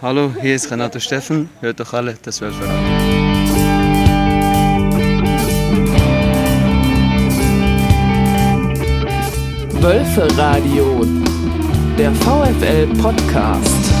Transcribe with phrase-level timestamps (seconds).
[0.00, 1.50] Hallo, hier ist Renato Steffen.
[1.60, 2.78] Hört doch alle das Wölferradio.
[9.80, 11.04] Wölferadio,
[11.98, 13.92] der VfL-Podcast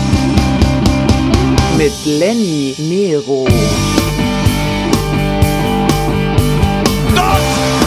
[1.76, 3.48] mit Lenny Nero.
[7.16, 7.40] Dort!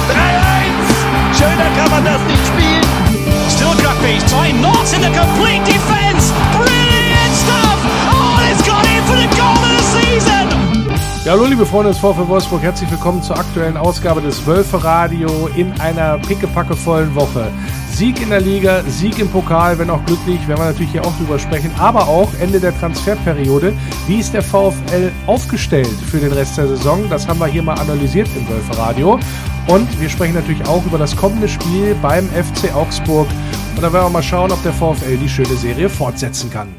[0.10, 1.38] 3-1!
[1.38, 2.84] Schöner kann man das nicht spielen.
[3.50, 6.34] Still Grakpi, trying Knox in the complete defense.
[6.52, 6.81] Brilliant
[11.24, 15.72] Ja, hallo liebe Freunde des VfL Wolfsburg, herzlich willkommen zur aktuellen Ausgabe des Wölfe-Radio in
[15.80, 17.52] einer pickepackevollen Woche.
[17.92, 21.16] Sieg in der Liga, Sieg im Pokal, wenn auch glücklich, werden wir natürlich hier auch
[21.18, 23.74] drüber sprechen, aber auch Ende der Transferperiode.
[24.08, 27.08] Wie ist der VfL aufgestellt für den Rest der Saison?
[27.08, 29.20] Das haben wir hier mal analysiert im Wölfe-Radio.
[29.68, 33.28] Und wir sprechen natürlich auch über das kommende Spiel beim FC Augsburg.
[33.76, 36.70] Und da werden wir mal schauen, ob der VfL die schöne Serie fortsetzen kann.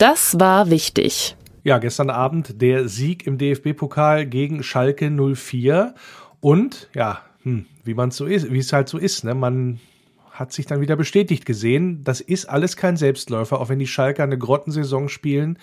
[0.00, 1.36] Das war wichtig.
[1.62, 5.94] Ja, gestern Abend der Sieg im DFB-Pokal gegen Schalke 04.
[6.40, 9.34] Und ja, hm, wie man so ist, wie es halt so ist, ne?
[9.34, 9.78] Man
[10.30, 12.02] hat sich dann wieder bestätigt gesehen.
[12.02, 15.58] Das ist alles kein Selbstläufer, auch wenn die Schalker eine Grottensaison spielen.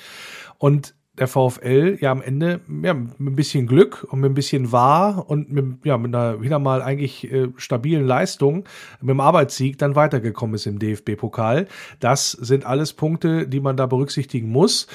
[0.60, 4.72] Und der VfL ja am Ende ja, mit ein bisschen Glück und mit ein bisschen
[4.72, 8.66] Wahr und mit, ja, mit einer wieder mal eigentlich äh, stabilen Leistung
[9.02, 11.68] mit dem Arbeitssieg dann weitergekommen ist im DFB-Pokal.
[12.00, 14.88] Das sind alles Punkte, die man da berücksichtigen muss.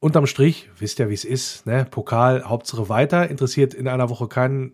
[0.00, 1.86] Unterm Strich, wisst ihr, wie es ist, ne?
[1.90, 4.72] Pokal, Hauptsache weiter, interessiert in einer Woche keinen,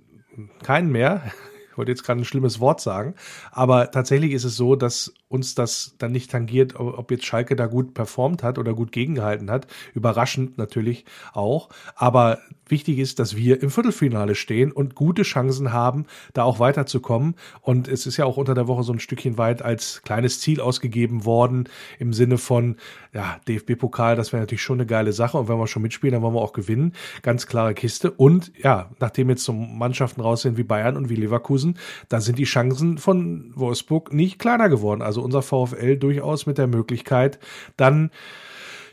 [0.62, 1.22] keinen mehr.
[1.72, 3.14] Ich wollte jetzt gerade ein schlimmes Wort sagen,
[3.50, 7.66] aber tatsächlich ist es so, dass uns das dann nicht tangiert, ob jetzt Schalke da
[7.66, 9.66] gut performt hat oder gut gegengehalten hat.
[9.94, 11.70] Überraschend natürlich auch.
[11.96, 12.40] Aber
[12.72, 17.36] wichtig ist, dass wir im Viertelfinale stehen und gute Chancen haben, da auch weiterzukommen.
[17.60, 20.60] Und es ist ja auch unter der Woche so ein Stückchen weit als kleines Ziel
[20.60, 21.68] ausgegeben worden
[22.00, 22.76] im Sinne von,
[23.12, 25.38] ja, DFB-Pokal, das wäre natürlich schon eine geile Sache.
[25.38, 26.94] Und wenn wir schon mitspielen, dann wollen wir auch gewinnen.
[27.22, 28.10] Ganz klare Kiste.
[28.10, 31.78] Und ja, nachdem jetzt so Mannschaften raus sind wie Bayern und wie Leverkusen,
[32.08, 35.02] da sind die Chancen von Wolfsburg nicht kleiner geworden.
[35.02, 37.38] Also unser VfL durchaus mit der Möglichkeit,
[37.76, 38.10] dann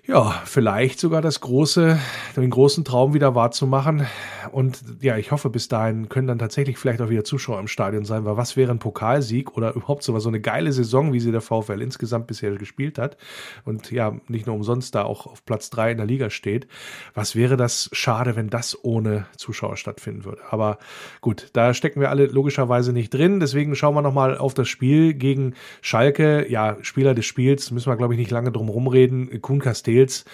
[0.10, 2.00] ja, vielleicht sogar das große,
[2.36, 4.08] den großen Traum wieder wahrzumachen.
[4.52, 8.06] Und ja, ich hoffe, bis dahin können dann tatsächlich vielleicht auch wieder Zuschauer im Stadion
[8.06, 11.32] sein, weil was wäre ein Pokalsieg oder überhaupt so, so eine geile Saison, wie sie
[11.32, 13.18] der VfL insgesamt bisher gespielt hat
[13.66, 16.68] und ja, nicht nur umsonst da auch auf Platz drei in der Liga steht.
[17.14, 20.42] Was wäre das schade, wenn das ohne Zuschauer stattfinden würde?
[20.50, 20.80] Aber
[21.22, 23.40] gut, da stecken wir alle logischerweise nicht drin.
[23.40, 26.50] Deswegen schauen wir nochmal auf das Spiel gegen Schalke.
[26.50, 29.40] Ja, Spieler des Spiels, müssen wir glaube ich nicht lange drum rumreden.
[29.42, 29.60] Kuhn
[30.00, 30.26] Castells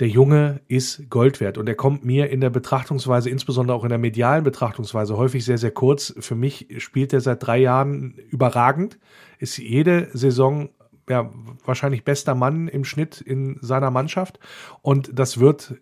[0.00, 3.90] der Junge ist Gold wert und er kommt mir in der Betrachtungsweise, insbesondere auch in
[3.90, 6.14] der medialen Betrachtungsweise, häufig sehr, sehr kurz.
[6.18, 8.98] Für mich spielt er seit drei Jahren überragend,
[9.38, 10.70] ist jede Saison
[11.08, 11.30] ja,
[11.64, 14.38] wahrscheinlich bester Mann im Schnitt in seiner Mannschaft
[14.82, 15.74] und das wird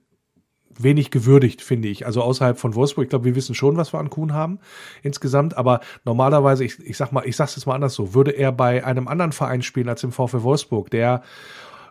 [0.79, 2.07] wenig gewürdigt, finde ich.
[2.07, 3.05] Also außerhalb von Wolfsburg.
[3.05, 4.61] Ich glaube, wir wissen schon, was wir an Kuhn haben
[5.03, 5.57] insgesamt.
[5.57, 8.85] Aber normalerweise, ich, ich sag mal, ich sag's jetzt mal anders so, würde er bei
[8.85, 11.23] einem anderen Verein spielen als im VfL Wolfsburg, der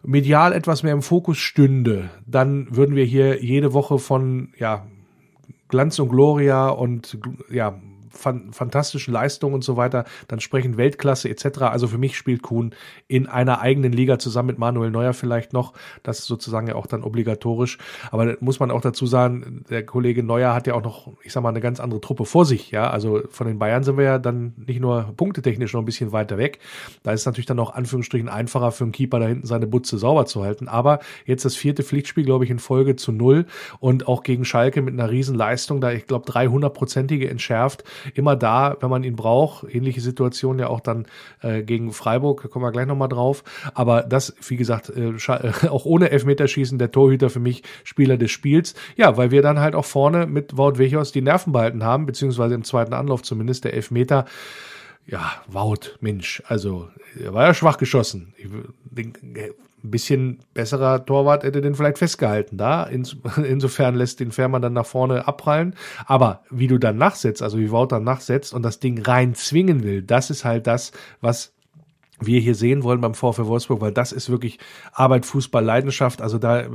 [0.04, 4.86] medial etwas mehr im Fokus stünde, dann würden wir hier jede Woche von ja,
[5.68, 7.18] Glanz und Gloria und
[7.50, 11.62] ja, fan fantastischen Leistungen und so weiter, dann sprechen Weltklasse etc.
[11.64, 12.74] Also für mich spielt Kuhn
[13.08, 15.74] in einer eigenen Liga zusammen mit Manuel Neuer vielleicht noch.
[16.04, 17.78] Das ist sozusagen ja auch dann obligatorisch.
[18.12, 21.34] Aber da muss man auch dazu sagen, der Kollege Neuer hat ja auch noch, ich
[21.34, 22.72] sag mal, eine ganz andere Truppe vor sich.
[22.72, 26.12] Ja, also von den Bayern sind wir ja dann nicht nur punktetechnisch noch ein bisschen
[26.12, 26.60] weiter weg.
[27.04, 29.98] Da ist es natürlich dann auch Anführungsstrichen einfacher für einen Keeper da hinten seine Butze
[29.98, 30.68] sauber zu halten.
[30.68, 33.46] Aber jetzt das vierte Pflichtspiel, glaube ich, in Folge zu null
[33.80, 37.84] und auch gegen Schalke mit einer riesen Leistung, da ich glaube 300-prozentige entschärft
[38.14, 39.64] immer da, wenn man ihn braucht.
[39.74, 41.08] Ähnliche Situation ja auch dann
[41.42, 43.44] äh, gegen Freiburg, da kommen wir gleich nochmal drauf.
[43.74, 45.14] Aber das, wie gesagt, äh,
[45.70, 48.76] auch ohne Elfmeterschießen der Torhüter für mich Spieler des Spiels.
[48.96, 52.56] Ja, weil wir dann halt auch vorne mit Wout Wechos die Nerven behalten haben, beziehungsweise
[52.56, 54.26] im zweiten Anlauf zumindest der Elfmeter
[55.12, 58.34] ja, Wout, Mensch, also er war ja schwach geschossen.
[58.38, 58.48] Ich,
[58.84, 59.14] den,
[59.84, 62.84] ein bisschen besserer Torwart hätte den vielleicht festgehalten da.
[63.44, 65.76] insofern lässt den Fährmann dann nach vorne abprallen.
[66.06, 69.84] Aber wie du dann nachsetzt, also wie Wout dann nachsetzt und das Ding rein zwingen
[69.84, 70.92] will, das ist halt das,
[71.22, 71.54] was
[72.20, 74.60] wir hier sehen wollen beim VfL Wolfsburg, weil das ist wirklich
[74.92, 76.22] Arbeit, Fußball, Leidenschaft.
[76.22, 76.66] Also da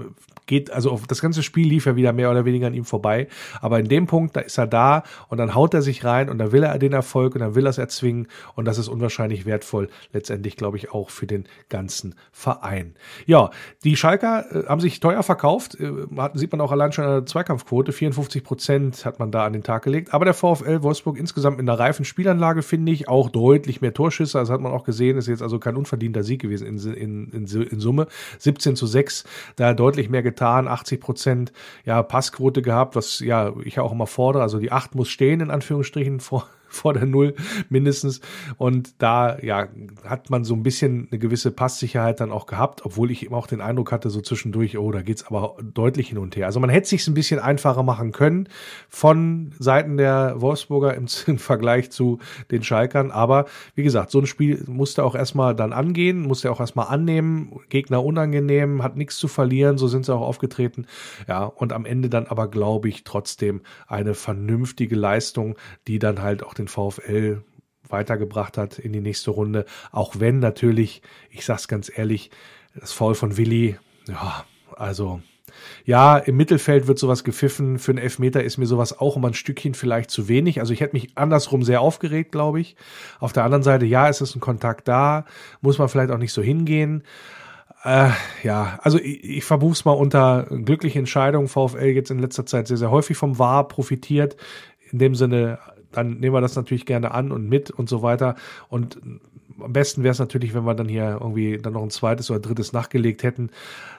[0.47, 3.29] geht, also das ganze Spiel lief ja wieder mehr oder weniger an ihm vorbei.
[3.61, 6.39] Aber in dem Punkt, da ist er da und dann haut er sich rein und
[6.39, 9.47] dann will er den Erfolg und dann will er es erzwingen und das ist unwahrscheinlich
[9.47, 12.95] wertvoll, letztendlich glaube ich auch für den ganzen Verein.
[13.27, 13.51] Ja,
[13.85, 15.93] die Schalker äh, haben sich teuer verkauft, äh,
[16.35, 19.63] sieht man auch allein schon an der Zweikampfquote, 54 Prozent hat man da an den
[19.63, 20.13] Tag gelegt.
[20.13, 24.39] Aber der VfL Wolfsburg insgesamt in einer reifen Spielanlage finde ich auch deutlich mehr Torschüsse,
[24.39, 27.63] das hat man auch gesehen, ist jetzt also kein unverdienter Sieg gewesen in, in, in,
[27.63, 28.07] in Summe.
[28.39, 29.25] 17 zu 6,
[29.57, 31.53] da deutlich mehr getan, 80 Prozent
[31.85, 34.43] ja, Passquote gehabt, was ja ich auch immer fordere.
[34.43, 37.35] Also die 8 muss stehen, in Anführungsstrichen, vor, vor der Null
[37.69, 38.21] mindestens.
[38.57, 39.69] Und da ja,
[40.05, 43.47] hat man so ein bisschen eine gewisse Passsicherheit dann auch gehabt, obwohl ich eben auch
[43.47, 46.47] den Eindruck hatte, so zwischendurch, oh, da geht's aber deutlich hin und her.
[46.47, 48.49] Also man hätte sich ein bisschen einfacher machen können
[48.89, 52.19] von Seiten der Wolfsburger im, im Vergleich zu
[52.51, 53.11] den Schalkern.
[53.11, 57.61] Aber wie gesagt, so ein Spiel musste auch erstmal dann angehen, musste auch erstmal annehmen,
[57.69, 60.87] Gegner unangenehm, hat nichts zu verlieren, so sind sie auch aufgetreten.
[61.29, 65.57] Ja, und am Ende dann aber, glaube ich, trotzdem eine vernünftige Leistung,
[65.87, 67.43] die dann halt auch den den VfL
[67.89, 69.67] weitergebracht hat in die nächste Runde.
[69.93, 72.31] Auch wenn natürlich, ich sag's ganz ehrlich,
[72.75, 73.77] das Foul von Willi,
[74.09, 74.45] ja,
[74.77, 75.21] also
[75.85, 77.79] ja, im Mittelfeld wird sowas gepfiffen.
[77.79, 80.61] Für einen Elfmeter ist mir sowas auch immer ein Stückchen vielleicht zu wenig.
[80.61, 82.77] Also ich hätte mich andersrum sehr aufgeregt, glaube ich.
[83.21, 85.27] Auf der anderen Seite, ja, ist es ein Kontakt da,
[85.61, 87.05] muss man vielleicht auch nicht so hingehen.
[87.85, 88.11] Äh,
[88.43, 91.49] ja, also ich, ich verbuch's mal unter glückliche Entscheidungen.
[91.49, 94.37] VfL jetzt in letzter Zeit sehr, sehr häufig vom VAR profitiert.
[94.91, 95.59] In dem Sinne
[95.97, 98.37] dann nehmen wir das natürlich gerne an und mit und so weiter.
[98.69, 98.99] Und
[99.61, 102.41] am besten wäre es natürlich, wenn wir dann hier irgendwie dann noch ein zweites oder
[102.41, 103.51] drittes nachgelegt hätten.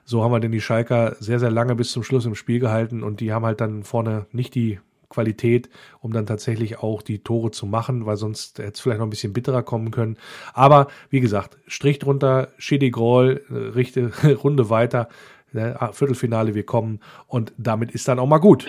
[0.03, 3.03] So haben wir denn die Schalker sehr, sehr lange bis zum Schluss im Spiel gehalten
[3.03, 5.69] und die haben halt dann vorne nicht die Qualität,
[6.01, 9.11] um dann tatsächlich auch die Tore zu machen, weil sonst hätte es vielleicht noch ein
[9.11, 10.17] bisschen bitterer kommen können.
[10.53, 15.07] Aber wie gesagt, Strich drunter, Schedi Groll, äh, Runde weiter,
[15.53, 18.65] ne, Viertelfinale, wir kommen und damit ist dann auch mal gut.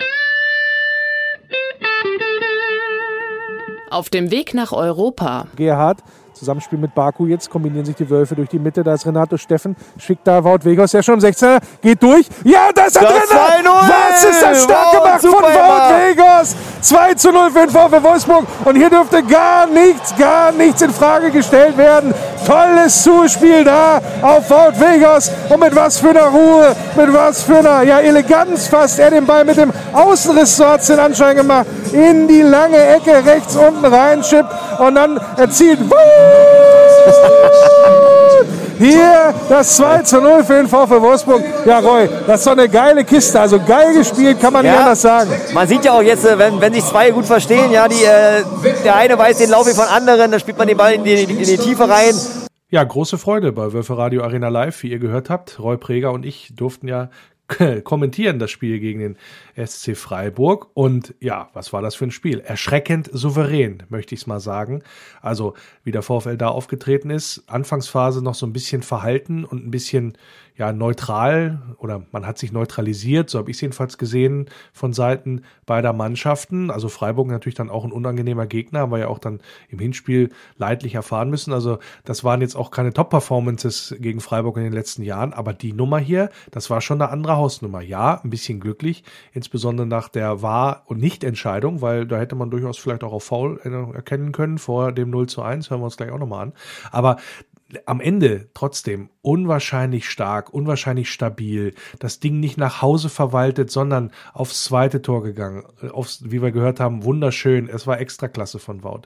[3.89, 5.47] Auf dem Weg nach Europa.
[5.55, 6.03] Gerhard
[6.37, 8.83] Zusammenspiel mit Baku jetzt, kombinieren sich die Wölfe durch die Mitte.
[8.83, 12.27] Da ist Renato Steffen, schickt da Wout Wegos, ja schon im 16er, geht durch.
[12.43, 13.19] Ja, da ist er drin!
[13.65, 16.55] Was ist das stark wow, gemacht von Wout Wegos!
[16.81, 18.45] 2 zu 0 für den VfW Wolfsburg.
[18.65, 22.13] Und hier dürfte gar nichts, gar nichts in Frage gestellt werden.
[22.45, 25.31] Tolles Zuspiel da auf Wout Wegos.
[25.49, 29.25] Und mit was für einer Ruhe, mit was für einer ja, Eleganz fast er den
[29.25, 33.55] Ball mit dem Außenriss, so hat es den Anschein gemacht, in die lange Ecke rechts
[33.55, 35.79] unten reinschippt und dann erzielt.
[38.77, 41.43] Hier das 2 zu 0 für den VfL Wolfsburg.
[41.65, 43.39] Ja, Roy, das ist doch eine geile Kiste.
[43.39, 45.31] Also geil gespielt, kann man ja, nicht anders sagen.
[45.53, 48.43] Man sieht ja auch jetzt, äh, wenn, wenn sich zwei gut verstehen, ja, die, äh,
[48.83, 51.37] der eine weiß den Lauf von anderen, dann spielt man den Ball in die, in
[51.37, 52.13] die Tiefe rein.
[52.69, 55.59] Ja, große Freude bei Wölfe Radio Arena Live, wie ihr gehört habt.
[55.59, 57.09] Roy Preger und ich durften ja
[57.83, 59.17] kommentieren das Spiel gegen den
[59.55, 60.69] SC Freiburg.
[60.73, 62.39] Und ja, was war das für ein Spiel?
[62.39, 64.83] Erschreckend souverän, möchte ich es mal sagen.
[65.21, 65.53] Also,
[65.83, 70.17] wie der VfL da aufgetreten ist, Anfangsphase noch so ein bisschen verhalten und ein bisschen
[70.57, 75.43] ja neutral oder man hat sich neutralisiert, so habe ich es jedenfalls gesehen von Seiten
[75.65, 76.71] beider Mannschaften.
[76.71, 79.39] Also Freiburg natürlich dann auch ein unangenehmer Gegner, haben wir ja auch dann
[79.69, 81.53] im Hinspiel leidlich erfahren müssen.
[81.53, 85.73] Also das waren jetzt auch keine Top-Performances gegen Freiburg in den letzten Jahren, aber die
[85.73, 87.81] Nummer hier, das war schon eine andere Hausnummer.
[87.81, 89.03] Ja, ein bisschen glücklich,
[89.33, 93.59] insbesondere nach der Wahr- und Nichtentscheidung, weil da hätte man durchaus vielleicht auch auf Foul
[93.93, 96.53] erkennen können vor dem 0 zu 1, hören wir uns gleich auch nochmal an.
[96.91, 97.17] Aber
[97.85, 104.63] am Ende trotzdem unwahrscheinlich stark, unwahrscheinlich stabil, das Ding nicht nach Hause verwaltet, sondern aufs
[104.63, 109.01] zweite Tor gegangen, aufs, wie wir gehört haben, wunderschön, es war extra klasse von Wout.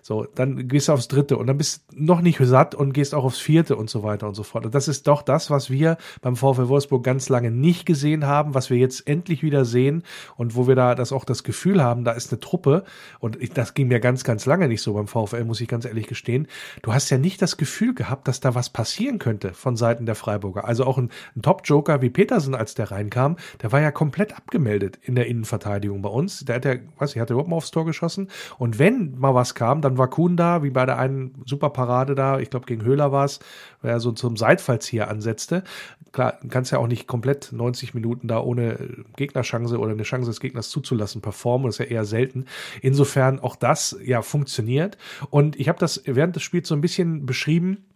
[0.00, 3.14] So, dann gehst du aufs dritte und dann bist du noch nicht satt und gehst
[3.14, 4.64] auch aufs vierte und so weiter und so fort.
[4.64, 8.54] Und das ist doch das, was wir beim VfL Wolfsburg ganz lange nicht gesehen haben,
[8.54, 10.02] was wir jetzt endlich wieder sehen
[10.36, 12.84] und wo wir da das auch das Gefühl haben, da ist eine Truppe
[13.18, 15.84] und ich, das ging mir ganz, ganz lange nicht so beim VfL, muss ich ganz
[15.84, 16.46] ehrlich gestehen.
[16.80, 20.14] Du hast ja nicht das Gefühl gehabt, dass da was passieren könnte von Seiten der
[20.14, 20.64] Freiburger.
[20.64, 24.98] Also auch ein, ein Top-Joker wie Petersen, als der reinkam, der war ja komplett abgemeldet
[25.02, 26.44] in der Innenverteidigung bei uns.
[26.46, 28.28] Der hat ja, weiß ich, hat er überhaupt mal aufs Tor geschossen.
[28.56, 32.38] Und wenn mal was kam, dann war Kuhn da, wie bei der einen Superparade da,
[32.38, 33.40] ich glaube gegen Höhler war es,
[33.82, 35.64] weil er so zum Seitfallzieher ansetzte.
[36.12, 40.40] Klar, kannst ja auch nicht komplett 90 Minuten da ohne Gegnerchance oder eine Chance des
[40.40, 41.66] Gegners zuzulassen performen.
[41.66, 42.46] Das ist ja eher selten.
[42.80, 44.96] Insofern auch das ja funktioniert.
[45.30, 47.87] Und ich habe das während des Spiels so ein bisschen beschrieben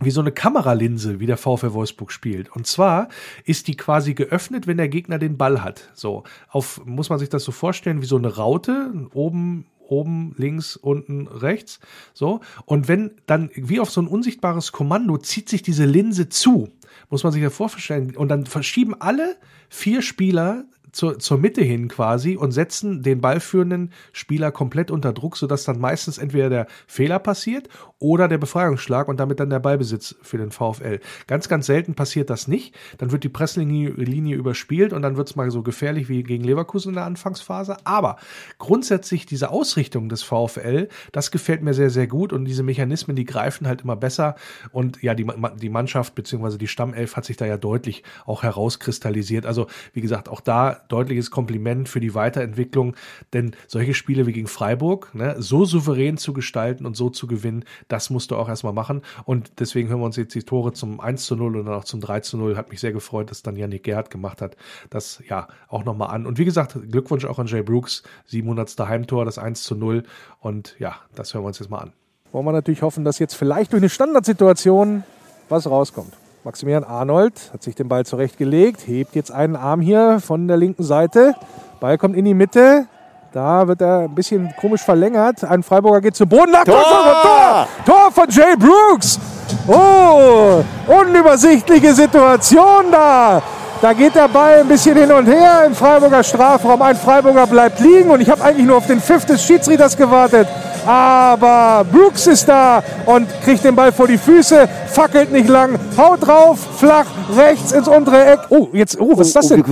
[0.00, 2.54] wie so eine Kameralinse, wie der VfL Wolfsburg spielt.
[2.54, 3.08] Und zwar
[3.44, 5.90] ist die quasi geöffnet, wenn der Gegner den Ball hat.
[5.94, 10.76] So, auf, muss man sich das so vorstellen, wie so eine Raute, oben, oben, links,
[10.76, 11.78] unten, rechts.
[12.12, 12.40] So.
[12.64, 16.70] Und wenn dann, wie auf so ein unsichtbares Kommando, zieht sich diese Linse zu.
[17.10, 18.16] muss man sich ja vorstellen.
[18.16, 19.36] Und dann verschieben alle
[19.68, 25.36] vier Spieler zur, zur Mitte hin quasi und setzen den ballführenden Spieler komplett unter Druck,
[25.36, 27.68] sodass dann meistens entweder der Fehler passiert
[28.04, 31.00] oder der Befreiungsschlag und damit dann der Ballbesitz für den VfL.
[31.26, 32.74] Ganz, ganz selten passiert das nicht.
[32.98, 36.44] Dann wird die Presslinie Linie überspielt und dann wird es mal so gefährlich wie gegen
[36.44, 37.78] Leverkusen in der Anfangsphase.
[37.84, 38.16] Aber
[38.58, 43.24] grundsätzlich diese Ausrichtung des VfL, das gefällt mir sehr, sehr gut und diese Mechanismen, die
[43.24, 44.34] greifen halt immer besser
[44.70, 45.26] und ja, die,
[45.62, 49.46] die Mannschaft beziehungsweise die Stammelf hat sich da ja deutlich auch herauskristallisiert.
[49.46, 52.96] Also wie gesagt, auch da deutliches Kompliment für die Weiterentwicklung,
[53.32, 57.64] denn solche Spiele wie gegen Freiburg, ne, so souverän zu gestalten und so zu gewinnen,
[57.94, 59.02] das musst du auch erstmal machen.
[59.24, 61.84] Und deswegen hören wir uns jetzt die Tore zum 1 zu 0 und dann auch
[61.84, 62.56] zum 3 zu 0.
[62.56, 64.56] Hat mich sehr gefreut, dass dann Yannick Gerhardt gemacht hat.
[64.90, 66.26] Das ja auch nochmal an.
[66.26, 68.76] Und wie gesagt, Glückwunsch auch an Jay Brooks, 700.
[68.80, 70.02] Heimtor, das 1 zu 0.
[70.40, 71.92] Und ja, das hören wir uns jetzt mal an.
[72.32, 75.04] Wollen wir natürlich hoffen, dass jetzt vielleicht durch eine Standardsituation
[75.48, 76.14] was rauskommt.
[76.42, 80.82] Maximilian Arnold hat sich den Ball zurechtgelegt, hebt jetzt einen Arm hier von der linken
[80.82, 81.36] Seite.
[81.78, 82.88] Ball kommt in die Mitte.
[83.34, 85.42] Da wird er ein bisschen komisch verlängert.
[85.42, 86.52] Ein Freiburger geht zu Boden.
[86.64, 86.84] Tor!
[86.84, 87.66] Tor!
[87.84, 89.18] Tor von Jay Brooks.
[89.66, 93.42] Oh, unübersichtliche Situation da.
[93.82, 96.80] Da geht der Ball ein bisschen hin und her im Freiburger Strafraum.
[96.80, 100.46] Ein Freiburger bleibt liegen und ich habe eigentlich nur auf den Pfiff des Schiedsrichters gewartet
[100.86, 106.26] aber Brooks ist da und kriegt den Ball vor die Füße, fackelt nicht lang, haut
[106.26, 108.40] drauf, flach, rechts ins untere Eck.
[108.50, 109.64] Oh, jetzt, oh, was ist das denn?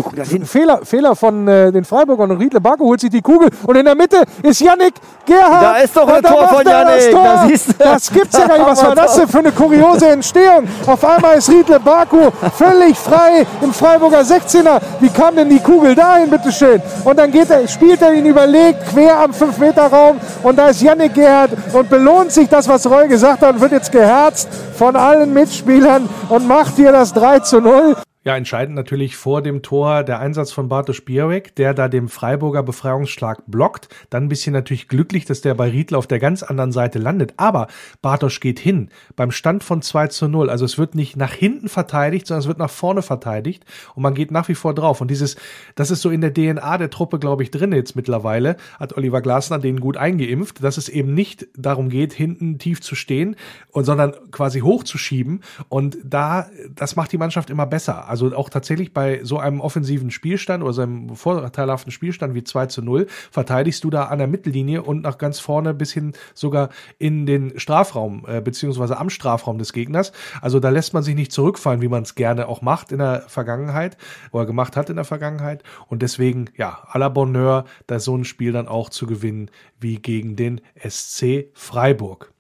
[0.45, 3.85] Fehler, Fehler von äh, den Freiburgern und Riedle Barco holt sich die Kugel und in
[3.85, 4.95] der Mitte ist Yannick
[5.27, 5.63] Gerhard.
[5.63, 7.13] Da ist doch ein Tor von Yannick.
[7.13, 8.67] Das, das, das gibt's ja gar nicht.
[8.67, 10.67] Was war das denn für eine kuriose Entstehung?
[10.87, 14.81] Auf einmal ist Riedle Baku völlig frei im Freiburger 16er.
[15.01, 16.81] Wie kam denn die Kugel dahin, bitteschön?
[17.05, 21.02] Und dann geht er, spielt er ihn überlegt quer am 5-Meter-Raum und da ist Yannick
[21.09, 25.33] Gerhard und belohnt sich das, was Roy gesagt hat und wird jetzt geherzt von allen
[25.33, 27.97] Mitspielern und macht hier das 3 zu 0.
[28.25, 32.63] Ja, entscheidend natürlich vor dem Tor der Einsatz von Bartosz Białek, der da dem Freiburger
[32.63, 33.89] Befreiungsschlag blockt.
[34.11, 37.35] Dann ein bisschen natürlich glücklich, dass der bei Riedl auf der ganz anderen Seite landet.
[37.37, 37.67] Aber
[38.01, 40.51] Bartosz geht hin beim Stand von 2 zu 0.
[40.51, 43.65] Also es wird nicht nach hinten verteidigt, sondern es wird nach vorne verteidigt
[43.97, 45.01] und man geht nach wie vor drauf.
[45.01, 45.35] Und dieses,
[45.75, 49.21] das ist so in der DNA der Truppe, glaube ich, drin jetzt mittlerweile, hat Oliver
[49.21, 53.35] Glasner den gut eingeimpft, dass es eben nicht darum geht, hinten tief zu stehen,
[53.73, 55.41] und, sondern quasi hochzuschieben.
[55.69, 58.12] Und da, das macht die Mannschaft immer besser.
[58.13, 62.67] Also auch tatsächlich bei so einem offensiven Spielstand oder so einem vorteilhaften Spielstand wie 2
[62.67, 66.69] zu 0 verteidigst du da an der Mittellinie und nach ganz vorne bis hin sogar
[66.99, 70.13] in den Strafraum, äh, beziehungsweise am Strafraum des Gegners.
[70.43, 73.23] Also da lässt man sich nicht zurückfallen, wie man es gerne auch macht in der
[73.29, 73.97] Vergangenheit
[74.31, 75.63] oder gemacht hat in der Vergangenheit.
[75.89, 79.51] Und deswegen, ja, à la Bonheur, da so ein Spiel dann auch zu gewinnen
[79.81, 82.31] wie gegen den SC Freiburg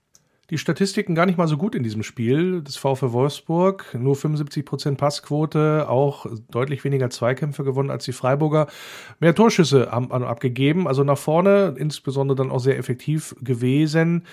[0.52, 3.96] die Statistiken gar nicht mal so gut in diesem Spiel des VfL Wolfsburg.
[3.98, 8.66] Nur 75% Passquote, auch deutlich weniger Zweikämpfe gewonnen als die Freiburger.
[9.18, 14.24] Mehr Torschüsse haben abgegeben, also nach vorne insbesondere dann auch sehr effektiv gewesen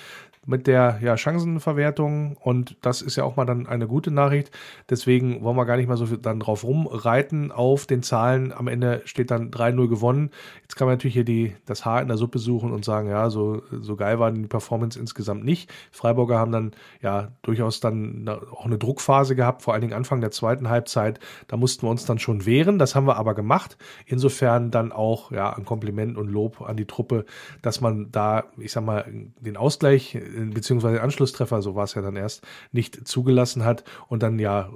[0.46, 4.52] mit der ja, Chancenverwertung und das ist ja auch mal dann eine gute Nachricht.
[4.90, 8.54] Deswegen wollen wir gar nicht mal so viel dann drauf rumreiten auf den Zahlen.
[8.54, 10.32] Am Ende steht dann 3-0 gewonnen.
[10.62, 13.30] Jetzt kann man natürlich hier die, das Haar in der Suppe suchen und sagen, ja,
[13.30, 15.72] so, so geil war die Performance insgesamt nicht.
[15.92, 20.32] Freiburger haben dann ja durchaus dann auch eine Druckphase gehabt, vor allen Dingen Anfang der
[20.32, 21.20] zweiten Halbzeit.
[21.48, 22.80] Da mussten wir uns dann schon wehren.
[22.80, 23.78] Das haben wir aber gemacht.
[24.06, 27.26] Insofern dann auch ja ein Kompliment und Lob an die Truppe,
[27.62, 29.06] dass man da, ich sag mal,
[29.40, 30.18] den Ausgleich
[30.54, 34.70] beziehungsweise Anschlusstreffer, so war es ja dann erst, nicht zugelassen hat und dann ja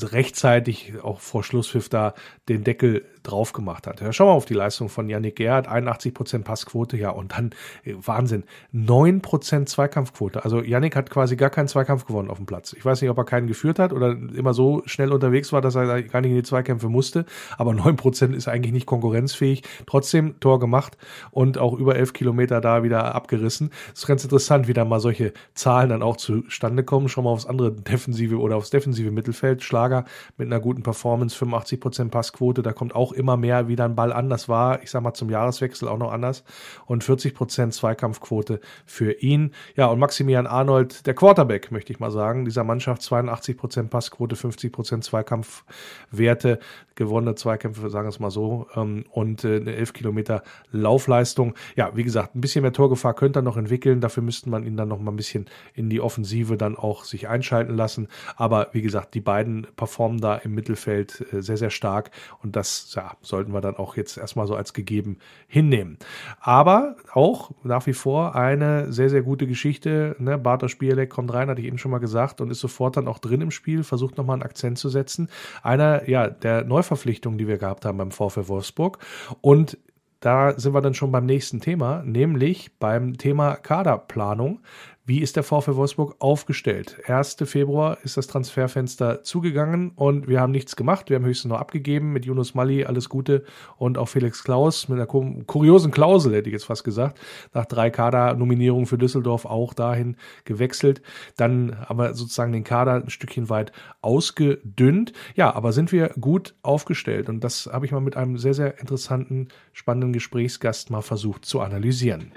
[0.00, 2.14] rechtzeitig auch vor Schlusspfiff da
[2.48, 4.00] den Deckel drauf gemacht hat.
[4.00, 7.50] Ja, schau mal auf die Leistung von Yannick Gerhardt, 81% Passquote, ja, und dann
[7.84, 10.44] äh, Wahnsinn, 9% Zweikampfquote.
[10.44, 12.72] Also Yannick hat quasi gar keinen Zweikampf gewonnen auf dem Platz.
[12.72, 15.74] Ich weiß nicht, ob er keinen geführt hat oder immer so schnell unterwegs war, dass
[15.74, 17.24] er gar nicht in die Zweikämpfe musste,
[17.58, 19.62] aber 9% ist eigentlich nicht konkurrenzfähig.
[19.86, 20.96] Trotzdem Tor gemacht
[21.30, 23.70] und auch über 11 Kilometer da wieder abgerissen.
[23.90, 27.08] Das ist ganz interessant, wie da mal solche Zahlen dann auch zustande kommen.
[27.08, 29.62] Schau mal aufs andere defensive oder aufs defensive Mittelfeld.
[29.62, 30.04] Schlager
[30.36, 34.28] mit einer guten Performance, 85% Passquote, da kommt auch immer mehr wieder ein Ball an.
[34.28, 36.44] Das war, ich sag mal, zum Jahreswechsel auch noch anders.
[36.86, 39.52] Und 40 Prozent Zweikampfquote für ihn.
[39.76, 44.36] Ja, und Maximilian Arnold, der Quarterback, möchte ich mal sagen, dieser Mannschaft 82 Prozent Passquote,
[44.36, 46.58] 50 Prozent Zweikampfwerte,
[46.94, 51.54] gewonnene Zweikämpfe, sagen wir es mal so, ähm, und äh, eine 11 Kilometer Laufleistung.
[51.76, 54.00] Ja, wie gesagt, ein bisschen mehr Torgefahr könnte er noch entwickeln.
[54.00, 57.28] Dafür müsste man ihn dann noch mal ein bisschen in die Offensive dann auch sich
[57.28, 58.08] einschalten lassen.
[58.36, 62.10] Aber wie gesagt, die beiden performen da im Mittelfeld äh, sehr, sehr stark.
[62.42, 65.18] Und das ja, sollten wir dann auch jetzt erstmal so als gegeben
[65.48, 65.98] hinnehmen.
[66.40, 70.14] Aber auch nach wie vor eine sehr, sehr gute Geschichte.
[70.20, 70.38] Ne?
[70.38, 73.18] Bartosz Spielek kommt rein, hatte ich eben schon mal gesagt, und ist sofort dann auch
[73.18, 75.28] drin im Spiel, versucht nochmal einen Akzent zu setzen.
[75.62, 78.98] Einer ja, der Neuverpflichtungen, die wir gehabt haben beim VfL Wolfsburg.
[79.40, 79.78] Und
[80.20, 84.60] da sind wir dann schon beim nächsten Thema, nämlich beim Thema Kaderplanung.
[85.04, 86.96] Wie ist der VfL Wolfsburg aufgestellt?
[87.08, 87.38] 1.
[87.46, 91.10] Februar ist das Transferfenster zugegangen und wir haben nichts gemacht.
[91.10, 93.42] Wir haben höchstens noch abgegeben mit Yunus Mali, alles Gute
[93.78, 97.18] und auch Felix Klaus mit einer kuriosen Klausel, hätte ich jetzt fast gesagt.
[97.52, 101.02] Nach drei Kader-Nominierungen für Düsseldorf auch dahin gewechselt.
[101.36, 105.14] Dann haben wir sozusagen den Kader ein Stückchen weit ausgedünnt.
[105.34, 108.78] Ja, aber sind wir gut aufgestellt und das habe ich mal mit einem sehr, sehr
[108.78, 112.30] interessanten, spannenden Gesprächsgast mal versucht zu analysieren.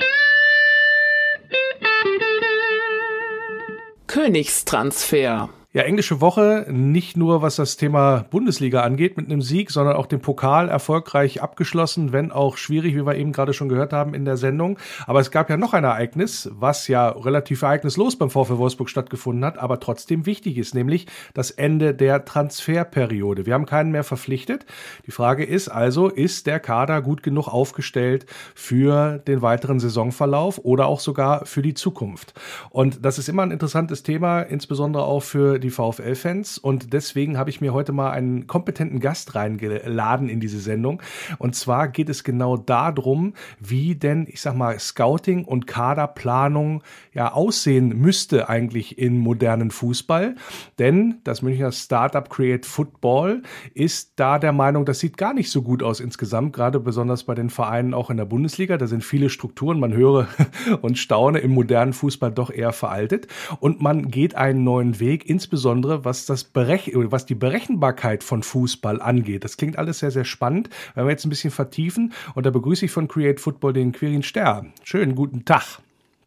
[4.15, 5.50] Königstransfer.
[5.75, 10.05] Ja, englische Woche, nicht nur was das Thema Bundesliga angeht mit einem Sieg, sondern auch
[10.05, 14.24] den Pokal erfolgreich abgeschlossen, wenn auch schwierig, wie wir eben gerade schon gehört haben in
[14.24, 14.79] der Sendung.
[15.05, 19.44] Aber es gab ja noch ein Ereignis, was ja relativ ereignislos beim VfL Wolfsburg stattgefunden
[19.44, 23.46] hat, aber trotzdem wichtig ist, nämlich das Ende der Transferperiode.
[23.46, 24.65] Wir haben keinen mehr verpflichtet.
[25.05, 30.86] Die Frage ist also, ist der Kader gut genug aufgestellt für den weiteren Saisonverlauf oder
[30.86, 32.34] auch sogar für die Zukunft?
[32.70, 37.62] Und das ist immer ein interessantes Thema, insbesondere auch für VfL-Fans und deswegen habe ich
[37.62, 41.01] mir heute mal einen kompetenten Gast reingeladen in diese Sendung.
[41.38, 47.31] Und zwar geht es genau darum, wie denn, ich sag mal, Scouting und Kaderplanung ja
[47.34, 50.36] aussehen müsste eigentlich in modernen Fußball.
[50.79, 53.43] Denn das Münchner Startup Create Football
[53.74, 57.36] ist da der Meinung, das sieht gar nicht so gut aus insgesamt, gerade besonders bei
[57.36, 58.77] den Vereinen auch in der Bundesliga.
[58.77, 60.27] Da sind viele Strukturen, man höre
[60.81, 63.27] und staune im modernen Fußball doch eher veraltet.
[63.60, 68.43] Und man geht einen neuen Weg, insbesondere insbesondere was, das Berech was die Berechenbarkeit von
[68.43, 69.45] Fußball angeht.
[69.45, 70.69] Das klingt alles sehr, sehr spannend.
[70.95, 74.21] Wenn wir jetzt ein bisschen vertiefen und da begrüße ich von Create Football den Quirin
[74.21, 74.65] Ster.
[74.83, 75.79] Schönen guten Tag.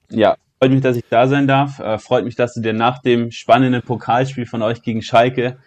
[0.09, 1.79] Ja, freut mich, dass ich da sein darf.
[1.79, 5.59] Äh, freut mich, dass du dir nach dem spannenden Pokalspiel von euch gegen Schalke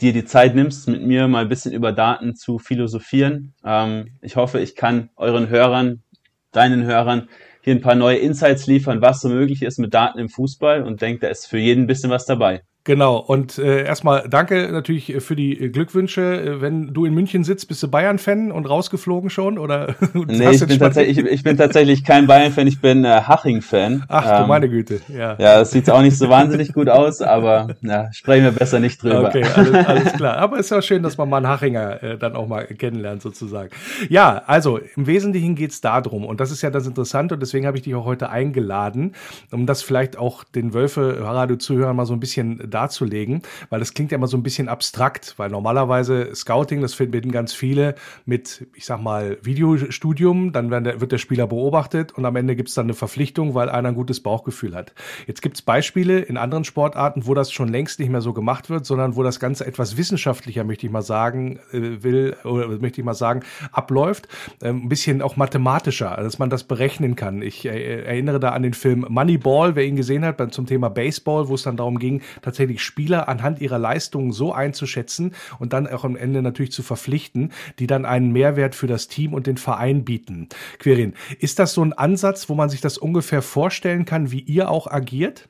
[0.00, 3.54] dir die Zeit nimmst, mit mir mal ein bisschen über Daten zu philosophieren.
[3.64, 6.02] Ähm, ich hoffe, ich kann euren Hörern,
[6.50, 7.28] deinen Hörern
[7.62, 11.00] hier ein paar neue Insights liefern, was so möglich ist mit Daten im Fußball und
[11.00, 12.62] denke, da ist für jeden ein bisschen was dabei.
[12.88, 16.62] Genau, und äh, erstmal danke natürlich für die Glückwünsche.
[16.62, 19.58] Wenn du in München sitzt, bist du Bayern-Fan und rausgeflogen schon?
[19.58, 24.04] Oder nee, ich bin, tatsächlich, ich, ich, bin tatsächlich kein Bayern-Fan, ich bin äh, Haching-Fan.
[24.08, 25.36] Ach ähm, du meine Güte, ja.
[25.38, 29.02] Ja, es sieht auch nicht so wahnsinnig gut aus, aber ja, sprechen wir besser nicht
[29.02, 29.28] drüber.
[29.28, 30.38] Okay, alles, alles klar.
[30.38, 33.20] Aber es ist ja schön, dass man mal einen Hachinger äh, dann auch mal kennenlernt,
[33.20, 33.68] sozusagen.
[34.08, 37.76] Ja, also im Wesentlichen geht's darum, und das ist ja das Interessante, und deswegen habe
[37.76, 39.14] ich dich auch heute eingeladen,
[39.52, 44.16] um das vielleicht auch den Wölfe-Radio-Zuhörern mal so ein bisschen darzulegen, weil das klingt ja
[44.16, 49.02] immer so ein bisschen abstrakt, weil normalerweise Scouting, das finden ganz viele mit, ich sag
[49.02, 53.54] mal, Videostudium, dann wird der Spieler beobachtet und am Ende gibt es dann eine Verpflichtung,
[53.54, 54.94] weil einer ein gutes Bauchgefühl hat.
[55.26, 58.70] Jetzt gibt es Beispiele in anderen Sportarten, wo das schon längst nicht mehr so gemacht
[58.70, 63.00] wird, sondern wo das Ganze etwas wissenschaftlicher, möchte ich mal sagen, äh, will, oder möchte
[63.00, 64.28] ich mal sagen, abläuft.
[64.62, 67.42] Ähm, ein bisschen auch mathematischer, dass man das berechnen kann.
[67.42, 71.48] Ich äh, erinnere da an den Film Moneyball, wer ihn gesehen hat, zum Thema Baseball,
[71.48, 75.86] wo es dann darum ging, tatsächlich tatsächlich Spieler anhand ihrer Leistungen so einzuschätzen und dann
[75.86, 79.56] auch am Ende natürlich zu verpflichten, die dann einen Mehrwert für das Team und den
[79.56, 80.48] Verein bieten.
[80.78, 84.70] Quirin, ist das so ein Ansatz, wo man sich das ungefähr vorstellen kann, wie ihr
[84.70, 85.48] auch agiert?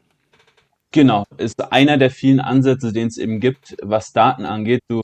[0.93, 4.81] Genau, ist einer der vielen Ansätze, den es eben gibt, was Daten angeht.
[4.89, 5.03] Du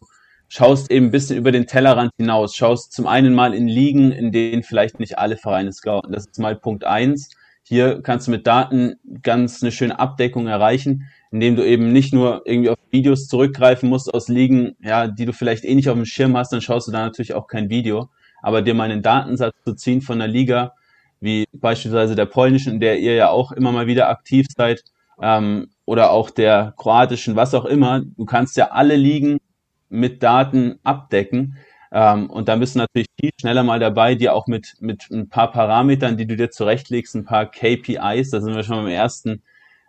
[0.48, 4.32] schaust eben ein bisschen über den Tellerrand hinaus, schaust zum einen mal in Ligen, in
[4.32, 6.12] denen vielleicht nicht alle Vereine scouten.
[6.12, 7.28] Das ist mal Punkt eins.
[7.66, 12.42] Hier kannst du mit Daten ganz eine schöne Abdeckung erreichen indem du eben nicht nur
[12.44, 16.04] irgendwie auf Videos zurückgreifen musst aus Ligen, ja, die du vielleicht eh nicht auf dem
[16.04, 18.08] Schirm hast, dann schaust du da natürlich auch kein Video.
[18.40, 20.74] Aber dir mal einen Datensatz zu ziehen von einer Liga,
[21.18, 24.84] wie beispielsweise der polnischen, in der ihr ja auch immer mal wieder aktiv seid,
[25.20, 29.38] ähm, oder auch der kroatischen, was auch immer, du kannst ja alle Ligen
[29.88, 31.56] mit Daten abdecken.
[31.90, 35.28] Ähm, und dann bist du natürlich viel schneller mal dabei, dir auch mit, mit ein
[35.28, 39.42] paar Parametern, die du dir zurechtlegst, ein paar KPIs, da sind wir schon beim ersten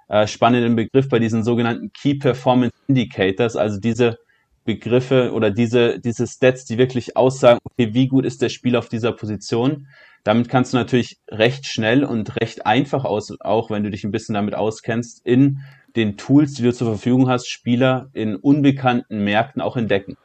[0.07, 4.17] äh, spannenden Begriff bei diesen sogenannten Key Performance Indicators, also diese
[4.65, 8.89] Begriffe oder diese, diese Stats, die wirklich aussagen, okay, wie gut ist der Spieler auf
[8.89, 9.87] dieser Position.
[10.23, 14.11] Damit kannst du natürlich recht schnell und recht einfach aus, auch wenn du dich ein
[14.11, 15.59] bisschen damit auskennst, in
[15.95, 20.17] den Tools, die du zur Verfügung hast, Spieler in unbekannten Märkten auch entdecken.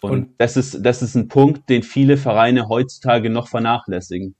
[0.00, 4.34] Und, und das ist, das ist ein Punkt, den viele Vereine heutzutage noch vernachlässigen.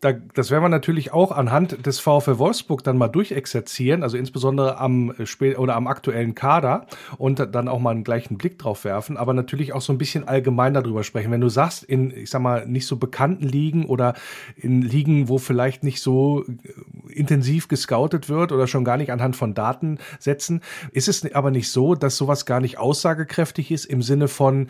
[0.00, 4.78] Da, das werden wir natürlich auch anhand des VfL Wolfsburg dann mal durchexerzieren, also insbesondere
[4.78, 6.86] am Spiel oder am aktuellen Kader
[7.18, 10.26] und dann auch mal einen gleichen Blick drauf werfen, aber natürlich auch so ein bisschen
[10.26, 11.30] allgemein darüber sprechen.
[11.30, 14.14] Wenn du sagst, in, ich sag mal, nicht so bekannten Ligen oder
[14.56, 19.36] in Ligen, wo vielleicht nicht so äh, intensiv gescoutet wird oder schon gar nicht anhand
[19.36, 24.00] von Daten setzen, ist es aber nicht so, dass sowas gar nicht aussagekräftig ist im
[24.00, 24.68] Sinne von,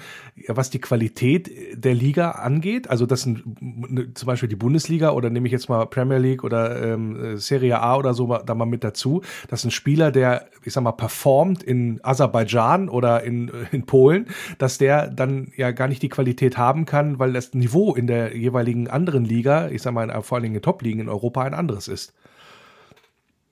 [0.49, 5.31] was die Qualität der Liga angeht, also dass ein, ne, zum Beispiel die Bundesliga oder
[5.31, 8.83] nehme ich jetzt mal Premier League oder ähm, Serie A oder so da mal mit
[8.83, 13.85] dazu, dass ein Spieler, der, ich sag mal, performt in Aserbaidschan oder in, äh, in
[13.85, 14.27] Polen,
[14.59, 18.37] dass der dann ja gar nicht die Qualität haben kann, weil das Niveau in der
[18.37, 21.87] jeweiligen anderen Liga, ich sag mal, vor allen Dingen in Top-Ligen in Europa ein anderes
[21.87, 22.15] ist.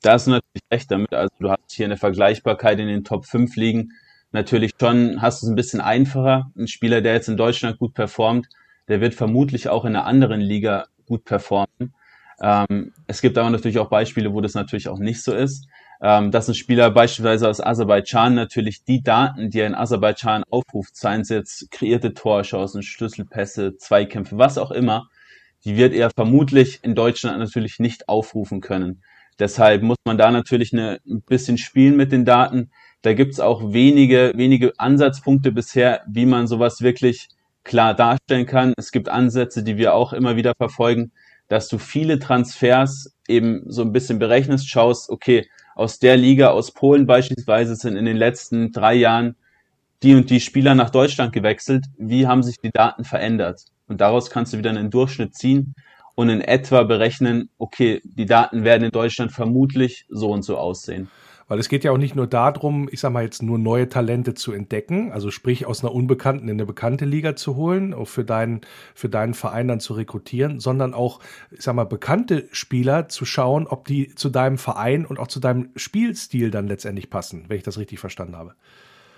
[0.02, 1.12] Da hast du natürlich recht damit.
[1.12, 3.92] Also du hast hier eine Vergleichbarkeit in den Top 5 Ligen.
[4.31, 6.50] Natürlich schon hast du es ein bisschen einfacher.
[6.57, 8.48] Ein Spieler, der jetzt in Deutschland gut performt,
[8.88, 11.94] der wird vermutlich auch in einer anderen Liga gut performen.
[12.40, 15.66] Ähm, es gibt aber natürlich auch Beispiele, wo das natürlich auch nicht so ist.
[16.00, 20.94] Ähm, dass ein Spieler beispielsweise aus Aserbaidschan natürlich die Daten, die er in Aserbaidschan aufruft,
[20.96, 25.08] seien es jetzt kreierte Torchancen, Schlüsselpässe, Zweikämpfe, was auch immer,
[25.64, 29.02] die wird er vermutlich in Deutschland natürlich nicht aufrufen können.
[29.40, 32.70] Deshalb muss man da natürlich eine, ein bisschen spielen mit den Daten.
[33.02, 37.28] Da gibt's auch wenige, wenige Ansatzpunkte bisher, wie man sowas wirklich
[37.68, 38.72] klar darstellen kann.
[38.76, 41.12] Es gibt Ansätze, die wir auch immer wieder verfolgen,
[41.46, 46.72] dass du viele Transfers eben so ein bisschen berechnest, schaust, okay, aus der Liga, aus
[46.72, 49.37] Polen beispielsweise, sind in den letzten drei Jahren
[50.02, 51.85] die und die Spieler nach Deutschland gewechselt.
[51.98, 53.64] Wie haben sich die Daten verändert?
[53.87, 55.74] Und daraus kannst du wieder einen Durchschnitt ziehen
[56.14, 61.11] und in etwa berechnen, okay, die Daten werden in Deutschland vermutlich so und so aussehen.
[61.48, 64.34] Weil es geht ja auch nicht nur darum, ich sag mal jetzt nur neue Talente
[64.34, 68.24] zu entdecken, also sprich aus einer unbekannten in eine bekannte Liga zu holen, auch für
[68.24, 68.61] deinen,
[68.94, 73.66] für deinen Verein dann zu rekrutieren, sondern auch, ich sag mal, bekannte Spieler zu schauen,
[73.66, 77.64] ob die zu deinem Verein und auch zu deinem Spielstil dann letztendlich passen, wenn ich
[77.64, 78.54] das richtig verstanden habe.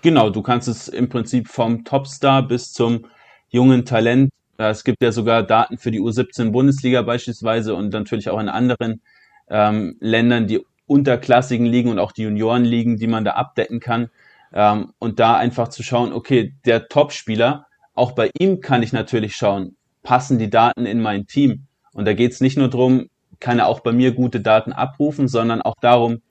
[0.02, 3.06] Genau, du kannst es im Prinzip vom Topstar bis zum
[3.48, 4.30] jungen Talent.
[4.56, 9.00] Es gibt ja sogar Daten für die U17 Bundesliga beispielsweise und natürlich auch in anderen
[9.48, 14.10] ähm, Ländern, die unterklassigen Ligen und auch die Juniorenligen, die man da abdecken kann.
[14.52, 19.36] Ähm, und da einfach zu schauen, okay, der Topspieler, auch bei ihm kann ich natürlich
[19.36, 21.66] schauen, passen die Daten in mein Team.
[21.92, 25.28] Und da geht es nicht nur darum, kann er auch bei mir gute Daten abrufen,
[25.28, 26.22] sondern auch darum,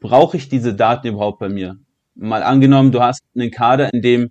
[0.00, 1.76] brauche ich diese Daten überhaupt bei mir?
[2.14, 4.30] Mal angenommen, du hast einen Kader, in dem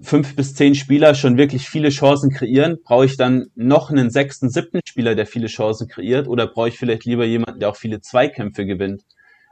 [0.00, 4.48] fünf bis zehn Spieler schon wirklich viele Chancen kreieren, brauche ich dann noch einen sechsten,
[4.48, 8.00] siebten Spieler, der viele Chancen kreiert, oder brauche ich vielleicht lieber jemanden, der auch viele
[8.00, 9.02] Zweikämpfe gewinnt?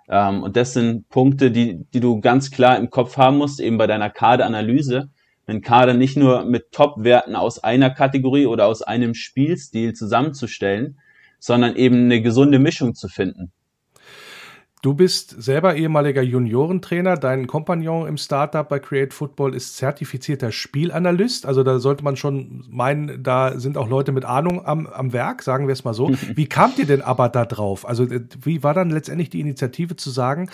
[0.08, 3.78] Ähm, und das sind Punkte, die, die du ganz klar im Kopf haben musst, eben
[3.78, 5.10] bei deiner Kaderanalyse.
[5.46, 10.98] Einen Kader nicht nur mit Top-Werten aus einer Kategorie oder aus einem Spielstil zusammenzustellen,
[11.38, 13.52] sondern eben eine gesunde Mischung zu finden.
[14.82, 17.18] Du bist selber ehemaliger Juniorentrainer.
[17.18, 21.44] Dein Kompagnon im Startup bei Create Football ist zertifizierter Spielanalyst.
[21.44, 25.42] Also da sollte man schon meinen, da sind auch Leute mit Ahnung am, am Werk,
[25.42, 26.10] sagen wir es mal so.
[26.34, 27.86] Wie kamt ihr denn aber da drauf?
[27.86, 30.48] Also äh, wie war dann letztendlich die Initiative zu sagen,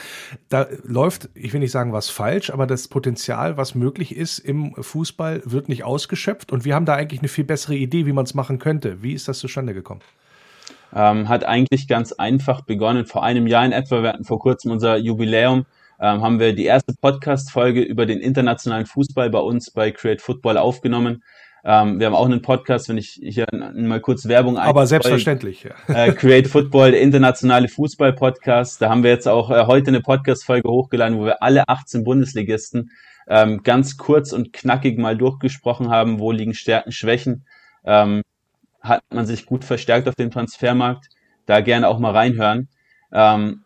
[0.49, 4.75] da läuft, ich will nicht sagen was falsch, aber das Potenzial, was möglich ist im
[4.75, 8.25] Fußball, wird nicht ausgeschöpft und wir haben da eigentlich eine viel bessere Idee, wie man
[8.25, 9.05] es machen könnte.
[9.05, 10.01] Wie ist das zustande gekommen?
[10.97, 13.05] Ähm, hat eigentlich ganz einfach begonnen.
[13.05, 15.67] Vor einem Jahr in etwa, wir hatten vor kurzem unser Jubiläum,
[16.01, 20.57] ähm, haben wir die erste Podcast-Folge über den internationalen Fußball bei uns bei Create Football
[20.57, 21.23] aufgenommen.
[21.65, 25.65] Ähm, wir haben auch einen Podcast, wenn ich hier mal kurz Werbung Aber selbstverständlich.
[25.65, 25.95] Ja.
[25.95, 28.81] Äh, Create Football, der internationale Fußball-Podcast.
[28.81, 32.91] Da haben wir jetzt auch äh, heute eine Podcast-Folge hochgeladen, wo wir alle 18 Bundesligisten
[33.29, 37.45] ähm, ganz kurz und knackig mal durchgesprochen haben, wo liegen Stärken, Schwächen.
[37.85, 38.23] Ähm,
[38.89, 41.09] hat man sich gut verstärkt auf dem Transfermarkt.
[41.47, 42.69] Da gerne auch mal reinhören.
[43.13, 43.63] Ähm,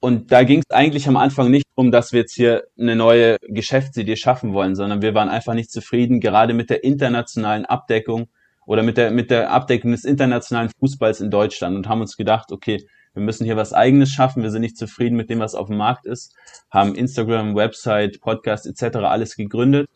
[0.00, 3.36] und da ging es eigentlich am Anfang nicht darum, dass wir jetzt hier eine neue
[3.48, 8.26] Geschäftsidee schaffen wollen, sondern wir waren einfach nicht zufrieden, gerade mit der internationalen Abdeckung
[8.66, 12.50] oder mit der, mit der Abdeckung des internationalen Fußballs in Deutschland und haben uns gedacht,
[12.50, 15.68] okay, wir müssen hier was eigenes schaffen, wir sind nicht zufrieden mit dem, was auf
[15.68, 16.34] dem Markt ist,
[16.70, 18.96] haben Instagram, Website, Podcast etc.
[18.98, 19.88] alles gegründet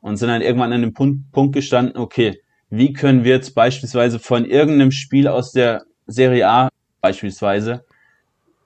[0.00, 4.18] und sind dann irgendwann an dem Punkt, Punkt gestanden, okay, wie können wir jetzt beispielsweise
[4.18, 6.68] von irgendeinem Spiel aus der Serie A
[7.00, 7.84] beispielsweise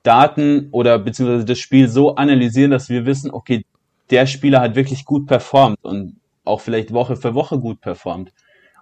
[0.03, 3.65] Daten oder beziehungsweise das Spiel so analysieren, dass wir wissen, okay,
[4.11, 8.33] der Spieler hat wirklich gut performt und auch vielleicht Woche für Woche gut performt.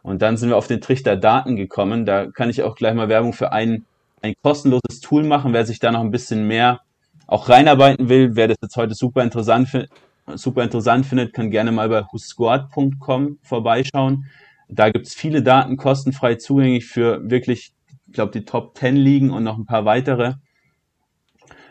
[0.02, 2.04] Und dann sind wir auf den Trichter Daten gekommen.
[2.04, 3.84] Da kann ich auch gleich mal Werbung für ein,
[4.20, 6.80] ein kostenloses Tool machen, wer sich da noch ein bisschen mehr
[7.28, 8.34] auch reinarbeiten will.
[8.34, 9.88] Wer das jetzt heute super interessant,
[10.34, 14.26] super interessant findet, kann gerne mal bei whosquad.com vorbeischauen.
[14.74, 17.72] Da gibt es viele Daten kostenfrei zugänglich für wirklich
[18.12, 20.34] ich glaube, die Top 10 liegen und noch ein paar weitere,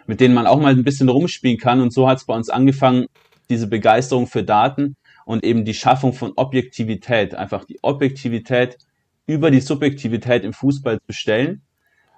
[0.07, 1.81] mit denen man auch mal ein bisschen rumspielen kann.
[1.81, 3.05] Und so hat es bei uns angefangen,
[3.51, 8.79] diese Begeisterung für Daten und eben die Schaffung von Objektivität, einfach die Objektivität
[9.27, 11.61] über die Subjektivität im Fußball zu stellen.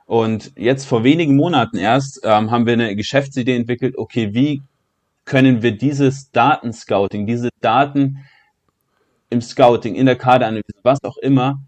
[0.06, 4.62] Und jetzt vor wenigen Monaten erst ähm, haben wir eine Geschäftsidee entwickelt, okay, wie
[5.26, 8.20] können wir dieses Datenscouting, diese Daten
[9.34, 11.60] im Scouting, in der Kaderanalyse, was auch immer,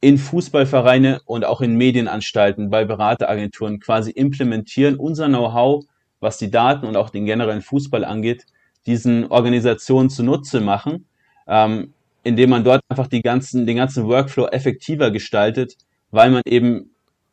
[0.00, 5.84] in Fußballvereine und auch in Medienanstalten, bei Berateragenturen quasi implementieren, unser Know-how,
[6.20, 8.46] was die Daten und auch den generellen Fußball angeht,
[8.86, 11.06] diesen Organisationen zunutze machen,
[11.46, 11.92] ähm,
[12.24, 15.76] indem man dort einfach die ganzen, den ganzen Workflow effektiver gestaltet,
[16.10, 16.90] weil man eben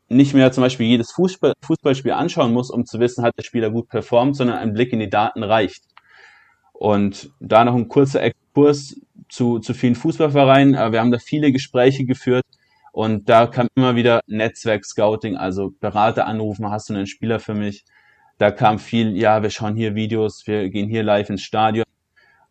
[0.09, 3.69] nicht mehr zum Beispiel jedes Fußball, Fußballspiel anschauen muss, um zu wissen, hat der Spieler
[3.69, 5.83] gut performt, sondern ein Blick in die Daten reicht.
[6.73, 8.95] Und da noch ein kurzer Exkurs
[9.29, 10.91] zu, zu vielen Fußballvereinen.
[10.91, 12.45] Wir haben da viele Gespräche geführt
[12.91, 17.85] und da kam immer wieder Netzwerk-Scouting, also Berater anrufen, hast du einen Spieler für mich?
[18.37, 21.85] Da kam viel, ja, wir schauen hier Videos, wir gehen hier live ins Stadion.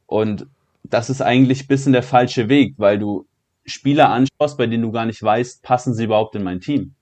[0.07, 0.47] Und
[0.85, 3.27] das ist eigentlich ein bisschen der falsche Weg, weil du
[3.67, 6.95] Spieler anschaust, bei denen du gar nicht weißt, passen sie überhaupt in mein Team.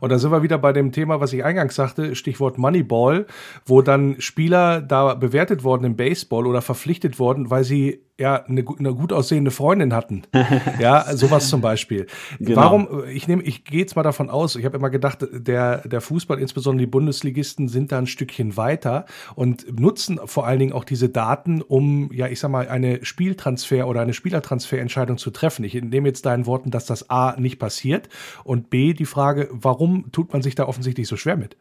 [0.00, 3.26] Und da sind wir wieder bei dem Thema, was ich eingangs sagte, Stichwort Moneyball,
[3.64, 8.64] wo dann Spieler da bewertet worden im Baseball oder verpflichtet worden, weil sie ja eine,
[8.78, 10.22] eine gut aussehende Freundin hatten.
[10.80, 12.06] ja, sowas zum Beispiel.
[12.38, 12.56] Genau.
[12.56, 16.00] Warum, ich nehme, ich gehe jetzt mal davon aus, ich habe immer gedacht, der, der
[16.00, 20.84] Fußball, insbesondere die Bundesligisten, sind da ein Stückchen weiter und nutzen vor allen Dingen auch
[20.84, 25.64] diese Daten, um, ja, ich sag mal, eine Spieltransfer oder eine Spielertransferentscheidung zu treffen.
[25.64, 28.08] Ich nehme jetzt deinen Worten, dass das A nicht passiert
[28.44, 31.56] und B die Frage, warum tut man sich da offensichtlich so schwer mit?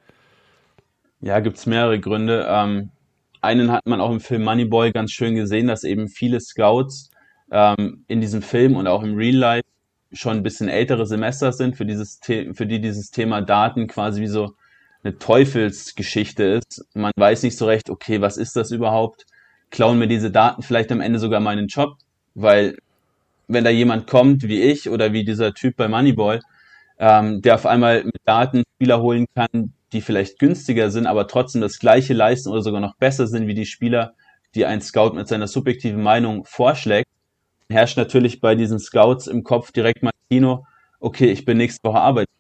[1.20, 2.46] Ja, gibt's mehrere Gründe.
[2.48, 2.92] Ähm,
[3.46, 7.12] einen hat man auch im Film Moneyball ganz schön gesehen, dass eben viele Scouts
[7.52, 9.68] ähm, in diesem Film und auch im Real Life
[10.12, 14.28] schon ein bisschen ältere Semester sind, für, dieses für die dieses Thema Daten quasi wie
[14.28, 14.56] so
[15.04, 16.86] eine Teufelsgeschichte ist.
[16.94, 19.26] Man weiß nicht so recht, okay, was ist das überhaupt?
[19.70, 21.98] Klauen mir diese Daten vielleicht am Ende sogar meinen Job?
[22.34, 22.78] Weil
[23.48, 26.42] wenn da jemand kommt wie ich oder wie dieser Typ bei Moneyball,
[26.98, 31.62] ähm, der auf einmal mit Daten Spieler holen kann, die vielleicht günstiger sind, aber trotzdem
[31.62, 34.14] das gleiche leisten oder sogar noch besser sind wie die Spieler,
[34.54, 37.10] die ein Scout mit seiner subjektiven Meinung vorschlägt,
[37.70, 40.66] herrscht natürlich bei diesen Scouts im Kopf direkt mal Kino,
[41.00, 42.36] okay, ich bin nächste Woche arbeitslos.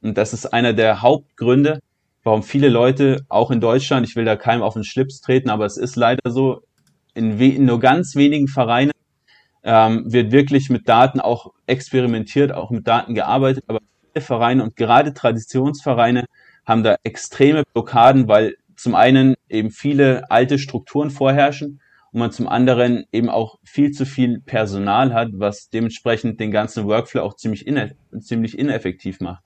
[0.00, 1.80] Und das ist einer der Hauptgründe,
[2.22, 5.66] warum viele Leute, auch in Deutschland, ich will da keinem auf den Schlips treten, aber
[5.66, 6.62] es ist leider so,
[7.14, 8.92] in, in nur ganz wenigen Vereinen
[9.64, 13.80] ähm, wird wirklich mit Daten auch experimentiert, auch mit Daten gearbeitet, aber
[14.12, 16.26] viele Vereine und gerade Traditionsvereine
[16.68, 21.80] haben da extreme Blockaden, weil zum einen eben viele alte Strukturen vorherrschen
[22.12, 26.86] und man zum anderen eben auch viel zu viel Personal hat, was dementsprechend den ganzen
[26.86, 29.42] Workflow auch ziemlich, ineff ziemlich ineffektiv macht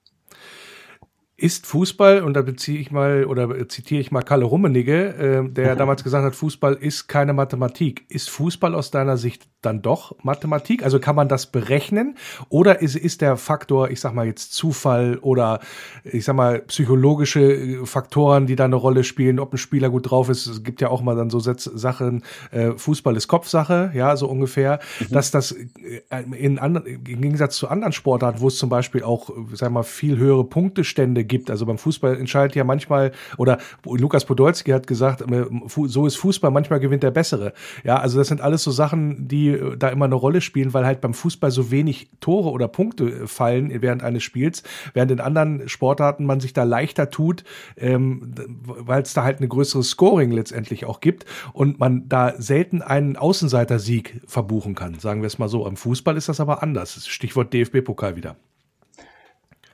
[1.42, 5.74] ist Fußball, und da beziehe ich mal oder zitiere ich mal Kalle Rummenigge, äh, der
[5.74, 8.04] damals gesagt hat, Fußball ist keine Mathematik.
[8.08, 10.84] Ist Fußball aus deiner Sicht dann doch Mathematik?
[10.84, 12.16] Also kann man das berechnen?
[12.48, 15.58] Oder ist, ist der Faktor, ich sag mal jetzt Zufall oder
[16.04, 20.12] ich sag mal psychologische äh, Faktoren, die da eine Rolle spielen, ob ein Spieler gut
[20.12, 20.46] drauf ist?
[20.46, 24.28] Es gibt ja auch mal dann so Sätz Sachen, äh, Fußball ist Kopfsache, ja, so
[24.28, 25.12] ungefähr, mhm.
[25.12, 26.02] dass das äh,
[26.38, 30.18] in anderen, im Gegensatz zu anderen Sportarten, wo es zum Beispiel auch, sag mal, viel
[30.18, 31.31] höhere Punktestände gibt.
[31.50, 36.50] Also beim Fußball entscheidet ja manchmal, oder Lukas Podolski hat gesagt, äh, so ist Fußball,
[36.50, 37.52] manchmal gewinnt der Bessere.
[37.84, 40.86] Ja, also das sind alles so Sachen, die äh, da immer eine Rolle spielen, weil
[40.86, 44.62] halt beim Fußball so wenig Tore oder Punkte äh, fallen während eines Spiels,
[44.94, 47.44] während in anderen Sportarten man sich da leichter tut,
[47.76, 52.82] ähm, weil es da halt eine größere Scoring letztendlich auch gibt und man da selten
[52.82, 55.66] einen Außenseiter-Sieg verbuchen kann, sagen wir es mal so.
[55.66, 57.06] Am Fußball ist das aber anders.
[57.06, 58.36] Stichwort DFB-Pokal wieder.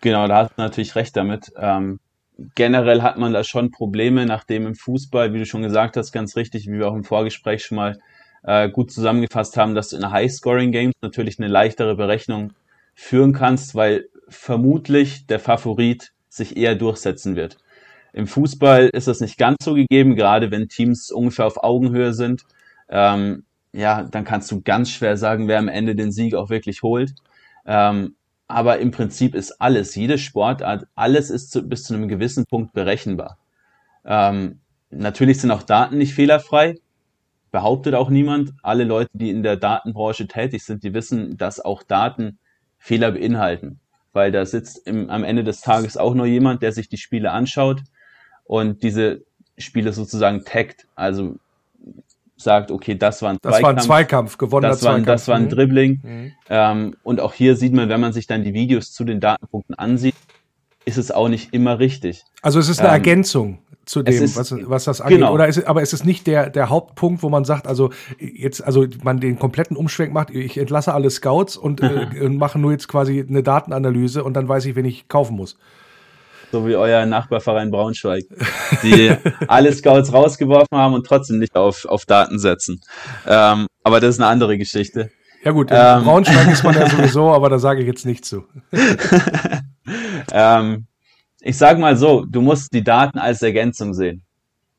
[0.00, 1.52] Genau, da hast du natürlich recht damit.
[1.56, 2.00] Ähm,
[2.54, 6.36] generell hat man da schon Probleme, nachdem im Fußball, wie du schon gesagt hast, ganz
[6.36, 7.98] richtig, wie wir auch im Vorgespräch schon mal
[8.44, 12.52] äh, gut zusammengefasst haben, dass du in High-Scoring-Games natürlich eine leichtere Berechnung
[12.94, 17.56] führen kannst, weil vermutlich der Favorit sich eher durchsetzen wird.
[18.12, 22.42] Im Fußball ist das nicht ganz so gegeben, gerade wenn Teams ungefähr auf Augenhöhe sind.
[22.88, 26.82] Ähm, ja, dann kannst du ganz schwer sagen, wer am Ende den Sieg auch wirklich
[26.82, 27.14] holt.
[27.66, 28.14] Ähm,
[28.48, 32.72] aber im Prinzip ist alles, jede Sportart, alles ist zu, bis zu einem gewissen Punkt
[32.72, 33.38] berechenbar.
[34.06, 36.76] Ähm, natürlich sind auch Daten nicht fehlerfrei,
[37.50, 38.54] behauptet auch niemand.
[38.62, 42.38] Alle Leute, die in der Datenbranche tätig sind, die wissen, dass auch Daten
[42.78, 43.80] Fehler beinhalten,
[44.14, 47.32] weil da sitzt im, am Ende des Tages auch nur jemand, der sich die Spiele
[47.32, 47.82] anschaut
[48.44, 49.24] und diese
[49.58, 50.86] Spiele sozusagen taggt.
[50.94, 51.36] Also
[52.38, 53.76] sagt, okay, das war ein das Zweikampf.
[53.76, 55.06] Das war ein Zweikampf, gewonnener das war, Zweikampf.
[55.06, 55.48] Das war ein.
[55.48, 56.00] Dribbling.
[56.02, 56.32] Mhm.
[56.48, 59.74] Ähm, und auch hier sieht man, wenn man sich dann die Videos zu den Datenpunkten
[59.74, 60.14] ansieht,
[60.84, 62.24] ist es auch nicht immer richtig.
[62.40, 65.18] Also es ist eine ähm, Ergänzung zu dem, ist, was, was das angeht.
[65.18, 65.32] Genau.
[65.32, 68.86] Oder ist, aber ist es nicht der, der Hauptpunkt, wo man sagt, also jetzt, also
[69.02, 73.24] man den kompletten Umschwenk macht, ich entlasse alle Scouts und, äh, mache nur jetzt quasi
[73.26, 75.58] eine Datenanalyse und dann weiß ich, wen ich kaufen muss.
[76.50, 78.24] So wie euer Nachbarverein Braunschweig,
[78.82, 79.12] die
[79.48, 82.80] alle Scouts rausgeworfen haben und trotzdem nicht auf, auf Daten setzen.
[83.26, 85.10] Ähm, aber das ist eine andere Geschichte.
[85.44, 88.28] Ja gut, in ähm, Braunschweig ist man ja sowieso, aber da sage ich jetzt nichts
[88.28, 88.44] zu.
[90.32, 90.86] ähm,
[91.40, 94.22] ich sage mal so, du musst die Daten als Ergänzung sehen.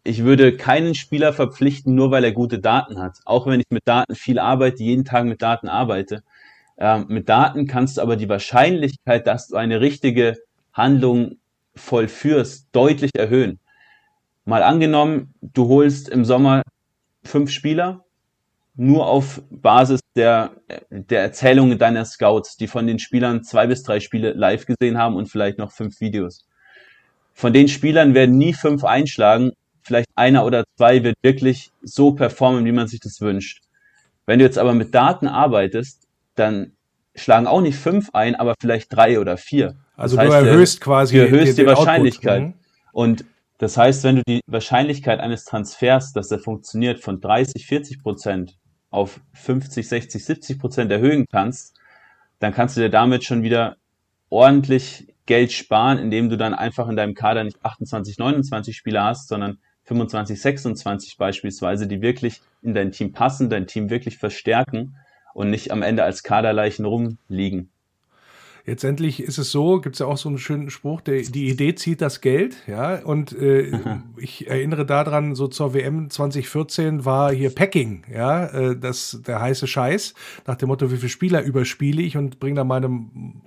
[0.03, 3.19] Ich würde keinen Spieler verpflichten, nur weil er gute Daten hat.
[3.25, 6.23] Auch wenn ich mit Daten viel arbeite, jeden Tag mit Daten arbeite.
[6.77, 10.37] Ähm, mit Daten kannst du aber die Wahrscheinlichkeit, dass du eine richtige
[10.73, 11.38] Handlung
[11.79, 13.59] vollführst, deutlich erhöhen.
[14.45, 16.63] Mal angenommen, du holst im Sommer
[17.23, 18.05] fünf Spieler,
[18.75, 20.51] nur auf Basis der,
[20.89, 25.15] der Erzählungen deiner Scouts, die von den Spielern zwei bis drei Spiele live gesehen haben
[25.15, 26.47] und vielleicht noch fünf Videos.
[27.33, 32.65] Von den Spielern werden nie fünf einschlagen, vielleicht einer oder zwei wird wirklich so performen,
[32.65, 33.63] wie man sich das wünscht.
[34.25, 36.73] Wenn du jetzt aber mit Daten arbeitest, dann
[37.15, 39.75] schlagen auch nicht fünf ein, aber vielleicht drei oder vier.
[39.99, 42.41] Also das heißt, du erhöhst quasi du erhöhst die, die Wahrscheinlichkeit.
[42.41, 42.53] Mhm.
[42.93, 43.25] Und
[43.57, 48.57] das heißt, wenn du die Wahrscheinlichkeit eines Transfers, dass er funktioniert, von 30, 40 Prozent
[48.89, 51.75] auf 50, 60, 70 Prozent erhöhen kannst,
[52.39, 53.75] dann kannst du dir damit schon wieder
[54.29, 59.27] ordentlich Geld sparen, indem du dann einfach in deinem Kader nicht 28, 29 Spieler hast,
[59.27, 64.95] sondern 25, 26 beispielsweise, die wirklich in dein Team passen, dein Team wirklich verstärken
[65.33, 67.71] und nicht am Ende als Kaderleichen rumliegen.
[68.69, 71.73] Letztendlich ist es so, gibt es ja auch so einen schönen Spruch, der, die Idee
[71.73, 73.71] zieht das Geld, ja, und äh,
[74.17, 79.65] ich erinnere daran, so zur WM 2014 war hier Packing, ja, äh, das der heiße
[79.65, 80.13] Scheiß,
[80.45, 82.91] nach dem Motto, wie viele Spieler überspiele ich und bringe dann meine,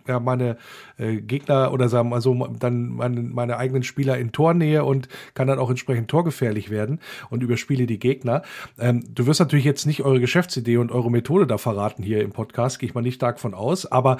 [0.08, 0.56] ja, meine
[0.98, 5.46] äh, Gegner oder sagen wir so, dann meine, meine eigenen Spieler in Tornähe und kann
[5.46, 6.98] dann auch entsprechend torgefährlich werden
[7.30, 8.42] und überspiele die Gegner.
[8.76, 12.32] Ähm, du wirst natürlich jetzt nicht eure Geschäftsidee und eure Methode da verraten hier im
[12.32, 14.16] Podcast, gehe ich mal nicht stark von aus, aber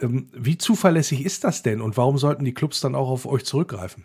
[0.00, 3.44] ähm, wie zuverlässig ist das denn und warum sollten die Clubs dann auch auf euch
[3.44, 4.04] zurückgreifen?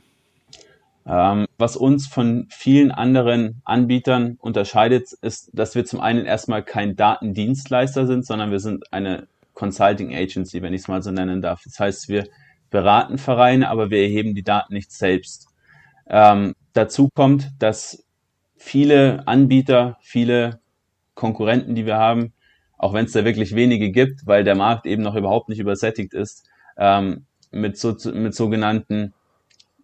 [1.05, 6.95] Ähm, was uns von vielen anderen Anbietern unterscheidet, ist, dass wir zum einen erstmal kein
[6.95, 11.61] Datendienstleister sind, sondern wir sind eine Consulting Agency, wenn ich es mal so nennen darf.
[11.63, 12.27] Das heißt, wir
[12.69, 15.47] beraten Vereine, aber wir erheben die Daten nicht selbst.
[16.07, 18.05] Ähm, dazu kommt, dass
[18.55, 20.59] viele Anbieter, viele
[21.15, 22.33] Konkurrenten, die wir haben,
[22.81, 26.15] auch wenn es da wirklich wenige gibt, weil der Markt eben noch überhaupt nicht übersättigt
[26.15, 29.13] ist, ähm, mit, so, mit sogenannten,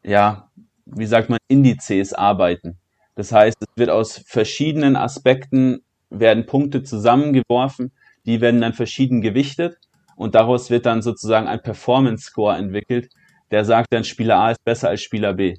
[0.04, 0.50] ja,
[0.88, 2.78] wie sagt man, Indizes arbeiten.
[3.14, 7.92] Das heißt, es wird aus verschiedenen Aspekten werden Punkte zusammengeworfen,
[8.26, 9.78] die werden dann verschieden gewichtet
[10.16, 13.12] und daraus wird dann sozusagen ein Performance Score entwickelt,
[13.52, 15.58] der sagt dann Spieler A ist besser als Spieler B.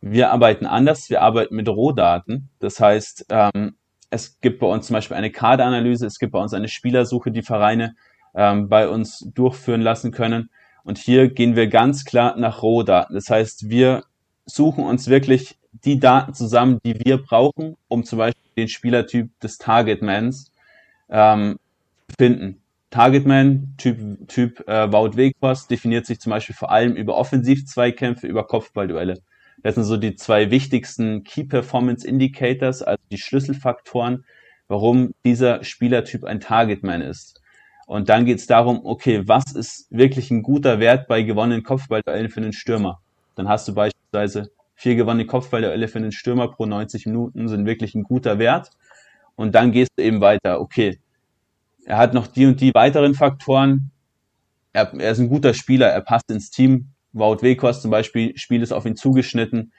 [0.00, 2.48] Wir arbeiten anders, wir arbeiten mit Rohdaten.
[2.60, 3.74] Das heißt, ähm,
[4.12, 7.42] es gibt bei uns zum Beispiel eine Kaderanalyse, es gibt bei uns eine Spielersuche, die
[7.42, 7.96] Vereine
[8.34, 10.50] ähm, bei uns durchführen lassen können.
[10.84, 13.14] Und hier gehen wir ganz klar nach Rohdaten.
[13.14, 14.04] Das heißt, wir
[14.44, 19.56] suchen uns wirklich die Daten zusammen, die wir brauchen, um zum Beispiel den Spielertyp des
[19.56, 20.52] Targetmans
[21.08, 21.58] ähm,
[22.18, 22.60] finden.
[22.90, 28.46] Targetman, Typ, typ äh, Wout Weghorst, definiert sich zum Beispiel vor allem über Offensiv-Zweikämpfe, über
[28.46, 29.22] Kopfballduelle.
[29.62, 34.24] Das sind so die zwei wichtigsten Key Performance Indicators, also die Schlüsselfaktoren,
[34.68, 37.40] warum dieser Spielertyp ein Targetman ist.
[37.86, 42.30] Und dann geht es darum, okay, was ist wirklich ein guter Wert bei gewonnenen Kopfballduellen
[42.30, 43.00] für einen Stürmer?
[43.34, 47.94] Dann hast du beispielsweise vier gewonnene Kopfballduelle für einen Stürmer pro 90 Minuten, sind wirklich
[47.94, 48.70] ein guter Wert.
[49.36, 50.98] Und dann gehst du eben weiter, okay,
[51.84, 53.90] er hat noch die und die weiteren Faktoren.
[54.72, 58.62] Er, er ist ein guter Spieler, er passt ins Team, Wout Weghorst zum Beispiel, Spiel
[58.62, 59.72] ist auf ihn zugeschnitten.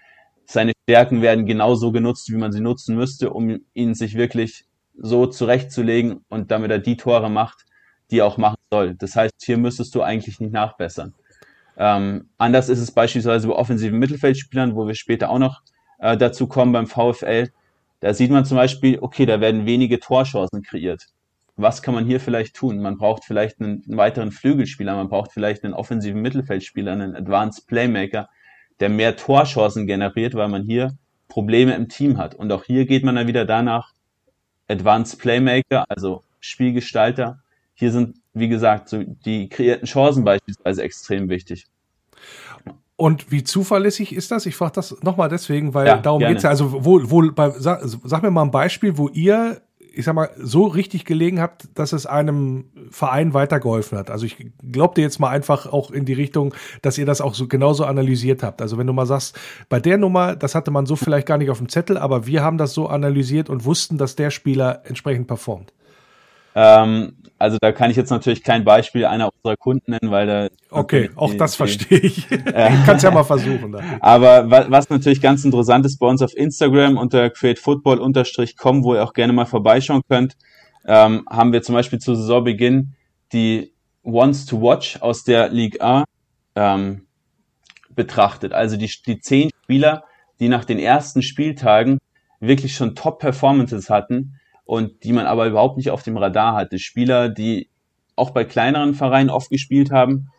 [0.46, 4.66] Seine Stärken werden genauso genutzt, wie man sie nutzen müsste, um ihn sich wirklich
[4.98, 7.66] so zurechtzulegen und damit er die Tore macht,
[8.12, 8.96] die er auch machen soll.
[8.96, 11.14] Das heißt, hier müsstest du eigentlich nicht nachbessern.
[11.78, 15.62] Ähm, anders ist es beispielsweise bei offensiven Mittelfeldspielern, wo wir später auch noch
[16.00, 17.50] äh, dazu kommen beim VfL.
[18.00, 21.08] Da sieht man zum Beispiel, okay, da werden wenige Torchancen kreiert
[21.56, 22.82] was kann man hier vielleicht tun?
[22.82, 28.30] Man braucht vielleicht einen, weiteren Flügelspieler, man braucht vielleicht einen offensiven Mittelfeldspieler, einen Advanced Playmaker,
[28.80, 32.36] der mehr Torchancen generiert, weil man hier Probleme im Team hat.
[32.36, 33.94] Und auch hier geht man dann wieder danach,
[34.68, 37.40] Advanced Playmaker, also Spielgestalter.
[37.76, 41.68] Hier sind, wie gesagt, so die kreierten Chancen beispielsweise extrem wichtig.
[42.96, 44.46] Und wie zuverlässig ist das?
[44.46, 46.50] Ich frage das nochmal deswegen, weil ja, darum geht es ja.
[46.50, 49.62] Also, wo, wo, bei, sag, sag mir mal ein Beispiel, wo ihr
[49.96, 54.10] ich sag mal, so richtig gelegen hat, dass es einem Verein weitergeholfen hat.
[54.10, 54.38] Also ich
[54.72, 58.42] glaubte jetzt mal einfach auch in die Richtung, dass ihr das auch so genauso analysiert
[58.42, 58.62] habt.
[58.62, 59.38] Also wenn du mal sagst,
[59.70, 62.44] bei der Nummer, das hatte man so vielleicht gar nicht auf dem Zettel, aber wir
[62.44, 65.74] haben das so analysiert und wussten, dass der Spieler entsprechend performt.
[66.56, 70.48] Ähm, also da kann ich jetzt natürlich kein Beispiel einer unserer Kunden nennen, weil da.
[70.70, 72.30] Okay, auch die, das verstehe ich.
[72.32, 73.76] Ich kann es ja mal versuchen.
[74.00, 79.04] Aber was, was natürlich ganz interessant ist bei uns auf Instagram unter createfootball-com, wo ihr
[79.04, 80.38] auch gerne mal vorbeischauen könnt,
[80.86, 82.94] ähm, haben wir zum Beispiel zu Saisonbeginn
[83.34, 83.74] die
[84.04, 86.06] Ones to Watch aus der Ligue A
[86.56, 87.08] ähm,
[87.90, 88.54] betrachtet.
[88.54, 90.04] Also die, die zehn Spieler,
[90.40, 92.00] die nach den ersten Spieltagen
[92.40, 96.80] wirklich schon Top-Performances hatten, und die man aber überhaupt nicht auf dem Radar hatte.
[96.80, 97.70] Spieler, die
[98.16, 100.30] auch bei kleineren Vereinen oft gespielt haben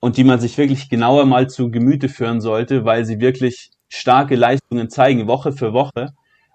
[0.00, 4.36] und die man sich wirklich genauer mal zu Gemüte führen sollte, weil sie wirklich starke
[4.36, 6.12] Leistungen zeigen, Woche für Woche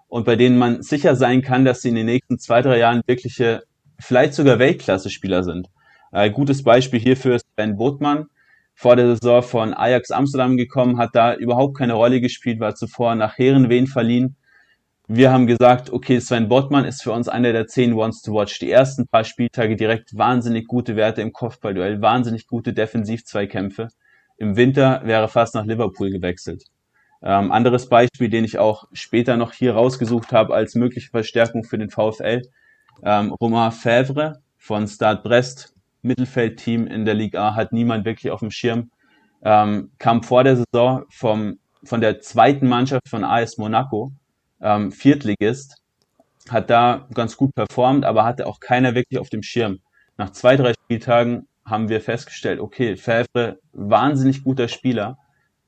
[0.08, 3.02] und bei denen man sicher sein kann, dass sie in den nächsten zwei, drei Jahren
[3.06, 3.62] wirkliche,
[3.98, 5.68] vielleicht sogar Weltklasse-Spieler sind.
[6.12, 8.26] Ein gutes Beispiel hierfür ist Ben Botmann,
[8.74, 13.14] vor der Saison von Ajax Amsterdam gekommen, hat da überhaupt keine Rolle gespielt, war zuvor
[13.14, 14.36] nach Herrenwehen verliehen
[15.12, 18.60] wir haben gesagt, okay, Sven Bottmann ist für uns einer der zehn Ones to Watch.
[18.60, 23.88] Die ersten paar Spieltage direkt wahnsinnig gute Werte im Kopfballduell, wahnsinnig gute Defensiv-Zweikämpfe.
[24.36, 26.62] Im Winter wäre fast nach Liverpool gewechselt.
[27.24, 31.76] Ähm, anderes Beispiel, den ich auch später noch hier rausgesucht habe als mögliche Verstärkung für
[31.76, 32.42] den VfL.
[33.02, 38.40] Ähm, Romain Fèvre von Stade Brest, Mittelfeldteam in der Liga A, hat niemand wirklich auf
[38.40, 38.92] dem Schirm.
[39.42, 44.12] Ähm, kam vor der Saison vom, von der zweiten Mannschaft von AS Monaco
[44.60, 45.82] ähm, Viertligist,
[46.48, 49.80] hat da ganz gut performt, aber hatte auch keiner wirklich auf dem Schirm.
[50.16, 55.18] Nach zwei, drei Spieltagen haben wir festgestellt, okay, Favre, wahnsinnig guter Spieler,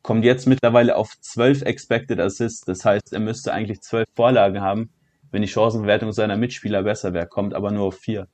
[0.02, 2.64] kommt jetzt mittlerweile auf zwölf Expected Assists.
[2.64, 4.90] Das heißt, er müsste eigentlich zwölf Vorlagen haben,
[5.30, 8.26] wenn die Chancenverwertung seiner Mitspieler besser wäre, kommt aber nur auf vier.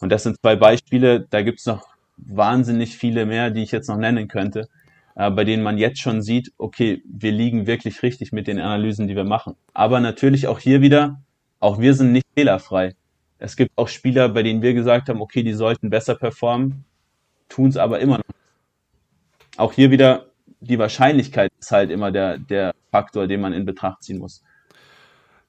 [0.00, 1.86] Und das sind zwei Beispiele, da gibt's noch
[2.16, 4.68] wahnsinnig viele mehr, die ich jetzt noch nennen könnte
[5.14, 9.08] äh, bei denen man jetzt schon sieht, okay, wir liegen wirklich richtig mit den Analysen,
[9.08, 9.54] die wir machen.
[9.74, 11.20] Aber natürlich auch hier wieder,
[11.60, 12.94] auch wir sind nicht fehlerfrei.
[13.38, 16.84] Es gibt auch Spieler, bei denen wir gesagt haben, okay, die sollten besser performen,
[17.48, 18.24] tun es aber immer noch.
[19.56, 20.26] Auch hier wieder,
[20.60, 24.42] die Wahrscheinlichkeit ist halt immer der, der Faktor, den man in Betracht ziehen muss.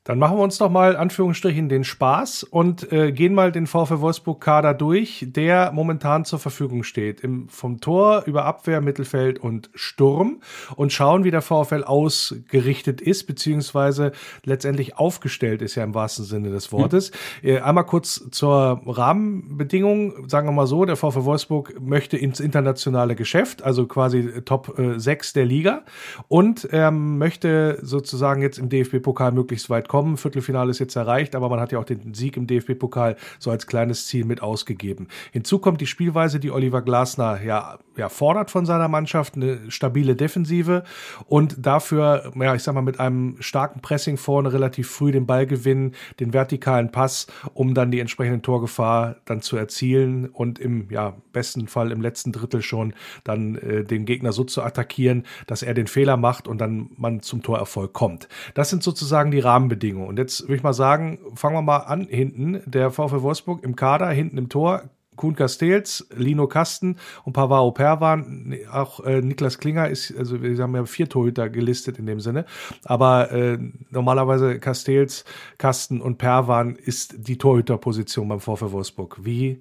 [0.04, 4.02] Dann machen wir uns doch mal Anführungsstrichen den Spaß und äh, gehen mal den VfL
[4.02, 7.22] Wolfsburg Kader durch, der momentan zur Verfügung steht.
[7.22, 10.42] Im, vom Tor über Abwehr, Mittelfeld und Sturm
[10.76, 14.12] und schauen, wie der VfL ausgerichtet ist, beziehungsweise
[14.44, 17.12] letztendlich aufgestellt ist ja im wahrsten Sinne des Wortes.
[17.42, 17.50] Mhm.
[17.50, 20.28] Äh, einmal kurz zur Rahmenbedingung.
[20.28, 25.00] Sagen wir mal so, der VfL Wolfsburg möchte ins internationale Geschäft, also quasi Top äh,
[25.00, 25.84] 6 der Liga
[26.28, 29.93] und ähm, möchte sozusagen jetzt im DFB-Pokal möglichst weit kommen.
[30.18, 33.68] Viertelfinale ist jetzt erreicht, aber man hat ja auch den Sieg im DFB-Pokal so als
[33.68, 35.08] kleines Ziel mit ausgegeben.
[35.32, 40.16] Hinzu kommt die Spielweise, die Oliver Glasner ja, ja fordert von seiner Mannschaft, eine stabile
[40.16, 40.84] Defensive
[41.28, 45.46] und dafür, ja, ich sag mal, mit einem starken Pressing vorne relativ früh den Ball
[45.46, 51.16] gewinnen, den vertikalen Pass, um dann die entsprechende Torgefahr dann zu erzielen und im ja,
[51.32, 55.76] besten Fall im letzten Drittel schon dann äh, den Gegner so zu attackieren, dass er
[55.76, 58.28] den Fehler macht und dann man zum Torerfolg kommt.
[58.56, 60.08] Das sind sozusagen die Rahmenbedingungen Rahmenbedingungen.
[60.08, 62.62] Und jetzt würde ich mal sagen, fangen wir mal an hinten.
[62.66, 64.90] Der VfL Wolfsburg im Kader, hinten im Tor.
[65.16, 68.58] Kuhn Castells, Lino Kasten und Pavaro Perwan.
[68.72, 72.46] Auch äh, Niklas Klinger ist, also wir haben ja vier Torhüter gelistet in dem Sinne.
[72.84, 73.60] Aber äh,
[73.92, 75.24] normalerweise Castells,
[75.60, 79.24] Kasten und Perwan ist die Torhüterposition beim VfL Wolfsburg.
[79.24, 79.60] Wie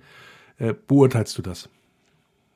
[0.56, 1.68] äh, beurteilst du das?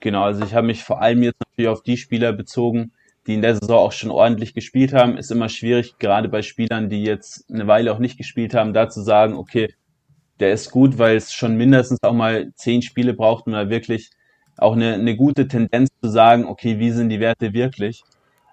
[0.01, 2.93] Genau, also ich habe mich vor allem jetzt natürlich auf die Spieler bezogen,
[3.27, 6.89] die in der Saison auch schon ordentlich gespielt haben, ist immer schwierig, gerade bei Spielern,
[6.89, 9.75] die jetzt eine Weile auch nicht gespielt haben, da zu sagen, okay,
[10.41, 14.11] der ist gut, weil es schon mindestens auch mal zehn Spiele braucht, um da wirklich
[14.59, 18.03] auch eine, eine gute Tendenz zu sagen, okay, wie sind die Werte wirklich?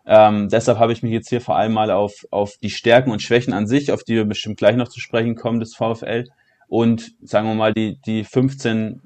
[0.05, 3.21] Ähm, deshalb habe ich mich jetzt hier vor allem mal auf, auf die Stärken und
[3.21, 6.25] Schwächen an sich, auf die wir bestimmt gleich noch zu sprechen kommen, des VfL
[6.67, 9.01] und sagen wir mal die, die 15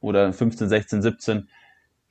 [0.00, 1.48] oder 15, 16, 17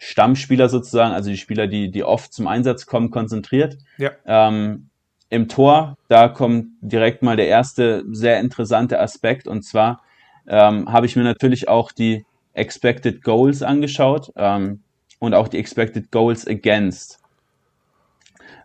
[0.04, 3.78] Stammspieler sozusagen, also die Spieler, die, die oft zum Einsatz kommen, konzentriert.
[3.98, 4.12] Ja.
[4.26, 4.90] Ähm,
[5.30, 10.02] Im Tor, da kommt direkt mal der erste sehr interessante Aspekt und zwar
[10.48, 14.82] ähm, habe ich mir natürlich auch die Expected Goals angeschaut ähm,
[15.20, 17.20] und auch die Expected Goals Against.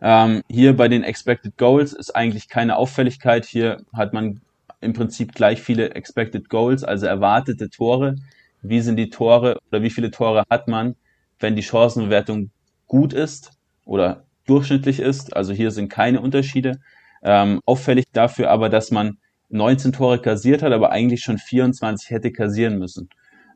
[0.02, 3.46] Ähm, hier bei den Expected Goals ist eigentlich keine Auffälligkeit.
[3.46, 4.40] Hier hat man
[4.80, 8.16] im Prinzip gleich viele Expected Goals, also erwartete Tore.
[8.62, 10.96] Wie sind die Tore oder wie viele Tore hat man?
[11.40, 12.50] Wenn die Chancenbewertung
[12.86, 13.52] gut ist
[13.84, 15.36] oder durchschnittlich ist.
[15.36, 16.80] Also hier sind keine Unterschiede.
[17.22, 19.18] Ähm, auffällig dafür aber, dass man
[19.50, 23.08] 19 Tore kassiert hat, aber eigentlich schon 24 hätte kassieren müssen.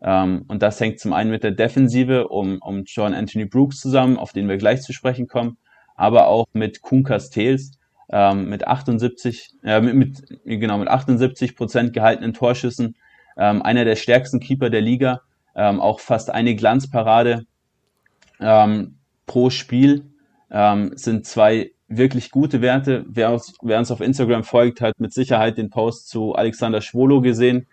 [0.03, 4.16] Ähm, und das hängt zum einen mit der Defensive um, um John Anthony Brooks zusammen,
[4.16, 5.59] auf den wir gleich zu sprechen kommen,
[5.95, 7.72] aber auch mit Kuhn Castells,
[8.11, 12.97] ähm, mit 78, äh, mit, mit, genau, mit 78 Prozent gehaltenen Torschüssen,
[13.37, 15.20] ähm, einer der stärksten Keeper der Liga,
[15.55, 17.45] ähm, auch fast eine Glanzparade
[18.43, 20.11] ähm, pro Spiel,
[20.51, 23.05] ähm, sind zwei wirklich gute Werte.
[23.09, 27.20] Wer uns, wer uns auf Instagram folgt, hat mit Sicherheit den Post zu Alexander Schwolo
[27.20, 27.66] gesehen,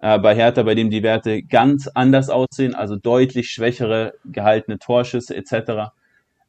[0.00, 5.36] äh, bei Hertha, bei dem die Werte ganz anders aussehen, also deutlich schwächere gehaltene Torschüsse
[5.36, 5.92] etc.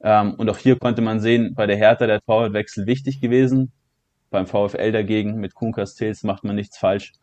[0.01, 3.71] Ähm, und auch hier konnte man sehen, bei der Hertha der Torwartwechsel wichtig gewesen.
[4.29, 7.13] Beim VfL dagegen mit Kuhn Castells macht man nichts falsch.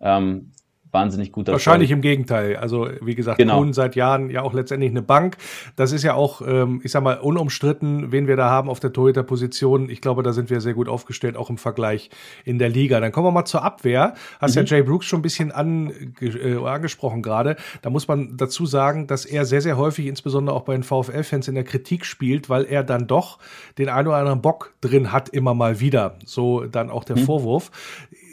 [0.00, 0.52] Ähm,
[0.96, 1.96] wahnsinnig guter Wahrscheinlich Fall.
[1.96, 2.56] im Gegenteil.
[2.56, 3.58] Also wie gesagt, genau.
[3.58, 5.36] Kuhn seit Jahren ja auch letztendlich eine Bank.
[5.76, 8.92] Das ist ja auch, ähm, ich sag mal, unumstritten, wen wir da haben auf der
[8.92, 9.90] Torhüter-Position.
[9.90, 12.10] Ich glaube, da sind wir sehr gut aufgestellt, auch im Vergleich
[12.44, 12.98] in der Liga.
[13.00, 14.14] Dann kommen wir mal zur Abwehr.
[14.40, 14.62] Hast mhm.
[14.62, 17.56] ja Jay Brooks schon ein bisschen an, äh, angesprochen gerade.
[17.82, 21.48] Da muss man dazu sagen, dass er sehr, sehr häufig, insbesondere auch bei den VfL-Fans,
[21.48, 23.38] in der Kritik spielt, weil er dann doch
[23.76, 26.18] den einen oder anderen Bock drin hat, immer mal wieder.
[26.24, 27.24] So dann auch der mhm.
[27.24, 27.70] Vorwurf.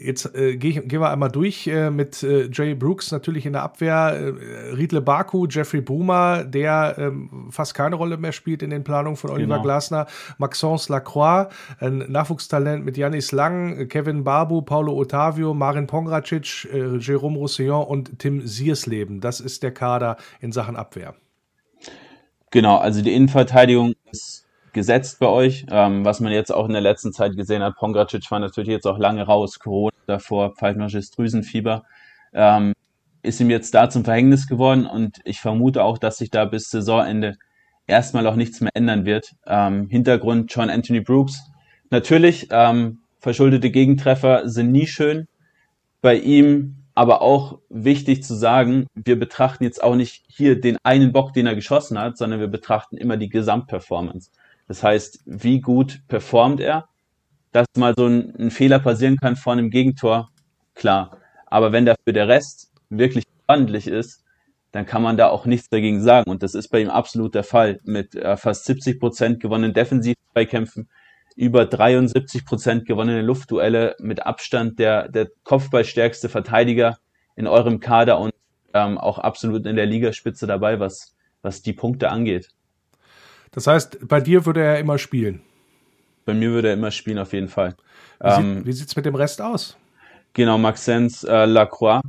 [0.03, 3.63] Jetzt äh, gehen geh wir einmal durch äh, mit äh, Jay Brooks natürlich in der
[3.63, 8.83] Abwehr, äh, Riedle Baku, Jeffrey Boomer, der ähm, fast keine Rolle mehr spielt in den
[8.83, 9.63] Planungen von Oliver genau.
[9.63, 11.47] Glasner, Maxence Lacroix,
[11.79, 18.19] ein Nachwuchstalent mit Janis Lang, Kevin Babu, Paulo Ottavio, Marin Pongracic, äh, Jérôme Roussillon und
[18.19, 19.21] Tim Siersleben.
[19.21, 21.15] Das ist der Kader in Sachen Abwehr.
[22.51, 24.42] Genau, also die Innenverteidigung ist
[24.73, 25.65] gesetzt bei euch.
[25.71, 28.87] Ähm, was man jetzt auch in der letzten Zeit gesehen hat, Pongracic war natürlich jetzt
[28.87, 31.83] auch lange raus, Corona davor, pfeifnisches Drüsenfieber.
[32.33, 32.73] Ähm,
[33.21, 36.69] ist ihm jetzt da zum Verhängnis geworden und ich vermute auch, dass sich da bis
[36.69, 37.37] Saisonende
[37.87, 39.33] erstmal auch nichts mehr ändern wird.
[39.45, 41.41] Ähm, Hintergrund John Anthony Brooks.
[41.89, 45.27] Natürlich, ähm, verschuldete Gegentreffer sind nie schön.
[46.01, 51.11] Bei ihm aber auch wichtig zu sagen, wir betrachten jetzt auch nicht hier den einen
[51.11, 54.29] Bock, den er geschossen hat, sondern wir betrachten immer die Gesamtperformance.
[54.67, 56.87] Das heißt, wie gut performt er?
[57.51, 60.29] Dass mal so ein, ein Fehler passieren kann vor einem Gegentor,
[60.73, 61.17] klar.
[61.45, 64.23] Aber wenn dafür der Rest wirklich ordentlich ist,
[64.71, 66.29] dann kann man da auch nichts dagegen sagen.
[66.29, 67.79] Und das ist bei ihm absolut der Fall.
[67.83, 70.89] Mit äh, fast 70 Prozent gewonnenen Defensivbeikämpfen,
[71.35, 76.97] über 73 Prozent gewonnene Luftduelle, mit Abstand der, der Kopfballstärkste Verteidiger
[77.35, 78.33] in eurem Kader und
[78.73, 82.49] ähm, auch absolut in der Ligaspitze dabei, was, was die Punkte angeht.
[83.53, 85.41] Das heißt, bei dir würde er immer spielen.
[86.25, 87.75] Bei mir würde er immer spielen, auf jeden Fall.
[88.19, 89.77] Wie, ähm, sieht es mit dem Rest aus?
[90.33, 92.01] Genau, Maxence äh, Lacroix.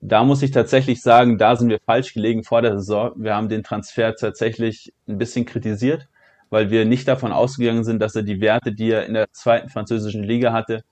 [0.00, 3.12] Da muss ich tatsächlich sagen, da sind wir falsch gelegen vor der Saison.
[3.16, 6.08] Wir haben den Transfer tatsächlich ein bisschen kritisiert,
[6.50, 9.68] weil wir nicht davon ausgegangen sind, dass er die Werte, die er in der zweiten
[9.68, 10.82] französischen Liga hatte,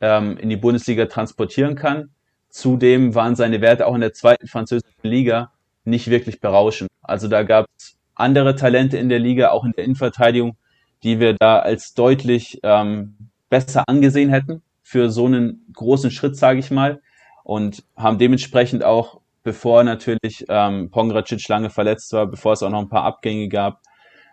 [0.00, 2.10] ähm, in die Bundesliga transportieren kann.
[2.48, 5.50] Zudem waren seine Werte auch in der zweiten französischen Liga
[5.84, 6.88] nicht wirklich berauschend.
[7.02, 10.56] Also da gab es andere Talente in der Liga, auch in der Innenverteidigung,
[11.02, 13.16] die wir da als deutlich ähm,
[13.50, 17.00] besser angesehen hätten für so einen großen Schritt, sage ich mal,
[17.42, 22.80] und haben dementsprechend auch, bevor natürlich ähm, Pongracic lange verletzt war, bevor es auch noch
[22.80, 23.80] ein paar Abgänge gab,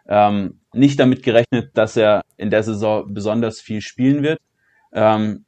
[0.08, 4.40] ähm, nicht damit gerechnet, dass er in der Saison besonders viel spielen wird.
[4.94, 5.46] Ähm,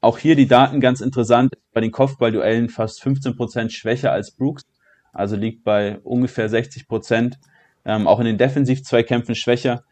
[0.00, 1.54] auch hier die Daten ganz interessant.
[1.72, 4.62] Bei den Kopfballduellen fast 15 Prozent schwächer als Brooks,
[5.12, 7.38] also liegt bei ungefähr 60 Prozent
[7.84, 9.82] ähm, auch in den Defensiv-Zweikämpfen schwächer.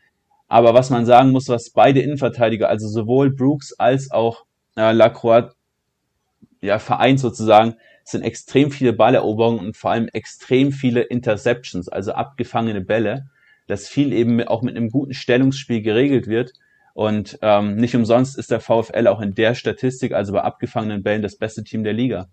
[0.49, 4.45] Aber was man sagen muss, was beide Innenverteidiger, also sowohl Brooks als auch
[4.77, 5.55] äh, Lacroix,
[6.61, 12.81] ja, vereint sozusagen, sind extrem viele Balleroberungen und vor allem extrem viele Interceptions, also abgefangene
[12.81, 13.27] Bälle,
[13.67, 16.53] das viel eben auch mit einem guten Stellungsspiel geregelt wird.
[16.95, 21.23] Und ähm, nicht umsonst ist der VfL auch in der Statistik, also bei abgefangenen Bällen,
[21.23, 22.29] das beste Team der Liga.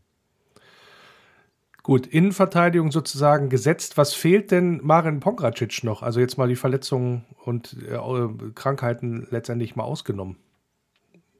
[1.89, 3.97] Gut, Innenverteidigung sozusagen gesetzt.
[3.97, 6.03] Was fehlt denn Marin Pongracic noch?
[6.03, 7.97] Also jetzt mal die Verletzungen und äh,
[8.53, 10.37] Krankheiten letztendlich mal ausgenommen.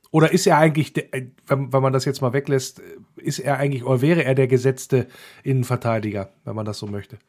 [0.09, 2.81] Oder ist er eigentlich, äh, wenn, wenn man das jetzt mal weglässt,
[3.17, 5.05] ist er eigentlich oder wäre er der gesetzte
[5.43, 7.19] Innenverteidiger, wenn man das so möchte?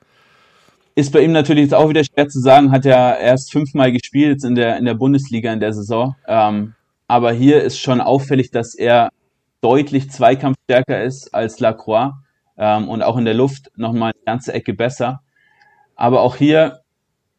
[0.95, 4.43] Ist bei ihm natürlich jetzt auch wieder schwer zu sagen, hat er erst fünfmal gespielt
[4.45, 6.17] in der, in der Bundesliga in der Saison.
[6.27, 6.73] Ähm,
[7.07, 9.11] aber hier ist schon auffällig, dass er
[9.61, 12.15] deutlich zweikampfstärker ist als Lacroix
[12.61, 15.23] ähm, und auch in der Luft nochmal eine ganze Ecke besser.
[15.97, 16.83] Aber auch hier,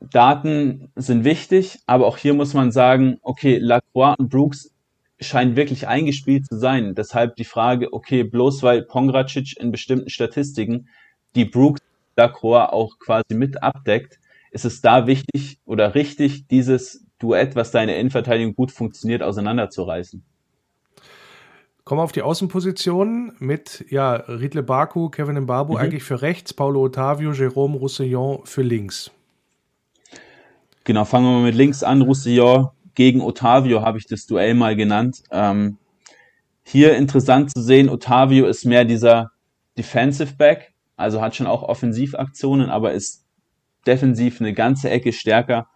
[0.02, 4.74] Daten sind wichtig, aber auch hier muss man sagen, okay, Lacroix und Brooks
[5.20, 6.96] scheinen wirklich eingespielt zu sein.
[6.96, 10.90] Deshalb die Frage, okay, bloß weil Pongracic in bestimmten Statistiken
[11.36, 11.82] die Brooks
[12.18, 14.20] Lacroix auch quasi mit abdeckt,
[14.50, 20.24] ist es da wichtig oder richtig, dieses Duett, was deine Innenverteidigung gut funktioniert, auseinanderzureißen.
[21.92, 25.80] Kommen wir auf die Außenpositionen mit ja, Riedle Baku, Kevin Mbabu mhm.
[25.80, 29.12] eigentlich für rechts, Paulo Ottavio, Jérôme Roussillon für links.
[30.86, 32.02] Genau, fangen wir mal mit links an.
[32.02, 35.24] Roussillon gegen Ottavio habe ich das Duell mal genannt.
[35.32, 35.80] Ähm,
[36.64, 39.32] hier interessant zu sehen, Ottavio ist mehr dieser
[39.78, 43.26] Defensive Back, also hat schon auch Offensivaktionen, aber ist
[43.86, 45.68] defensiv eine ganze Ecke stärker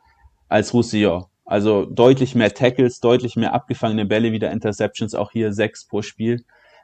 [0.48, 1.26] als Roussillon.
[1.46, 6.44] Also deutlich mehr Tackles, deutlich mehr abgefangene Bälle, wieder Interceptions, auch hier sechs pro Spiel.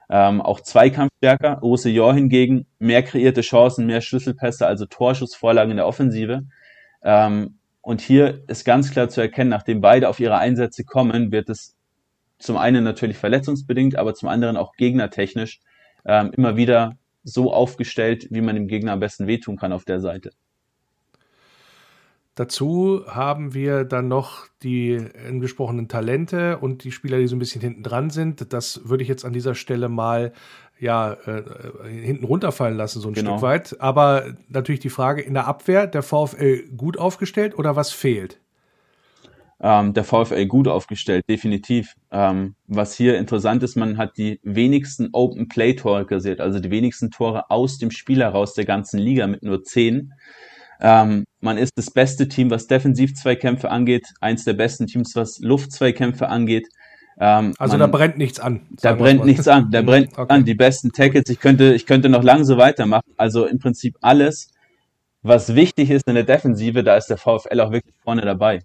[0.10, 1.60] Ähm, auch Zweikampfstärker.
[1.62, 6.44] Roussillon hingegen mehr kreierte Chancen, mehr Schlüsselpässe, also Torschussvorlagen in der Offensive.
[7.04, 11.50] Ähm, und hier ist ganz klar zu erkennen, nachdem beide auf ihre Einsätze kommen, wird
[11.50, 11.76] es
[12.38, 15.62] zum einen natürlich verletzungsbedingt, aber zum anderen auch gegnertechnisch
[16.06, 20.00] ähm, immer wieder so aufgestellt, wie man dem Gegner am besten wehtun kann auf der
[20.00, 20.32] Seite.
[22.42, 27.62] Dazu haben wir dann noch die angesprochenen Talente und die Spieler, die so ein bisschen
[27.62, 28.52] hinten dran sind.
[28.52, 30.34] Das würde ich jetzt an dieser Stelle mal
[30.80, 31.44] ja äh,
[31.88, 33.34] hinten runterfallen lassen, so ein genau.
[33.34, 33.76] Stück weit.
[33.80, 38.40] Aber natürlich die Frage in der Abwehr, der VfL gut aufgestellt oder was fehlt?
[39.60, 41.94] Ähm, der VfL gut aufgestellt, definitiv.
[42.10, 46.72] Ähm, was hier interessant ist, man hat die wenigsten Open Play Tore kassiert, also die
[46.72, 50.16] wenigsten Tore aus dem Spiel heraus der ganzen Liga mit nur zehn.
[50.80, 56.30] Ähm, man ist das beste Team, was Defensiv-Zweikämpfe angeht, eins der besten Teams, was Luftzweikämpfe
[56.30, 56.68] angeht.
[57.20, 58.62] Ähm, also man, da brennt nichts an.
[58.82, 59.70] Da brennt nichts an.
[59.72, 60.34] Da brennt okay.
[60.34, 60.46] an.
[60.46, 61.30] Die besten Tackles.
[61.30, 63.12] Ich könnte, ich könnte noch lange so weitermachen.
[63.18, 64.50] Also im Prinzip alles,
[65.22, 68.62] was wichtig ist in der Defensive, da ist der VfL auch wirklich vorne dabei.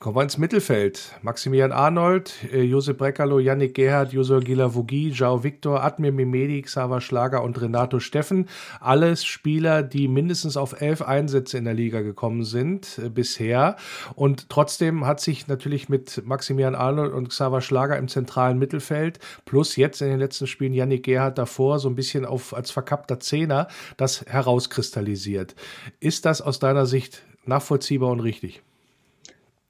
[0.00, 1.12] Kommen wir ins Mittelfeld.
[1.22, 7.42] Maximilian Arnold, äh, Josep Breckerlo, Yannick Gerhardt, Josua Gilavogi, Jao Victor, Admir Mimedi, Xaver Schlager
[7.42, 8.48] und Renato Steffen.
[8.80, 13.76] Alles Spieler, die mindestens auf elf Einsätze in der Liga gekommen sind äh, bisher.
[14.14, 19.76] Und trotzdem hat sich natürlich mit Maximilian Arnold und Xaver Schlager im zentralen Mittelfeld plus
[19.76, 23.68] jetzt in den letzten Spielen Yannick Gerhardt davor so ein bisschen auf, als verkappter Zehner
[23.96, 25.54] das herauskristallisiert.
[26.00, 28.62] Ist das aus deiner Sicht nachvollziehbar und richtig?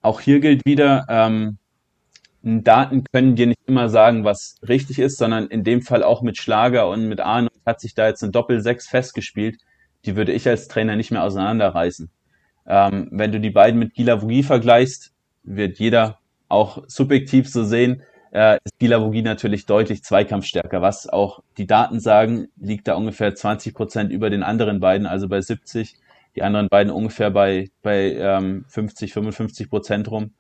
[0.05, 1.57] Auch hier gilt wieder, ähm,
[2.43, 6.37] Daten können dir nicht immer sagen, was richtig ist, sondern in dem Fall auch mit
[6.37, 9.57] Schlager und mit Arnold hat sich da jetzt ein Doppel-6 festgespielt.
[10.05, 12.11] Die würde ich als Trainer nicht mehr auseinanderreißen.
[12.67, 16.19] Ähm, wenn du die beiden mit Gila Vogie vergleichst, wird jeder
[16.51, 20.83] auch subjektiv so sehen, äh, ist Gila Vogie natürlich deutlich zweikampfstärker.
[20.83, 25.29] Was auch die Daten sagen, liegt da ungefähr 20 Prozent über den anderen beiden, also
[25.29, 25.97] bei 70
[26.37, 30.35] die anderen beiden ungefähr bei, bei ähm, 50, 55 Prozent rum.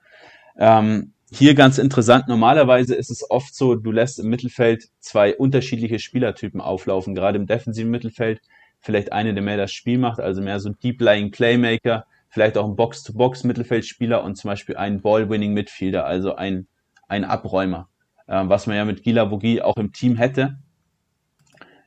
[0.59, 5.99] Ähm, hier ganz interessant, normalerweise ist es oft so, du lässt im Mittelfeld zwei unterschiedliche
[5.99, 8.41] Spielertypen auflaufen, gerade im defensiven Mittelfeld,
[8.81, 12.69] vielleicht eine, der mehr das Spiel macht, also mehr so ein Deep-Lying Playmaker, vielleicht auch
[12.69, 16.69] ein Box-to-Box-Mittelfeldspieler und zum Beispiel ein Ball-Winning-Midfielder, also ein,
[17.09, 17.89] ein Abräumer,
[18.27, 20.59] äh, was man ja mit Gila Bogi auch im Team hätte.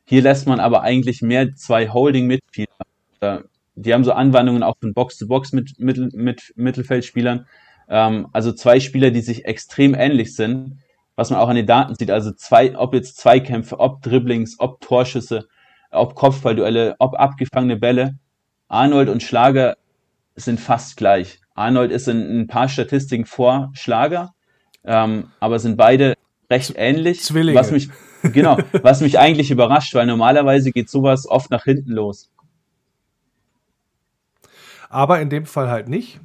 [0.03, 3.43] Hier lässt man aber eigentlich mehr zwei Holding-Midfielder,
[3.77, 7.45] die haben so Anwandlungen auch von Box-to-Box mit, mit, mit Mittelfeldspielern.
[7.87, 10.79] Ähm, also zwei Spieler, die sich extrem ähnlich sind,
[11.15, 12.09] was man auch an den Daten sieht.
[12.09, 15.47] Also zwei, ob jetzt Zweikämpfe, ob Dribblings, ob Torschüsse,
[15.91, 18.15] ob Kopfballduelle, ob abgefangene Bälle.
[18.67, 19.77] Arnold und Schlager
[20.35, 21.39] sind fast gleich.
[21.53, 24.33] Arnold ist in ein paar Statistiken vor Schlager,
[24.83, 26.15] ähm, aber sind beide
[26.49, 27.21] recht ähnlich.
[27.21, 27.57] Zwillinge.
[27.57, 27.89] Was mich,
[28.33, 32.31] genau, was mich eigentlich überrascht, weil normalerweise geht sowas oft nach hinten los
[34.89, 36.19] aber in dem Fall halt nicht.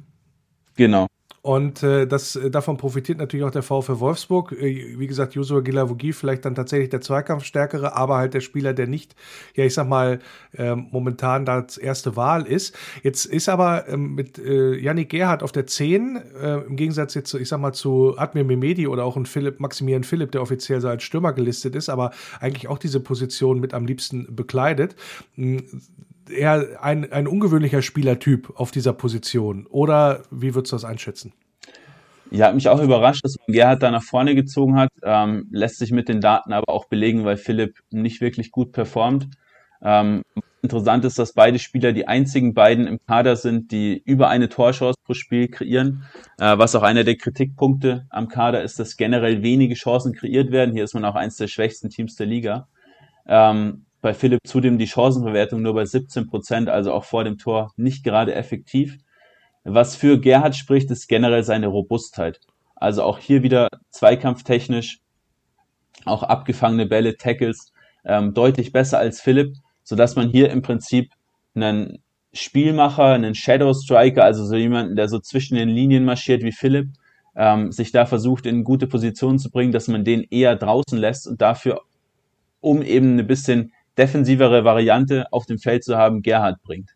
[0.75, 1.07] Genau.
[1.43, 4.53] Und äh, das, äh, davon profitiert natürlich auch der VfL Wolfsburg.
[4.53, 8.87] Äh, wie gesagt, Joshua Gilavogi vielleicht dann tatsächlich der Zweikampfstärkere, aber halt der Spieler, der
[8.87, 9.13] nicht,
[9.53, 10.19] ja, ich sag mal,
[10.53, 12.77] äh, momentan das erste Wahl ist.
[13.03, 17.33] Jetzt ist aber ähm, mit äh, Yannick Gerhardt auf der 10, äh, im Gegensatz jetzt,
[17.33, 20.87] ich sag mal, zu Admir Mimedi oder auch ein Philipp, Maximilian Philipp, der offiziell so
[20.87, 24.95] als Stürmer gelistet ist, aber eigentlich auch diese Position mit am liebsten bekleidet
[26.29, 29.67] eher ein, ein ungewöhnlicher Spielertyp auf dieser Position?
[29.67, 31.33] Oder wie würdest du das einschätzen?
[32.31, 34.89] Ja, hat mich auch überrascht, dass man Gerhard da nach vorne gezogen hat.
[35.03, 39.27] Ähm, lässt sich mit den Daten aber auch belegen, weil Philipp nicht wirklich gut performt.
[39.83, 40.23] Ähm,
[40.63, 44.97] interessant ist, dass beide Spieler die einzigen beiden im Kader sind, die über eine Torchance
[45.05, 46.05] pro Spiel kreieren.
[46.39, 50.73] Äh, was auch einer der Kritikpunkte am Kader ist, dass generell wenige Chancen kreiert werden.
[50.73, 52.67] Hier ist man auch eins der schwächsten Teams der Liga.
[53.27, 57.71] Ähm, bei Philipp zudem die Chancenverwertung nur bei 17 Prozent, also auch vor dem Tor
[57.77, 58.97] nicht gerade effektiv.
[59.63, 62.41] Was für Gerhard spricht, ist generell seine Robustheit.
[62.75, 64.99] Also auch hier wieder zweikampftechnisch,
[66.03, 67.71] auch abgefangene Bälle, Tackles,
[68.03, 71.13] ähm, deutlich besser als Philipp, sodass man hier im Prinzip
[71.55, 76.51] einen Spielmacher, einen Shadow Striker, also so jemanden, der so zwischen den Linien marschiert wie
[76.51, 76.89] Philipp,
[77.37, 81.25] ähm, sich da versucht, in gute Positionen zu bringen, dass man den eher draußen lässt
[81.25, 81.83] und dafür,
[82.59, 86.89] um eben eine bisschen defensivere Variante auf dem Feld zu haben, Gerhard bringt.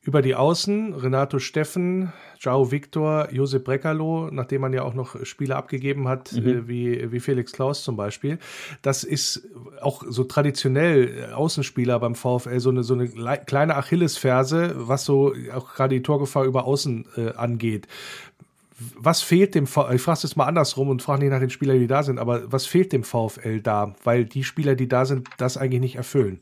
[0.00, 5.56] Über die Außen Renato Steffen, Joao Victor, Josep Brekalo, nachdem man ja auch noch Spieler
[5.56, 6.48] abgegeben hat, mhm.
[6.48, 8.38] äh, wie, wie Felix Klaus zum Beispiel.
[8.80, 9.48] Das ist
[9.82, 13.08] auch so traditionell Außenspieler beim VfL so eine, so eine
[13.44, 17.86] kleine Achillesferse, was so auch gerade die Torgefahr über Außen äh, angeht
[18.96, 19.94] was fehlt dem VfL?
[19.94, 22.50] Ich frage es mal andersrum und frage nicht nach den Spielern, die da sind, aber
[22.52, 23.94] was fehlt dem VfL da?
[24.04, 26.40] Weil die Spieler, die da sind, das eigentlich nicht erfüllen.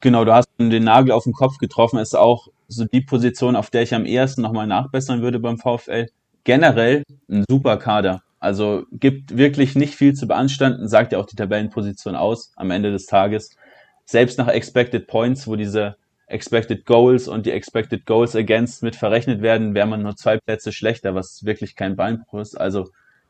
[0.00, 1.98] Genau, du hast den Nagel auf den Kopf getroffen.
[1.98, 6.08] Ist auch so die Position, auf der ich am ehesten nochmal nachbessern würde beim VfL.
[6.44, 8.22] Generell ein super Kader.
[8.40, 12.90] Also gibt wirklich nicht viel zu beanstanden, sagt ja auch die Tabellenposition aus am Ende
[12.90, 13.56] des Tages.
[14.04, 15.96] Selbst nach Expected Points, wo diese
[16.32, 20.72] Expected Goals und die Expected Goals Against mit verrechnet werden, wäre man nur zwei Plätze
[20.72, 22.54] schlechter, was wirklich kein Beinbruch ist.
[22.54, 22.88] Also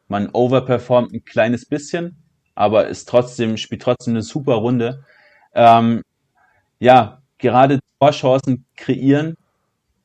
[0.08, 2.16] man overperformt ein kleines bisschen,
[2.54, 5.04] aber ist trotzdem, spielt trotzdem eine super Runde.
[5.54, 6.02] Ähm,
[6.78, 9.36] ja, gerade Torchancen kreieren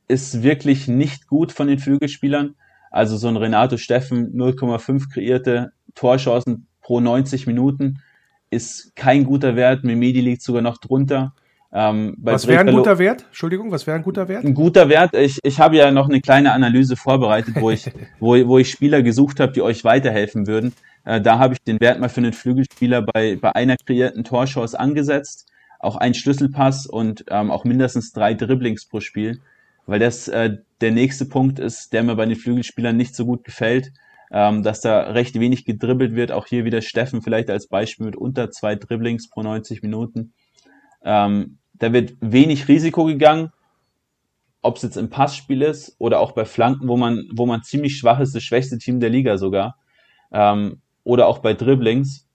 [0.08, 2.56] ist wirklich nicht gut von den Flügelspielern.
[2.90, 8.02] Also so ein Renato Steffen 0,5 kreierte Torchancen pro 90 Minuten
[8.50, 9.84] ist kein guter Wert.
[9.84, 11.34] Memedi liegt sogar noch drunter.
[11.74, 13.26] Ähm, was wäre ein guter Wert?
[13.28, 14.46] Entschuldigung, was wäre ein guter Wert?
[14.46, 15.14] Ein guter Wert.
[15.14, 19.02] Ich, ich habe ja noch eine kleine Analyse vorbereitet, wo ich, wo, wo ich Spieler
[19.02, 20.74] gesucht habe, die euch weiterhelfen würden.
[21.04, 24.80] Äh, da habe ich den Wert mal für einen Flügelspieler bei, bei einer kreierten Torchance
[24.80, 25.48] angesetzt
[25.80, 29.42] auch ein Schlüsselpass und ähm, auch mindestens drei Dribblings pro Spiel,
[29.86, 33.44] weil das äh, der nächste Punkt ist, der mir bei den Flügelspielern nicht so gut
[33.44, 33.92] gefällt,
[34.32, 36.32] ähm, dass da recht wenig gedribbelt wird.
[36.32, 40.34] Auch hier wieder Steffen vielleicht als Beispiel mit unter zwei Dribblings pro 90 Minuten.
[41.08, 43.52] Ähm, da wird wenig Risiko gegangen,
[44.62, 47.98] ob es jetzt im Passspiel ist oder auch bei Flanken, wo man, wo man ziemlich
[47.98, 49.78] schwach ist, das schwächste Team der Liga sogar,
[50.32, 52.28] ähm, oder auch bei Dribblings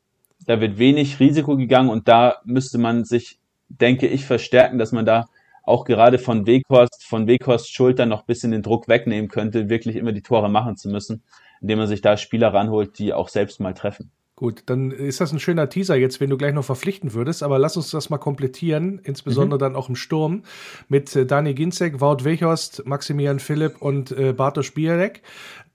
[0.47, 5.07] da wird wenig Risiko gegangen und da müsste man sich, denke ich, verstärken, dass man
[5.07, 5.29] da
[5.65, 9.97] auch gerade von Weghorst, von Weghorst Schultern noch ein bisschen den Druck wegnehmen könnte, wirklich
[9.97, 11.23] immer die Tore machen zu müssen,
[11.61, 14.11] indem man sich da Spieler ranholt, die auch selbst mal treffen.
[14.43, 17.61] Gut, dann ist das ein schöner Teaser jetzt, wenn du gleich noch verpflichten würdest, aber
[17.61, 19.61] lass uns das mal komplettieren, insbesondere mhm.
[19.61, 20.43] dann auch im Sturm
[20.89, 25.23] mit äh, Dani Ginzek, Wout Weghorst, Maximilian Philipp und äh, Bartosz Bielek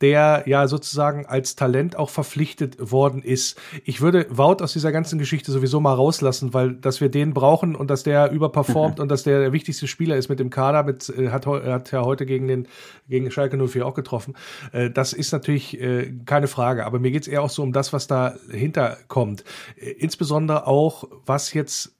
[0.01, 3.59] der ja sozusagen als Talent auch verpflichtet worden ist.
[3.83, 7.75] Ich würde Wout aus dieser ganzen Geschichte sowieso mal rauslassen, weil dass wir den brauchen
[7.75, 11.09] und dass der überperformt und dass der der wichtigste Spieler ist mit dem Kader, mit,
[11.09, 12.67] äh, hat, hat ja heute gegen den
[13.09, 14.35] gegen Schalke 04 auch getroffen.
[14.71, 17.93] Äh, das ist natürlich äh, keine Frage, aber mir geht's eher auch so um das,
[17.93, 19.43] was dahinter kommt.
[19.75, 21.93] Insbesondere auch, was jetzt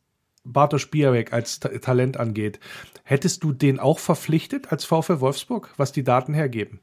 [0.43, 2.59] Bartosz Bierweg als Talent angeht.
[3.03, 6.79] Hättest du den auch verpflichtet als VfL Wolfsburg, was die Daten hergeben?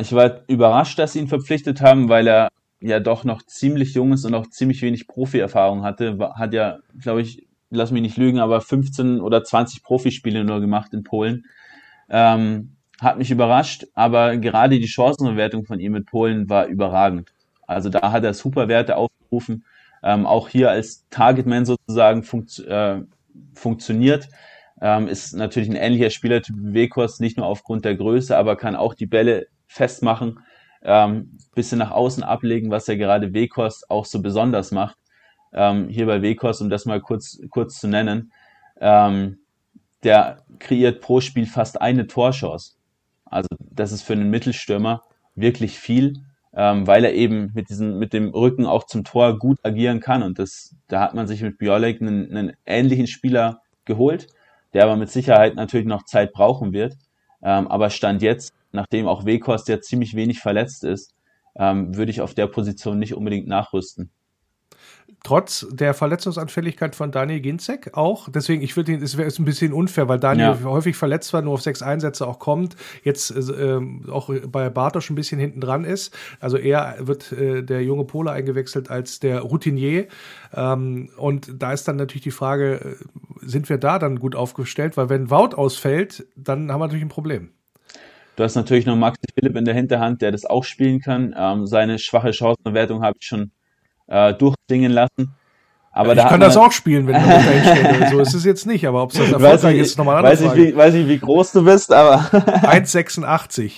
[0.00, 2.48] Ich war überrascht, dass sie ihn verpflichtet haben, weil er
[2.80, 6.18] ja doch noch ziemlich jung ist und auch ziemlich wenig Profi-Erfahrung hatte.
[6.34, 10.92] Hat ja, glaube ich, lass mich nicht lügen, aber 15 oder 20 Profispiele nur gemacht
[10.92, 11.46] in Polen.
[12.08, 17.32] Ähm, hat mich überrascht, aber gerade die Chancenbewertung von ihm mit Polen war überragend.
[17.66, 19.64] Also da hat er super Werte aufgerufen.
[20.02, 23.02] Ähm, auch hier als Targetman sozusagen funkt, äh,
[23.54, 24.28] funktioniert.
[24.80, 28.76] Ähm, ist natürlich ein ähnlicher Spielertyp wie Wekos, nicht nur aufgrund der Größe, aber kann
[28.76, 30.40] auch die Bälle festmachen,
[30.82, 34.96] ähm, bisschen nach außen ablegen, was ja gerade Wekos auch so besonders macht.
[35.52, 38.32] Ähm, hier bei Wekos, um das mal kurz, kurz zu nennen,
[38.80, 39.38] ähm,
[40.02, 42.74] der kreiert pro Spiel fast eine Torchance.
[43.24, 45.02] Also das ist für einen Mittelstürmer
[45.34, 46.22] wirklich viel,
[46.54, 50.22] ähm, weil er eben mit diesem, mit dem Rücken auch zum Tor gut agieren kann.
[50.22, 54.28] Und das, da hat man sich mit Biolek einen, einen ähnlichen Spieler geholt,
[54.72, 56.96] der aber mit Sicherheit natürlich noch Zeit brauchen wird.
[57.42, 61.14] Ähm, aber Stand jetzt nachdem auch Weghorst ja ziemlich wenig verletzt ist,
[61.58, 64.10] ähm, würde ich auf der Position nicht unbedingt nachrüsten.
[65.24, 68.28] Trotz der Verletzungsanfälligkeit von Daniel Ginzek auch.
[68.28, 70.62] Deswegen, ich würde ihn, es wäre ein bisschen unfair, weil Daniel ja.
[70.62, 75.16] häufig verletzt war, nur auf sechs Einsätze auch kommt, jetzt äh, auch bei Bartosch ein
[75.16, 76.16] bisschen hinten dran ist.
[76.38, 80.06] Also er wird äh, der junge Pole eingewechselt als der Routinier.
[80.54, 82.94] Ähm, und da ist dann natürlich die Frage, äh,
[83.40, 84.96] sind wir da dann gut aufgestellt?
[84.96, 87.50] Weil wenn Wout ausfällt, dann haben wir natürlich ein Problem.
[88.36, 91.34] Du hast natürlich noch Maxi Philipp in der Hinterhand, der das auch spielen kann.
[91.36, 93.50] Ähm, seine schwache Chancenwertung habe ich schon
[94.08, 95.34] äh, durchdingen lassen.
[95.90, 99.02] Aber ich kann das auch spielen, wenn du da So ist es jetzt nicht, aber
[99.02, 100.42] ob es das erfolgreich ist, ist nochmal eine weiß.
[100.42, 103.72] Ich, wie, weiß ich, wie groß du bist, aber 1,86.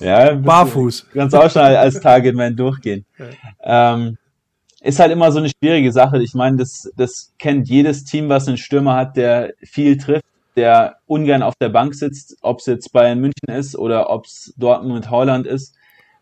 [0.00, 1.08] ja, barfuß.
[1.12, 3.04] Kannst auch schon als Targetman durchgehen.
[3.62, 4.16] Ähm,
[4.80, 6.22] ist halt immer so eine schwierige Sache.
[6.22, 10.24] Ich meine, das, das kennt jedes Team, was einen Stürmer hat, der viel trifft
[10.56, 14.54] der ungern auf der Bank sitzt, ob es jetzt Bayern München ist oder ob es
[14.56, 15.74] Dortmund Holland ist.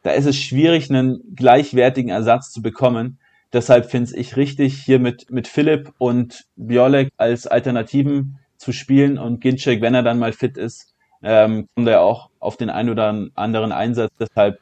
[0.03, 3.18] Da ist es schwierig, einen gleichwertigen Ersatz zu bekommen.
[3.53, 9.41] Deshalb finde ich richtig, hier mit, mit Philipp und Biolek als Alternativen zu spielen und
[9.41, 13.28] Ginczek, wenn er dann mal fit ist, ähm, kommt er auch auf den einen oder
[13.35, 14.12] anderen Einsatz.
[14.18, 14.61] Deshalb,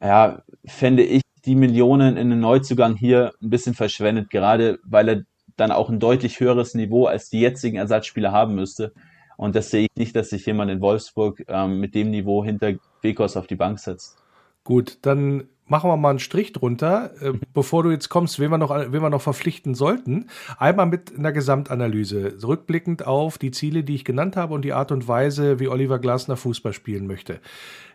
[0.00, 5.22] ja, fände ich die Millionen in den Neuzugang hier ein bisschen verschwendet, gerade weil er
[5.58, 8.92] dann auch ein deutlich höheres Niveau als die jetzigen Ersatzspieler haben müsste.
[9.36, 12.74] Und das sehe ich nicht, dass sich jemand in Wolfsburg ähm, mit dem Niveau hinter
[13.02, 14.16] Bekos auf die Bank setzt.
[14.64, 17.12] Gut, dann machen wir mal einen Strich drunter.
[17.20, 20.26] Äh, bevor du jetzt kommst, wen wir, noch, wen wir noch verpflichten sollten.
[20.58, 24.90] Einmal mit einer Gesamtanalyse, rückblickend auf die Ziele, die ich genannt habe und die Art
[24.90, 27.40] und Weise, wie Oliver Glasner Fußball spielen möchte.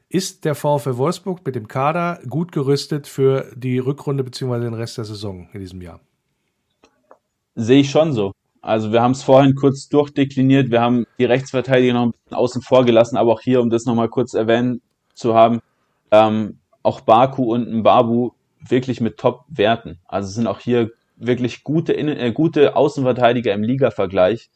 [0.10, 4.60] Ist der VfL Wolfsburg mit dem Kader gut gerüstet für die Rückrunde bzw.
[4.60, 6.00] den Rest der Saison in diesem Jahr?
[7.56, 8.34] Sehe ich schon so.
[8.62, 12.62] Also wir haben es vorhin kurz durchdekliniert, wir haben die Rechtsverteidiger noch ein bisschen außen
[12.62, 14.82] vor gelassen, aber auch hier, um das nochmal kurz erwähnt
[15.14, 15.62] zu haben,
[16.12, 18.32] ähm, auch Baku und Mbabu
[18.68, 20.00] wirklich mit Top-Werten.
[20.08, 24.50] Also sind auch hier wirklich gute, äh, gute Außenverteidiger im Liga-Vergleich.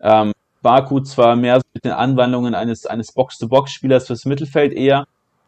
[0.00, 5.06] Ähm, Baku zwar mehr mit den Anwandlungen eines, eines Box-to-Box-Spielers fürs Mittelfeld eher,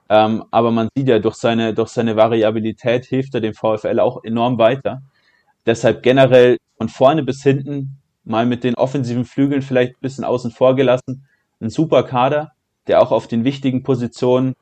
[0.09, 4.25] ähm, aber man sieht ja, durch seine, durch seine Variabilität hilft er dem VfL auch
[4.25, 5.03] enorm weiter.
[5.67, 10.51] Deshalb generell von vorne bis hinten mal mit den offensiven Flügeln vielleicht ein bisschen außen
[10.51, 11.27] vor gelassen.
[11.61, 12.53] Ein super Kader,
[12.87, 14.55] der auch auf den wichtigen Positionen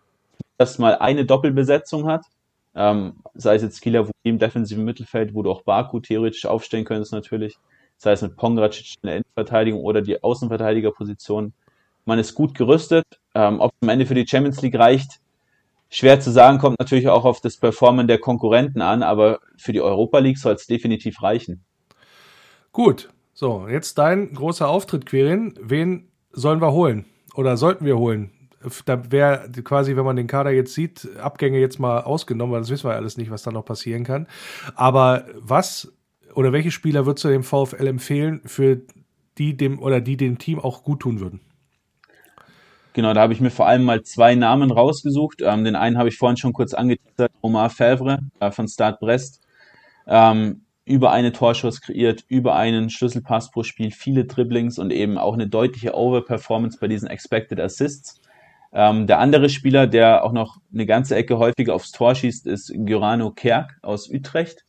[0.58, 2.24] erstmal eine Doppelbesetzung hat.
[2.74, 7.12] Ähm, sei es jetzt Kieler im defensiven Mittelfeld, wo du auch Baku theoretisch aufstellen könntest
[7.12, 7.58] natürlich.
[7.98, 11.52] Sei es mit Pongracic in der Endverteidigung oder die Außenverteidigerposition.
[12.04, 13.04] Man ist gut gerüstet.
[13.34, 15.20] Ähm, ob es am Ende für die Champions League reicht,
[15.90, 19.80] schwer zu sagen, kommt natürlich auch auf das Performen der Konkurrenten an, aber für die
[19.80, 21.65] Europa League soll es definitiv reichen.
[22.76, 25.54] Gut, so, jetzt dein großer Auftritt, Quirin.
[25.62, 27.06] Wen sollen wir holen?
[27.34, 28.32] Oder sollten wir holen?
[28.84, 32.68] da wäre quasi, wenn man den Kader jetzt sieht, Abgänge jetzt mal ausgenommen, weil das
[32.68, 34.26] wissen wir ja alles nicht, was da noch passieren kann.
[34.74, 35.90] Aber was
[36.34, 38.82] oder welche Spieler würdest du dem VfL empfehlen, für
[39.38, 41.40] die dem oder die dem Team auch gut tun würden?
[42.92, 45.40] Genau, da habe ich mir vor allem mal zwei Namen rausgesucht.
[45.40, 49.40] Ähm, den einen habe ich vorhin schon kurz angeteasert, Omar Favre äh, von Start Brest.
[50.06, 55.34] Ähm, über eine Torschuss kreiert, über einen Schlüsselpass pro Spiel, viele Dribblings und eben auch
[55.34, 58.22] eine deutliche Overperformance bei diesen Expected Assists.
[58.72, 62.72] Ähm, der andere Spieler, der auch noch eine ganze Ecke häufiger aufs Tor schießt, ist
[62.72, 64.64] Gyrano Kerk aus Utrecht.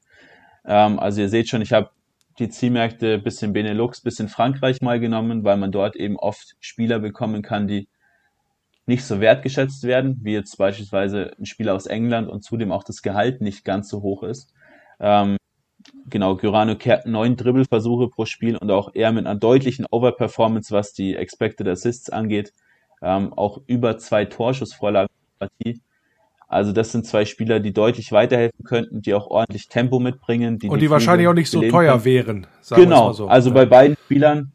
[0.66, 1.92] Ähm, also ihr seht schon, ich habe
[2.40, 6.56] die Zielmärkte bis in Benelux, bis in Frankreich mal genommen, weil man dort eben oft
[6.60, 7.90] Spieler bekommen kann, die
[8.88, 13.04] nicht so wertgeschätzt werden, wie jetzt beispielsweise ein Spieler aus England und zudem auch das
[13.04, 14.54] Gehalt nicht ganz so hoch ist.
[15.00, 15.38] Ähm,
[16.10, 20.94] genau, Gyrano Kerk neun Dribbelversuche pro Spiel und auch eher mit einer deutlichen Overperformance, was
[20.94, 22.54] die Expected Assists angeht
[23.02, 25.10] ähm, auch über zwei Torschussvorlagen
[25.40, 25.82] Partie.
[26.48, 30.60] Also das sind zwei Spieler, die deutlich weiterhelfen könnten, die auch ordentlich Tempo mitbringen.
[30.60, 32.06] Die und die wahrscheinlich auch nicht so teuer können.
[32.06, 32.48] wären.
[32.70, 33.28] genau, so.
[33.28, 34.54] also bei beiden Spielern,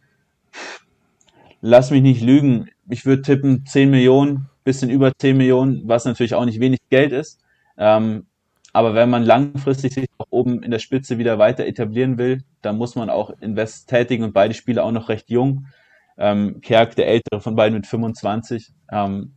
[1.61, 6.35] lass mich nicht lügen, ich würde tippen 10 Millionen, bisschen über 10 Millionen, was natürlich
[6.35, 7.41] auch nicht wenig Geld ist.
[7.77, 8.27] Ähm,
[8.73, 12.79] aber wenn man langfristig sich auch oben in der Spitze wieder weiter etablieren will, dann
[12.79, 15.67] muss man auch Invest tätigen und beide Spieler auch noch recht jung.
[16.17, 18.73] Ähm, Kerk, der ältere von beiden mit 25.
[18.91, 19.35] Ähm,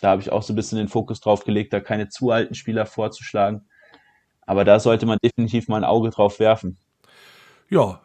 [0.00, 2.54] da habe ich auch so ein bisschen den Fokus drauf gelegt, da keine zu alten
[2.54, 3.68] Spieler vorzuschlagen.
[4.42, 6.76] Aber da sollte man definitiv mal ein Auge drauf werfen.
[7.70, 8.00] Ja,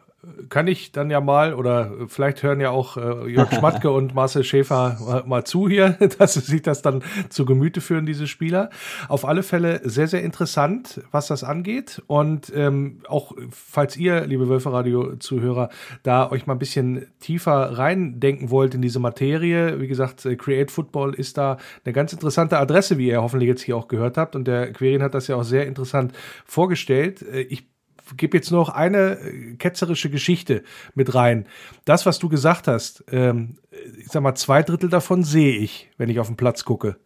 [0.50, 4.44] kann ich dann ja mal, oder vielleicht hören ja auch äh, Jörg Schmatke und Marcel
[4.44, 8.68] Schäfer mal, mal, zu hier, dass sie sich das dann zu Gemüte führen, diese Spieler.
[9.08, 12.02] Auf alle Fälle sehr, sehr interessant, was das angeht.
[12.06, 15.70] Und ähm, auch, falls ihr, liebe Wölferadio-Zuhörer,
[16.02, 20.70] da euch mal ein bisschen tiefer reindenken wollt in diese Materie, wie gesagt, äh, Create
[20.70, 24.36] Football ist da eine ganz interessante Adresse, wie ihr hoffentlich jetzt hier auch gehört habt.
[24.36, 26.12] Und der Querin hat das ja auch sehr interessant
[26.44, 27.22] vorgestellt.
[27.22, 27.70] Äh, ich
[28.16, 30.62] gebe jetzt noch eine äh, ketzerische Geschichte
[30.94, 31.46] mit rein.
[31.84, 33.58] Das, was du gesagt hast, ähm,
[33.98, 36.96] ich sag mal, zwei Drittel davon sehe ich, wenn ich auf den Platz gucke.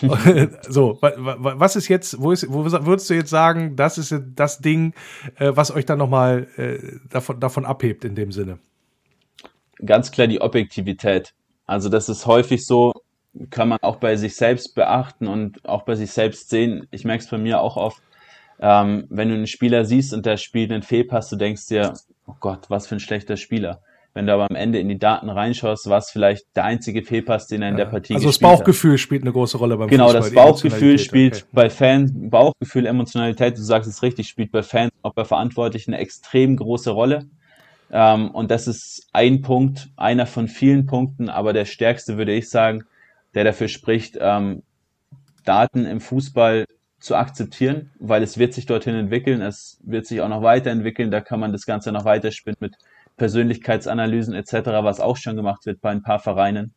[0.68, 4.94] so, was ist jetzt, wo, ist, wo würdest du jetzt sagen, das ist das Ding,
[5.36, 6.78] äh, was euch dann nochmal äh,
[7.10, 8.58] davon, davon abhebt in dem Sinne?
[9.84, 11.34] Ganz klar die Objektivität.
[11.66, 12.92] Also das ist häufig so,
[13.50, 16.86] kann man auch bei sich selbst beachten und auch bei sich selbst sehen.
[16.90, 18.02] Ich merke es bei mir auch oft,
[18.60, 21.94] ähm, wenn du einen Spieler siehst und der spielt einen Fehlpass, du denkst dir,
[22.26, 23.80] oh Gott, was für ein schlechter Spieler.
[24.12, 27.46] Wenn du aber am Ende in die Daten reinschaust, war es vielleicht der einzige Fehlpass,
[27.46, 28.50] den er in der Partie also gespielt hat.
[28.50, 29.00] Also das Bauchgefühl hat.
[29.00, 30.30] spielt eine große Rolle beim genau, Fußball.
[30.30, 31.44] Genau, das Bauchgefühl spielt okay.
[31.52, 36.02] bei Fans, Bauchgefühl, Emotionalität, du sagst es richtig, spielt bei Fans, auch bei Verantwortlichen eine
[36.02, 37.26] extrem große Rolle.
[37.92, 42.50] Ähm, und das ist ein Punkt, einer von vielen Punkten, aber der stärkste würde ich
[42.50, 42.84] sagen,
[43.34, 44.64] der dafür spricht, ähm,
[45.44, 46.66] Daten im Fußball
[47.00, 51.20] zu akzeptieren, weil es wird sich dorthin entwickeln, es wird sich auch noch weiterentwickeln, da
[51.20, 52.76] kann man das Ganze noch weiterspinnen mit
[53.16, 56.74] Persönlichkeitsanalysen etc., was auch schon gemacht wird bei ein paar Vereinen.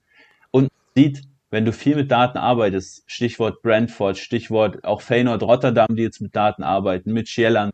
[0.51, 6.03] Und sieht, wenn du viel mit Daten arbeitest, Stichwort Brentford, Stichwort auch Feyenoord Rotterdam, die
[6.03, 7.73] jetzt mit Daten arbeiten, mit Schieland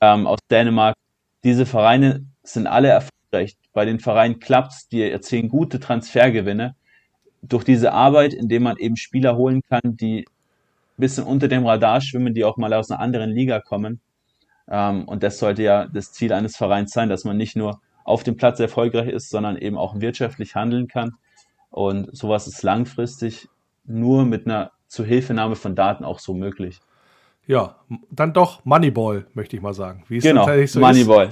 [0.00, 0.94] ähm, aus Dänemark,
[1.44, 3.56] diese Vereine sind alle erfolgreich.
[3.72, 6.74] Bei den Vereinen klappt's, die erzielen gute Transfergewinne
[7.42, 10.26] durch diese Arbeit, indem man eben Spieler holen kann, die
[10.98, 14.00] bisschen unter dem Radar schwimmen, die auch mal aus einer anderen Liga kommen.
[14.70, 18.22] Ähm, und das sollte ja das Ziel eines Vereins sein, dass man nicht nur auf
[18.22, 21.14] dem Platz erfolgreich ist, sondern eben auch wirtschaftlich handeln kann.
[21.70, 23.48] Und sowas ist langfristig
[23.84, 26.80] nur mit einer Zuhilfenahme von Daten auch so möglich.
[27.48, 27.76] Ja,
[28.10, 30.04] dann doch Moneyball, möchte ich mal sagen.
[30.08, 31.30] Wie es genau, tatsächlich so Moneyball.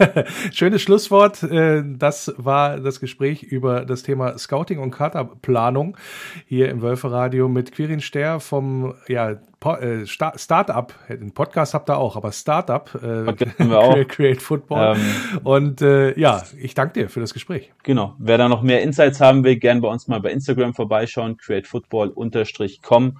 [0.52, 1.42] Schönes Schlusswort.
[1.42, 5.98] Äh, das war das Gespräch über das Thema Scouting und Kaderplanung
[6.46, 10.94] hier im Wölferadio mit Quirin Ster vom ja, äh, Startup.
[11.06, 14.96] Den Podcast habt ihr auch, aber Startup äh, Create Football.
[14.96, 17.74] Ähm, und äh, ja, ich danke dir für das Gespräch.
[17.82, 18.14] Genau.
[18.18, 21.36] Wer da noch mehr Insights haben will, gern bei uns mal bei Instagram vorbeischauen.
[21.36, 23.18] createfootball-com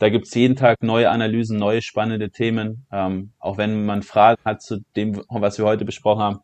[0.00, 2.86] da gibt's jeden Tag neue Analysen, neue spannende Themen.
[2.90, 6.38] Ähm, auch wenn man Fragen hat zu dem, was wir heute besprochen haben,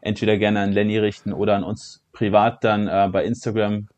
[0.00, 3.88] entweder gerne an Lenny richten oder an uns privat dann äh, bei Instagram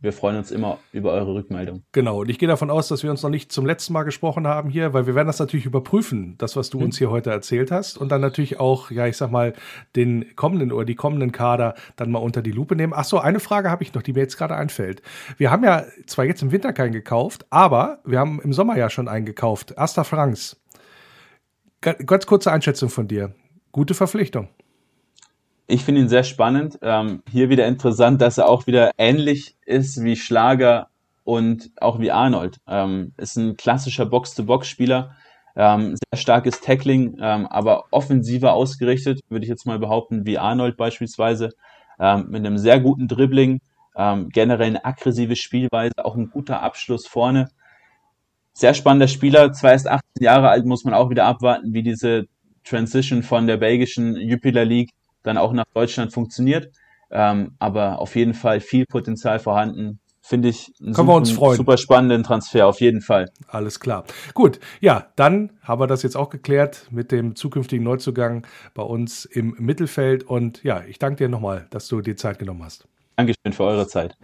[0.00, 1.82] wir freuen uns immer über eure Rückmeldung.
[1.92, 4.46] Genau, und ich gehe davon aus, dass wir uns noch nicht zum letzten Mal gesprochen
[4.46, 6.84] haben hier, weil wir werden das natürlich überprüfen, das, was du mhm.
[6.84, 9.54] uns hier heute erzählt hast, und dann natürlich auch, ja, ich sag mal,
[9.96, 12.92] den kommenden oder die kommenden Kader dann mal unter die Lupe nehmen.
[12.94, 15.02] Ach so, eine Frage habe ich noch, die mir jetzt gerade einfällt.
[15.36, 18.90] Wir haben ja zwar jetzt im Winter keinen gekauft, aber wir haben im Sommer ja
[18.90, 19.78] schon einen gekauft.
[19.78, 20.60] Asta Franks.
[21.80, 23.34] Ganz kurze Einschätzung von dir.
[23.72, 24.48] Gute Verpflichtung.
[25.70, 26.78] Ich finde ihn sehr spannend.
[26.80, 30.88] Ähm, hier wieder interessant, dass er auch wieder ähnlich ist wie Schlager
[31.24, 32.56] und auch wie Arnold.
[32.66, 35.14] Ähm, ist ein klassischer Box-to-Box-Spieler.
[35.56, 40.78] Ähm, sehr starkes Tackling, ähm, aber offensiver ausgerichtet, würde ich jetzt mal behaupten, wie Arnold
[40.78, 41.50] beispielsweise.
[42.00, 43.60] Ähm, mit einem sehr guten Dribbling,
[43.94, 47.50] ähm, generell eine aggressive Spielweise, auch ein guter Abschluss vorne.
[48.54, 52.24] Sehr spannender Spieler, zwar erst 18 Jahre alt, muss man auch wieder abwarten, wie diese
[52.64, 54.92] Transition von der belgischen Jupiler League
[55.28, 56.72] dann auch nach Deutschland funktioniert.
[57.10, 60.00] Ähm, aber auf jeden Fall viel Potenzial vorhanden.
[60.20, 61.56] Finde ich einen super, wir uns freuen.
[61.56, 63.30] super spannenden Transfer, auf jeden Fall.
[63.46, 64.04] Alles klar.
[64.34, 69.24] Gut, ja, dann haben wir das jetzt auch geklärt mit dem zukünftigen Neuzugang bei uns
[69.24, 70.24] im Mittelfeld.
[70.24, 72.86] Und ja, ich danke dir nochmal, dass du dir Zeit genommen hast.
[73.16, 74.16] Dankeschön für eure Zeit.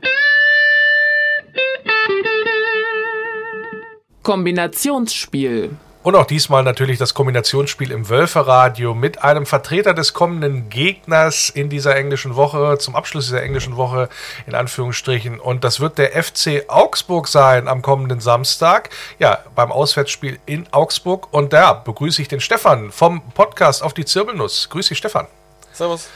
[4.22, 5.70] Kombinationsspiel.
[6.04, 11.70] Und auch diesmal natürlich das Kombinationsspiel im Wölferadio mit einem Vertreter des kommenden Gegners in
[11.70, 14.10] dieser englischen Woche, zum Abschluss dieser englischen Woche
[14.46, 15.40] in Anführungsstrichen.
[15.40, 18.90] Und das wird der FC Augsburg sein am kommenden Samstag.
[19.18, 21.32] Ja, beim Auswärtsspiel in Augsburg.
[21.32, 24.68] Und da begrüße ich den Stefan vom Podcast auf die Zirbelnuss.
[24.68, 25.26] Grüß dich, Stefan.
[25.72, 26.10] Servus.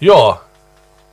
[0.00, 0.40] Ja,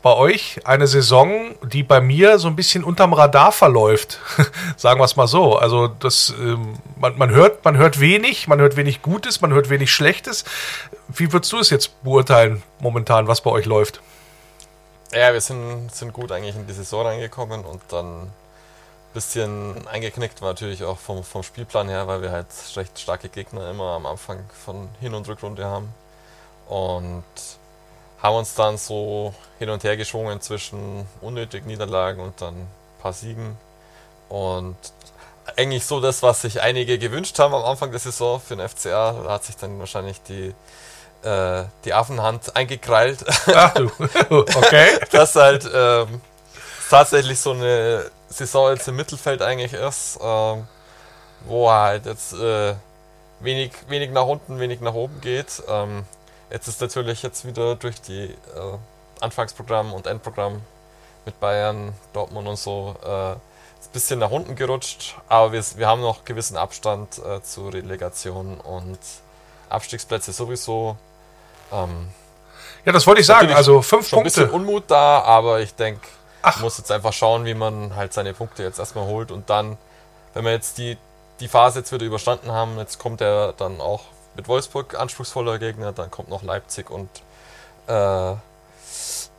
[0.06, 4.20] bei euch eine Saison, die bei mir so ein bisschen unterm Radar verläuft.
[4.78, 5.58] Sagen wir es mal so.
[5.58, 9.72] Also das, ähm, man, man, hört, man hört wenig, man hört wenig Gutes, man hört
[9.72, 10.45] wenig Schlechtes.
[11.08, 13.99] Wie würdest du es jetzt beurteilen momentan, was bei euch läuft?
[15.12, 18.32] Ja, wir sind, sind gut eigentlich in die Saison reingekommen und dann ein
[19.16, 22.45] bisschen eingeknickt war natürlich auch vom, vom Spielplan her, weil wir halt
[22.76, 25.91] recht starke Gegner immer am Anfang von Hin- und Rückrunde haben.
[26.68, 27.24] Und
[28.26, 32.67] haben uns dann so hin und her geschwungen zwischen unnötigen Niederlagen und dann ein
[33.01, 33.57] paar Siegen.
[34.30, 34.76] Und
[35.55, 39.13] eigentlich so das, was sich einige gewünscht haben am Anfang der Saison für den FCA.
[39.23, 40.53] Da hat sich dann wahrscheinlich die,
[41.21, 43.23] äh, die Affenhand eingekrallt.
[43.53, 43.89] Ach du,
[44.30, 44.99] okay.
[45.11, 46.19] dass halt ähm,
[46.89, 50.67] tatsächlich so eine Saison jetzt im Mittelfeld eigentlich ist, ähm,
[51.45, 52.73] wo halt jetzt äh,
[53.39, 55.61] wenig, wenig nach unten, wenig nach oben geht.
[55.69, 56.05] Ähm,
[56.50, 58.78] Jetzt ist natürlich jetzt wieder durch die äh,
[59.20, 60.62] Anfangsprogramm und Endprogramm
[61.26, 63.39] mit Bayern, Dortmund und so äh, ein
[63.93, 69.00] bisschen nach unten gerutscht, aber wir, wir haben noch gewissen Abstand äh, zu Relegation und
[69.70, 70.98] Abstiegsplätze sowieso.
[71.72, 72.10] Ähm,
[72.86, 73.52] ja, das wollte ich sagen.
[73.54, 74.41] Also fünf schon Punkte.
[74.41, 76.08] Ein bisschen Unmut da, aber ich denke,
[76.43, 79.78] man muss jetzt einfach schauen, wie man halt seine Punkte jetzt erstmal holt und dann,
[80.34, 80.98] wenn wir jetzt die,
[81.39, 84.02] die Phase jetzt wieder überstanden haben, jetzt kommt er dann auch
[84.36, 87.09] mit Wolfsburg anspruchsvoller Gegner, dann kommt noch Leipzig und
[87.88, 88.36] äh,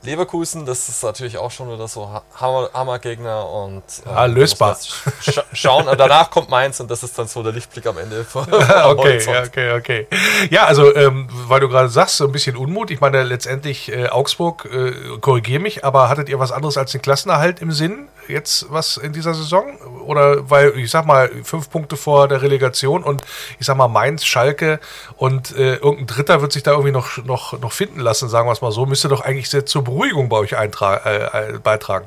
[0.06, 4.76] Leverkusen, das ist natürlich auch schon wieder so Hammer, Hammergegner und äh, ah, lösbar.
[4.76, 5.86] Sch schauen.
[5.98, 8.24] Danach kommt Mainz und das ist dann so der Lichtblick am Ende.
[8.34, 10.06] okay, okay, okay.
[10.50, 12.90] Ja, also ähm, weil du gerade sagst, so ein bisschen Unmut.
[12.90, 17.02] Ich meine letztendlich äh, Augsburg, äh, korrigiere mich, aber hattet ihr was anderes als den
[17.02, 19.78] Klassenerhalt im Sinn jetzt was in dieser Saison?
[20.06, 23.22] Oder weil ich sag mal fünf Punkte vor der Relegation und
[23.58, 24.80] ich sag mal Mainz, Schalke
[25.16, 28.52] und äh, irgendein Dritter wird sich da irgendwie noch noch noch finden lassen, sagen wir
[28.52, 28.86] es mal so.
[28.86, 32.06] Müsste doch eigentlich sehr zur Beruhigung bei euch äh, äh, beitragen.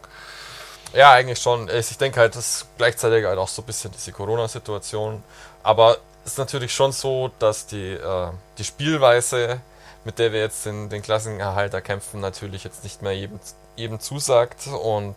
[0.93, 1.70] Ja, eigentlich schon.
[1.70, 5.24] Ich denke halt, das ist gleichzeitig halt auch so ein bisschen diese Corona-Situation.
[5.62, 9.62] Aber es ist natürlich schon so, dass die, äh, die Spielweise,
[10.04, 13.39] mit der wir jetzt den, den Klassenerhalt erkämpfen, natürlich jetzt nicht mehr jedem,
[13.76, 14.68] jedem zusagt.
[14.68, 15.16] Und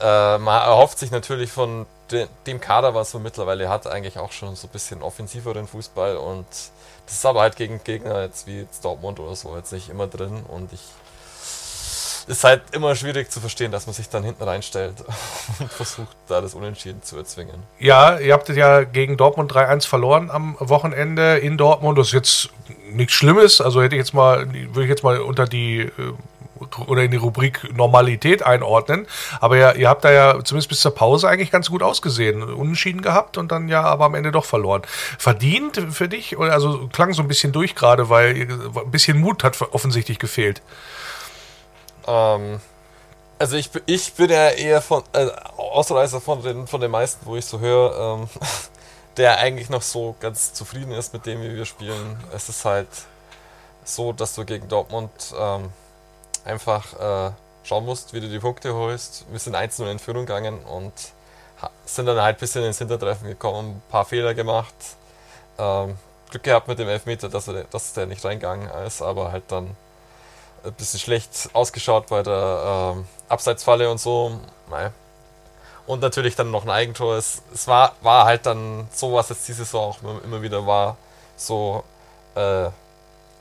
[0.00, 4.32] äh, man erhofft sich natürlich von de, dem Kader, was man mittlerweile hat, eigentlich auch
[4.32, 6.16] schon so ein bisschen offensiveren Fußball.
[6.16, 6.46] Und
[7.06, 10.06] das ist aber halt gegen Gegner jetzt wie jetzt Dortmund oder so jetzt nicht immer
[10.06, 10.44] drin.
[10.48, 10.80] Und ich
[12.30, 14.94] ist halt immer schwierig zu verstehen, dass man sich dann hinten reinstellt
[15.58, 17.62] und versucht, da das Unentschieden zu erzwingen.
[17.78, 21.98] Ja, ihr habt ja gegen Dortmund 3-1 verloren am Wochenende in Dortmund.
[21.98, 22.50] Das ist jetzt
[22.92, 23.60] nichts Schlimmes.
[23.60, 25.90] Also hätte ich jetzt mal, würde ich jetzt mal unter die äh,
[26.86, 29.06] oder in die Rubrik Normalität einordnen.
[29.40, 32.42] Aber ja, ihr habt da ja zumindest bis zur Pause eigentlich ganz gut ausgesehen.
[32.42, 34.82] Unentschieden gehabt und dann ja aber am Ende doch verloren.
[35.18, 36.38] Verdient für dich?
[36.38, 40.62] Also klang so ein bisschen durch gerade, weil ein bisschen Mut hat offensichtlich gefehlt.
[42.06, 42.60] Ähm,
[43.38, 47.36] also ich, ich bin ja eher von äh, Ausreißer von den, von den meisten, wo
[47.36, 48.28] ich so höre, ähm,
[49.16, 52.18] der eigentlich noch so ganz zufrieden ist mit dem, wie wir spielen.
[52.34, 52.88] Es ist halt
[53.84, 55.70] so, dass du gegen Dortmund ähm,
[56.44, 57.32] einfach äh,
[57.64, 59.26] schauen musst, wie du die Punkte holst.
[59.30, 60.92] Wir sind 1-0 in Führung gegangen und
[61.84, 64.74] sind dann halt ein bisschen ins Hintertreffen gekommen, ein paar Fehler gemacht.
[65.58, 65.96] Ähm,
[66.30, 69.76] Glück gehabt mit dem Elfmeter, dass, er, dass der nicht reingegangen ist, aber halt dann
[70.64, 74.40] ein bisschen schlecht ausgeschaut bei der ähm, Abseitsfalle und so.
[74.70, 74.92] Nein.
[75.86, 77.16] Und natürlich dann noch ein Eigentor.
[77.16, 80.66] Es, es war, war halt dann so, was jetzt diese Saison auch immer, immer wieder
[80.66, 80.96] war,
[81.36, 81.82] so
[82.36, 82.70] äh,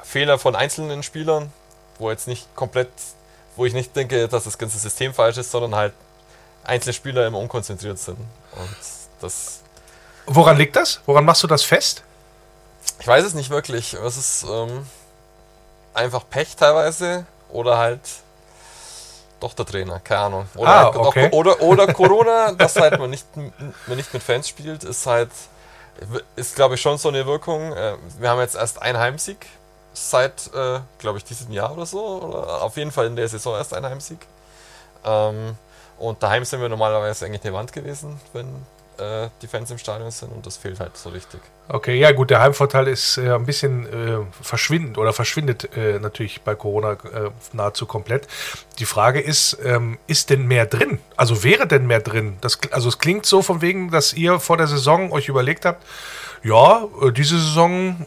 [0.01, 1.53] Fehler von einzelnen Spielern,
[1.99, 2.89] wo jetzt nicht komplett,
[3.55, 5.93] wo ich nicht denke, dass das ganze System falsch ist, sondern halt
[6.63, 8.17] einzelne Spieler immer unkonzentriert sind.
[8.17, 8.75] Und
[9.21, 9.61] das.
[10.25, 11.01] Woran liegt das?
[11.05, 12.03] Woran machst du das fest?
[12.99, 13.93] Ich weiß es nicht wirklich.
[13.93, 14.85] Es ist, ähm,
[15.93, 18.01] einfach Pech teilweise oder halt
[19.39, 20.49] doch der Trainer, keine Ahnung.
[20.55, 21.29] Oder, ah, okay.
[21.31, 25.29] oder, oder Corona, dass halt man nicht, man nicht mit Fans spielt, ist halt,
[26.35, 27.73] ist glaube ich schon so eine Wirkung.
[27.73, 29.45] Äh, wir haben jetzt erst einen Heimsieg
[29.93, 32.21] seit, äh, glaube ich, diesem Jahr oder so.
[32.21, 34.19] Oder auf jeden Fall in der Saison erst einen Heimsieg.
[35.05, 35.55] Ähm,
[35.97, 38.47] und daheim sind wir normalerweise eigentlich eine Wand gewesen, wenn
[38.99, 41.41] äh, die Fans im Stadion sind und das fehlt halt so richtig.
[41.67, 46.41] Okay, ja gut, der Heimvorteil ist äh, ein bisschen äh, verschwindend oder verschwindet äh, natürlich
[46.41, 48.27] bei Corona äh, nahezu komplett.
[48.79, 50.99] Die Frage ist, ähm, ist denn mehr drin?
[51.15, 52.37] Also wäre denn mehr drin?
[52.41, 55.85] Das, also es klingt so von wegen, dass ihr vor der Saison euch überlegt habt,
[56.43, 58.05] ja, äh, diese Saison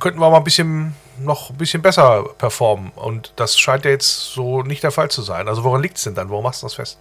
[0.00, 2.90] könnten wir mal ein bisschen noch ein bisschen besser performen.
[2.96, 5.48] Und das scheint ja jetzt so nicht der Fall zu sein.
[5.48, 6.28] Also woran liegt es denn dann?
[6.30, 6.98] Warum machst du das fest?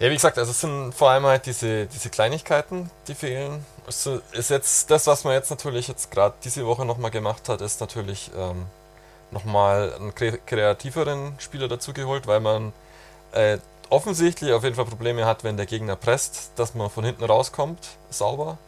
[0.00, 3.64] Ja, wie gesagt, also es sind vor allem halt diese, diese Kleinigkeiten, die fehlen.
[3.86, 7.60] Also ist jetzt das, was man jetzt natürlich jetzt gerade diese Woche nochmal gemacht hat,
[7.60, 8.66] ist natürlich ähm,
[9.30, 12.72] nochmal einen kreativeren Spieler dazugeholt, weil man
[13.32, 13.58] äh,
[13.90, 17.78] offensichtlich auf jeden Fall Probleme hat, wenn der Gegner presst, dass man von hinten rauskommt,
[18.10, 18.58] sauber.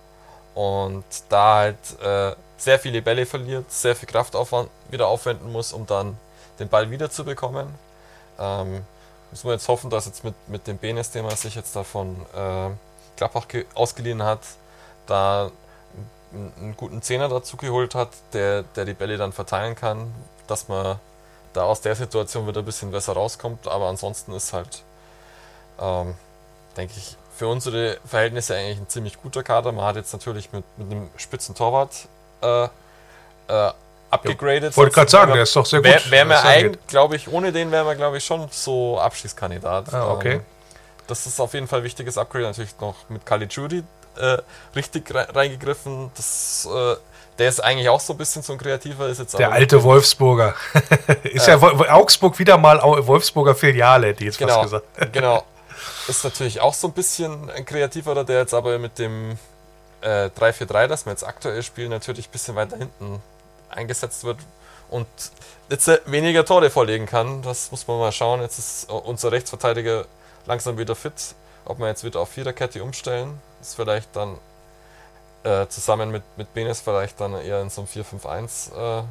[0.54, 5.86] Und da halt äh, sehr viele Bälle verliert, sehr viel Kraftaufwand wieder aufwenden muss, um
[5.86, 6.16] dann
[6.58, 7.74] den Ball wieder zu bekommen.
[8.38, 8.82] Ähm,
[9.30, 12.16] Müssen wir jetzt hoffen, dass jetzt mit, mit dem Benes, den man sich jetzt davon
[12.34, 12.70] äh,
[13.16, 14.40] Gladbach ausgeliehen hat,
[15.06, 15.50] da
[16.32, 20.14] einen, einen guten Zehner dazu geholt hat, der, der die Bälle dann verteilen kann,
[20.46, 20.98] dass man
[21.52, 23.66] da aus der Situation wieder ein bisschen besser rauskommt.
[23.66, 24.84] Aber ansonsten ist halt,
[25.80, 26.14] ähm,
[26.76, 29.72] denke ich, für unsere Verhältnisse eigentlich ein ziemlich guter Kader.
[29.72, 32.08] Man hat jetzt natürlich mit, mit einem spitzen Torwart
[32.42, 32.68] äh, äh,
[34.10, 34.72] abgegradet.
[34.72, 35.90] Ja, wollte gerade sagen, der ist doch sehr gut.
[35.90, 39.92] Wäre wär mir eigentlich, glaube ich, ohne den wären wir, glaube ich, schon so Abschießkandidat.
[39.92, 40.34] Ah, okay.
[40.34, 40.40] Ähm,
[41.06, 42.44] das ist auf jeden Fall ein wichtiges Upgrade.
[42.44, 43.84] Natürlich noch mit Kali Judy
[44.16, 44.38] äh,
[44.74, 46.10] richtig reingegriffen.
[46.16, 46.96] Das, äh,
[47.38, 49.08] der ist eigentlich auch so ein bisschen so ein kreativer.
[49.08, 50.54] Ist jetzt der alte Wolfsburger.
[51.22, 55.12] ist ja Augsburg wieder mal Wolfsburger Filiale, die jetzt genau, fast gesagt.
[55.12, 55.44] genau.
[56.08, 59.38] Ist natürlich auch so ein bisschen ein kreativerer, der jetzt aber mit dem
[60.00, 63.22] äh, 3-4-3, das wir jetzt aktuell spielen, natürlich ein bisschen weiter hinten
[63.68, 64.38] eingesetzt wird
[64.90, 65.06] und
[65.68, 67.42] jetzt weniger Tore vorlegen kann.
[67.42, 68.40] Das muss man mal schauen.
[68.40, 70.06] Jetzt ist unser Rechtsverteidiger
[70.46, 71.34] langsam wieder fit.
[71.64, 74.38] Ob wir jetzt wieder auf Viererkette umstellen, ist vielleicht dann
[75.42, 79.02] äh, zusammen mit, mit Benes vielleicht dann eher in so einem 4-5-1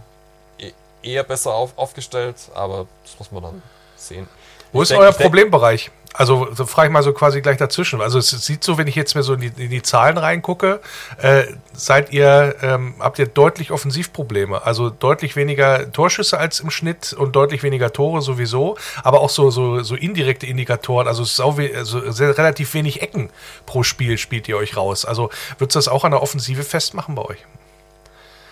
[0.59, 0.73] äh, e-,
[1.03, 3.63] eher besser auf, aufgestellt, aber das muss man dann
[3.95, 4.27] sehen.
[4.71, 5.91] Wo ist euer Problembereich?
[6.17, 8.01] Also so frage ich mal so quasi gleich dazwischen.
[8.01, 10.79] Also es sieht so, wenn ich jetzt mir so in die, in die Zahlen reingucke,
[11.21, 11.43] äh,
[11.73, 14.63] seid ihr, ähm, habt ihr deutlich Offensivprobleme.
[14.63, 19.51] Also deutlich weniger Torschüsse als im Schnitt und deutlich weniger Tore sowieso, aber auch so,
[19.51, 21.07] so, so indirekte Indikatoren.
[21.07, 23.29] Also es ist auch we also sehr, relativ wenig Ecken
[23.65, 25.03] pro Spiel spielt ihr euch raus.
[25.03, 27.45] Also würdest du das auch an der Offensive festmachen bei euch?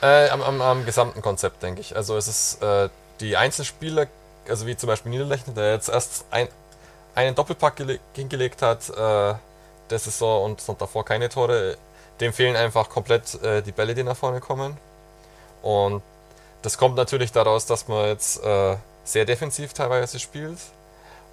[0.01, 1.95] Äh, am, am, am gesamten Konzept, denke ich.
[1.95, 2.89] Also es ist äh,
[3.21, 4.07] die Einzelspieler,
[4.49, 6.47] also wie zum Beispiel Niederlechner, der jetzt erst ein,
[7.15, 8.93] einen Doppelpack gele hingelegt hat, äh,
[9.89, 11.77] der Saison und, und davor keine Tore,
[12.19, 14.77] dem fehlen einfach komplett äh, die Bälle, die nach vorne kommen.
[15.61, 16.01] Und
[16.61, 20.59] das kommt natürlich daraus, dass man jetzt äh, sehr defensiv teilweise spielt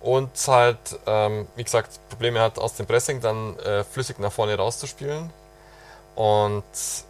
[0.02, 4.56] und halt, ähm, wie gesagt, Probleme hat aus dem Pressing dann äh, flüssig nach vorne
[4.56, 5.30] rauszuspielen.
[6.14, 6.64] Und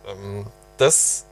[0.08, 0.46] ähm,
[0.76, 1.24] das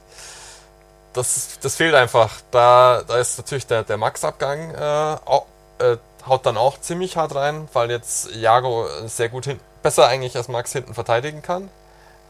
[1.13, 2.41] das, das fehlt einfach.
[2.51, 7.67] Da, da ist natürlich der, der Max-Abgang äh, äh, haut dann auch ziemlich hart rein,
[7.73, 11.69] weil jetzt Jago sehr gut hin, besser eigentlich als Max hinten verteidigen kann.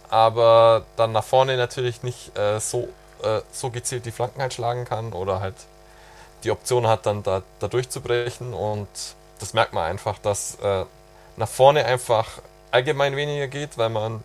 [0.10, 2.90] Aber dann nach vorne natürlich nicht äh, so,
[3.24, 5.56] äh, so gezielt die Flanken halt schlagen kann oder halt
[6.44, 8.54] die Option hat, dann da, da durchzubrechen.
[8.54, 8.88] Und
[9.40, 10.86] das merkt man einfach, dass äh,
[11.38, 12.28] nach vorne einfach
[12.72, 14.24] allgemein weniger geht, weil man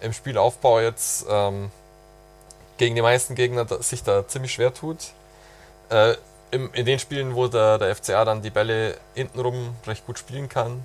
[0.00, 1.70] im Spielaufbau jetzt ähm,
[2.78, 4.98] gegen die meisten Gegner sich da ziemlich schwer tut.
[5.90, 6.14] Äh,
[6.50, 10.48] im, in den Spielen, wo der, der FCA dann die Bälle hintenrum recht gut spielen
[10.48, 10.84] kann,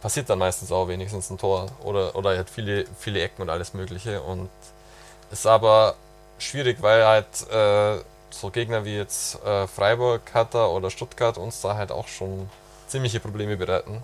[0.00, 3.74] passiert dann meistens auch wenigstens ein Tor oder, oder halt viele, viele Ecken und alles
[3.74, 4.20] Mögliche.
[4.22, 4.50] Und
[5.30, 5.94] ist aber
[6.38, 11.76] schwierig, weil halt äh, so Gegner wie jetzt äh, Freiburg, Hertha oder Stuttgart uns da
[11.76, 12.50] halt auch schon
[12.88, 14.02] ziemliche Probleme bereiten.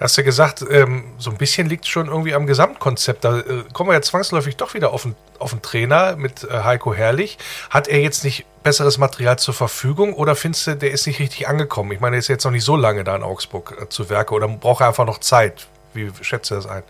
[0.00, 3.22] Hast du gesagt, ähm, so ein bisschen liegt schon irgendwie am Gesamtkonzept.
[3.22, 6.62] Da äh, kommen wir ja zwangsläufig doch wieder auf den, auf den Trainer mit äh,
[6.64, 7.36] Heiko Herrlich.
[7.68, 11.48] Hat er jetzt nicht besseres Material zur Verfügung oder findest du, der ist nicht richtig
[11.48, 11.92] angekommen?
[11.92, 14.34] Ich meine, er ist jetzt noch nicht so lange da in Augsburg äh, zu Werke
[14.34, 15.66] oder braucht er einfach noch Zeit?
[15.92, 16.82] Wie schätzt du das ein?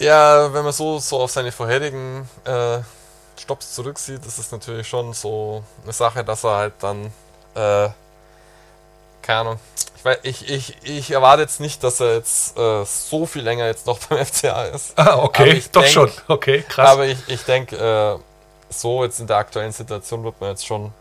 [0.00, 2.78] Ja, wenn man so, so auf seine vorherigen äh,
[3.40, 7.12] Stops zurücksieht, ist es natürlich schon so eine Sache, dass er halt dann,
[7.54, 7.88] äh,
[9.28, 9.60] keine Ahnung,
[9.94, 13.66] ich, weiß, ich, ich, ich erwarte jetzt nicht, dass er jetzt äh, so viel länger
[13.66, 14.98] jetzt noch beim FCA ist.
[14.98, 16.10] Ah, okay, doch denk- schon.
[16.28, 16.88] Okay, krass.
[16.88, 18.18] Aber ich, ich denke, äh,
[18.72, 20.94] so jetzt in der aktuellen Situation wird man jetzt schon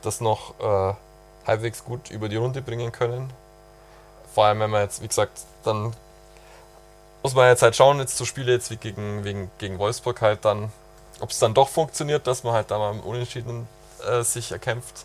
[0.00, 0.94] das noch äh,
[1.46, 3.30] halbwegs gut über die Runde bringen können.
[4.34, 5.94] Vor allem, wenn man jetzt, wie gesagt, dann
[7.22, 10.46] muss man jetzt halt schauen, jetzt so Spiele jetzt wie gegen, wegen, gegen Wolfsburg halt
[10.46, 10.72] dann,
[11.20, 13.68] ob es dann doch funktioniert, dass man halt da mal im Unentschieden
[14.10, 15.04] äh, sich erkämpft.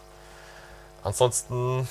[1.04, 1.86] Ansonsten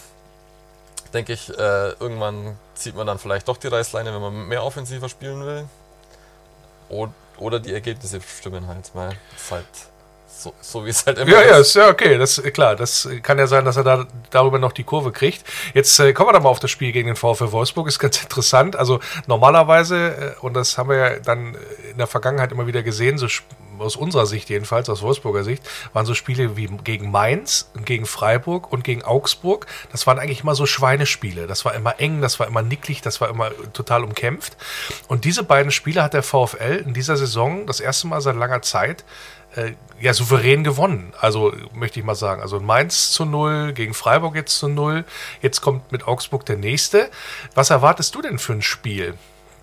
[1.14, 5.08] denke ich, äh, irgendwann zieht man dann vielleicht doch die Reißleine, wenn man mehr offensiver
[5.08, 5.68] spielen will.
[6.90, 7.08] O
[7.38, 9.66] oder die Ergebnisse stimmen halt, weil es halt
[10.26, 11.68] so, so wie es halt immer Ja, ja, ist.
[11.68, 12.18] ist ja okay.
[12.18, 12.76] Das äh, klar.
[12.76, 15.44] Das äh, kann ja sein, dass er da darüber noch die Kurve kriegt.
[15.72, 17.88] Jetzt äh, kommen wir doch mal auf das Spiel gegen den VfL Wolfsburg.
[17.88, 18.76] Ist ganz interessant.
[18.76, 22.82] Also normalerweise äh, und das haben wir ja dann äh, in der Vergangenheit immer wieder
[22.82, 23.26] gesehen, so
[23.78, 28.72] aus unserer Sicht jedenfalls, aus Wolfsburger Sicht, waren so Spiele wie gegen Mainz, gegen Freiburg
[28.72, 29.66] und gegen Augsburg.
[29.92, 31.46] Das waren eigentlich immer so Schweinespiele.
[31.46, 34.56] Das war immer eng, das war immer nicklig, das war immer total umkämpft.
[35.08, 38.62] Und diese beiden Spiele hat der VfL in dieser Saison das erste Mal seit langer
[38.62, 39.04] Zeit
[39.56, 41.12] äh, ja, souverän gewonnen.
[41.20, 42.42] Also möchte ich mal sagen.
[42.42, 45.04] Also Mainz zu null, gegen Freiburg jetzt zu null.
[45.40, 47.10] Jetzt kommt mit Augsburg der nächste.
[47.54, 49.14] Was erwartest du denn für ein Spiel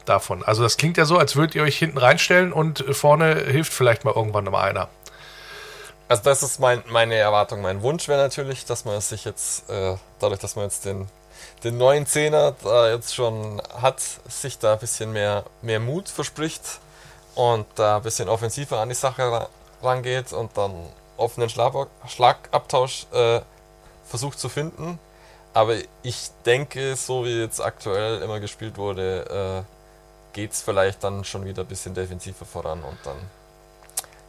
[0.05, 0.43] davon?
[0.43, 4.05] Also das klingt ja so, als würdet ihr euch hinten reinstellen und vorne hilft vielleicht
[4.05, 4.89] mal irgendwann mal einer.
[6.07, 7.61] Also das ist mein, meine Erwartung.
[7.61, 11.07] Mein Wunsch wäre natürlich, dass man sich jetzt, äh, dadurch, dass man jetzt den,
[11.63, 16.79] den neuen Zehner da jetzt schon hat, sich da ein bisschen mehr, mehr Mut verspricht
[17.35, 19.47] und da ein bisschen offensiver an die Sache
[19.83, 20.73] rangeht und dann
[21.17, 21.73] offenen Schlag
[22.07, 23.41] Schlagabtausch äh,
[24.05, 24.99] versucht zu finden.
[25.53, 31.23] Aber ich denke, so wie jetzt aktuell immer gespielt wurde, äh, geht es vielleicht dann
[31.25, 33.17] schon wieder ein bisschen defensiver voran und dann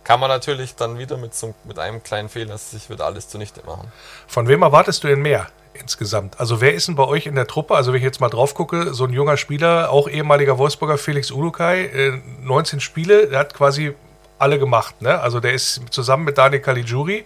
[0.05, 3.63] kann man natürlich dann wieder mit, so, mit einem kleinen Fehler sich wieder alles zunichte
[3.65, 3.93] machen.
[4.27, 6.41] Von wem erwartest du denn mehr insgesamt?
[6.41, 7.77] Also wer ist denn bei euch in der Truppe?
[7.77, 11.31] Also wenn ich jetzt mal drauf gucke, so ein junger Spieler, auch ehemaliger Wolfsburger Felix
[11.31, 13.95] Ulukai, äh, 19 Spiele, der hat quasi
[14.43, 15.01] alle gemacht.
[15.01, 15.21] Ne?
[15.21, 17.25] Also der ist zusammen mit Daniel Caligiuri,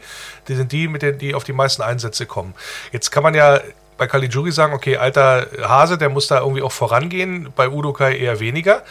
[0.48, 2.54] die sind die, mit denen die auf die meisten Einsätze kommen.
[2.92, 3.60] Jetzt kann man ja
[3.98, 8.40] bei Caligiuri sagen, okay, alter Hase, der muss da irgendwie auch vorangehen, bei Udokai eher
[8.40, 8.82] weniger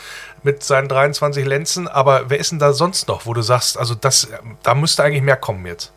[0.44, 3.96] mit seinen 23 Lenzen, aber wer ist denn da sonst noch, wo du sagst, also
[3.96, 4.28] das,
[4.64, 5.92] da müsste eigentlich mehr kommen jetzt?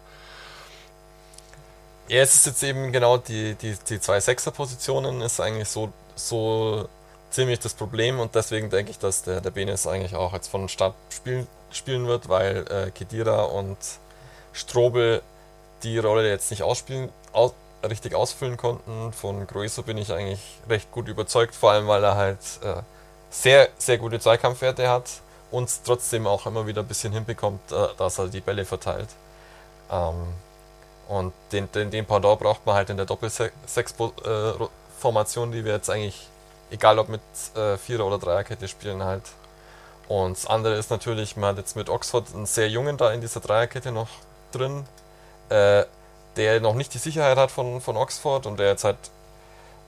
[2.09, 6.89] Ja, es ist jetzt eben genau die, die, die zwei Sechser-Positionen ist eigentlich so, so
[7.31, 10.69] ziemlich das Problem und deswegen denke ich, dass der, der Benes eigentlich auch jetzt von
[10.69, 13.78] Start spielen, spielen wird, weil äh, Kedira und
[14.53, 15.23] Strobel
[15.82, 17.53] die Rolle jetzt nicht ausspielen, aus,
[17.89, 19.12] richtig ausfüllen konnten.
[19.12, 22.82] Von Grueso bin ich eigentlich recht gut überzeugt, vor allem weil er halt äh,
[23.31, 25.09] sehr, sehr gute Zweikampfwerte hat
[25.51, 29.09] und trotzdem auch immer wieder ein bisschen hinbekommt, äh, dass er die Bälle verteilt.
[29.90, 30.28] Ähm,
[31.09, 36.28] und den, den, den Pendant braucht man halt in der Doppel-Sechs-Formation, die wir jetzt eigentlich,
[36.70, 37.23] egal ob mit
[37.55, 39.23] äh, Vierer- oder Dreierkette spielen, halt.
[40.09, 43.21] Und das andere ist natürlich, man hat jetzt mit Oxford einen sehr jungen da in
[43.21, 44.09] dieser Dreierkette noch
[44.53, 44.87] drin,
[45.51, 45.85] äh,
[46.37, 48.97] der noch nicht die Sicherheit hat von, von Oxford und der jetzt halt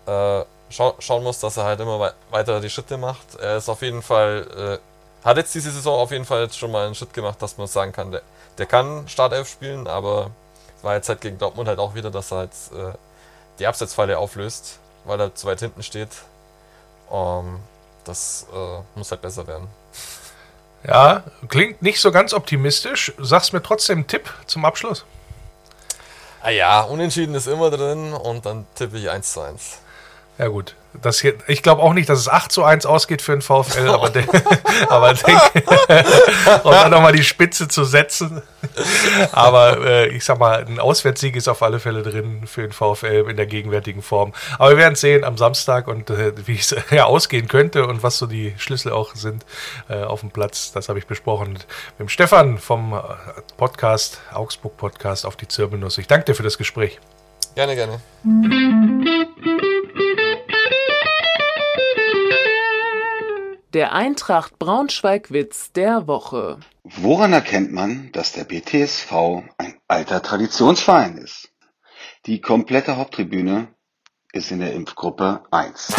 [0.07, 3.37] äh, schau schauen muss, dass er halt immer we weiter die Schritte macht.
[3.41, 4.81] Er ist auf jeden Fall,
[5.23, 7.57] äh, hat jetzt diese Saison auf jeden Fall jetzt schon mal einen Schritt gemacht, dass
[7.57, 8.23] man sagen kann, der,
[8.59, 10.31] der kann Startelf spielen, aber
[10.83, 12.93] war jetzt halt gegen Dortmund halt auch wieder, dass er halt äh,
[13.59, 16.11] die Absetzpfeile auflöst, weil er zu weit hinten steht.
[17.09, 17.61] Um, ähm,
[18.05, 19.69] das äh, muss halt besser werden.
[20.87, 23.13] Ja, klingt nicht so ganz optimistisch.
[23.19, 25.05] Sag's mir trotzdem einen Tipp zum Abschluss.
[26.43, 29.79] Ah ja, unentschieden ist immer drin und dann tippe ich 1 zu 1.
[30.39, 33.33] Ja gut, das hier, ich glaube auch nicht, dass es 8 zu 1 ausgeht für
[33.33, 34.25] den VfL, aber, de,
[34.89, 35.63] aber denke,
[36.65, 38.43] um dann nochmal die Spitze zu setzen.
[39.33, 43.27] Aber äh, ich sag mal, ein Auswärtssieg ist auf alle Fälle drin für den VfL
[43.29, 44.33] in der gegenwärtigen Form.
[44.59, 48.19] Aber wir werden sehen am Samstag und äh, wie es ja ausgehen könnte und was
[48.19, 49.45] so die Schlüssel auch sind
[49.89, 50.73] äh, auf dem Platz.
[50.73, 51.67] Das habe ich besprochen mit
[51.99, 53.01] dem Stefan vom äh,
[53.57, 55.99] Podcast, Augsburg Podcast auf die Zirbelnuss.
[55.99, 56.99] Ich danke dir für das Gespräch.
[57.55, 58.01] Gerne, gerne.
[63.73, 66.59] Der Eintracht Braunschweig-Witz der Woche.
[66.83, 69.13] Woran erkennt man, dass der BTSV
[69.59, 71.53] ein alter Traditionsverein ist?
[72.27, 73.69] Die komplette Haupttribüne
[74.33, 75.95] ist in der Impfgruppe 1.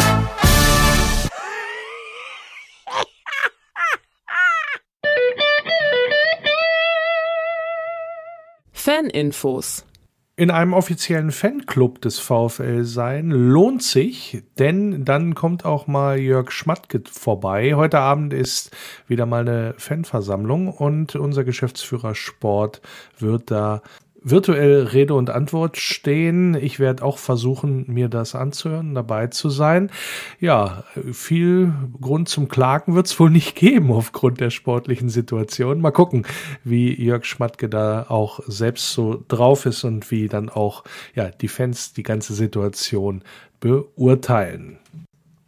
[8.72, 9.86] Faninfos
[10.34, 16.50] in einem offiziellen Fanclub des VfL sein lohnt sich, denn dann kommt auch mal Jörg
[16.50, 17.74] Schmatke vorbei.
[17.74, 18.70] Heute Abend ist
[19.06, 22.80] wieder mal eine Fanversammlung und unser Geschäftsführer Sport
[23.18, 23.82] wird da
[24.24, 26.54] virtuell Rede und Antwort stehen.
[26.54, 29.90] Ich werde auch versuchen, mir das anzuhören, dabei zu sein.
[30.40, 35.80] Ja, viel Grund zum Klagen wird es wohl nicht geben aufgrund der sportlichen Situation.
[35.80, 36.26] Mal gucken,
[36.64, 40.84] wie Jörg Schmatke da auch selbst so drauf ist und wie dann auch
[41.14, 43.22] ja, die Fans die ganze Situation
[43.60, 44.78] beurteilen.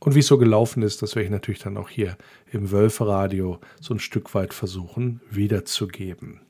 [0.00, 2.16] Und wie es so gelaufen ist, das werde ich natürlich dann auch hier
[2.52, 6.40] im Wölferadio so ein Stück weit versuchen wiederzugeben.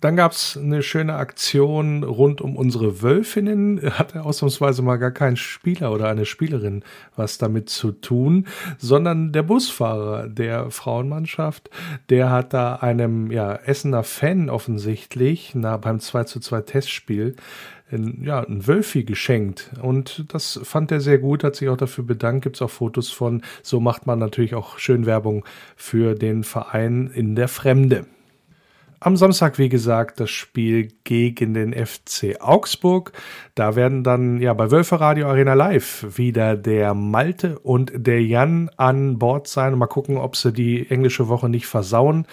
[0.00, 3.80] Dann gab es eine schöne Aktion rund um unsere Wölfinnen.
[3.98, 6.84] Hatte ausnahmsweise mal gar kein Spieler oder eine Spielerin
[7.16, 8.46] was damit zu tun,
[8.78, 11.70] sondern der Busfahrer der Frauenmannschaft,
[12.10, 17.36] der hat da einem ja, Essener Fan offensichtlich na, beim 2 zu 2 Testspiel
[17.90, 19.70] ein, ja, ein Wölfi geschenkt.
[19.80, 22.42] Und das fand er sehr gut, hat sich auch dafür bedankt.
[22.42, 23.42] Gibt es auch Fotos von.
[23.62, 25.44] So macht man natürlich auch schön Werbung
[25.76, 28.06] für den Verein in der Fremde.
[28.98, 33.12] Am Samstag, wie gesagt, das Spiel gegen den FC Augsburg.
[33.54, 38.70] Da werden dann ja bei Wölfe Radio Arena Live wieder der Malte und der Jan
[38.78, 39.76] an Bord sein.
[39.76, 42.26] Mal gucken, ob sie die englische Woche nicht versauen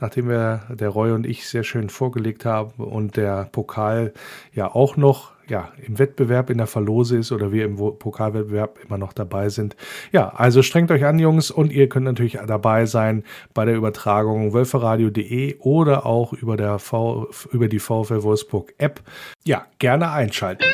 [0.00, 4.12] nachdem wir der Roy und ich sehr schön vorgelegt haben und der Pokal
[4.52, 8.98] ja auch noch ja, im Wettbewerb in der Verlose ist oder wir im Pokalwettbewerb immer
[8.98, 9.76] noch dabei sind.
[10.12, 13.24] Ja, also strengt euch an, Jungs, und ihr könnt natürlich dabei sein
[13.54, 19.00] bei der Übertragung wölferadio.de oder auch über, der v über die VfL Wolfsburg App.
[19.44, 20.64] Ja, gerne einschalten.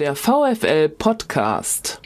[0.00, 2.00] Der VfL Podcast.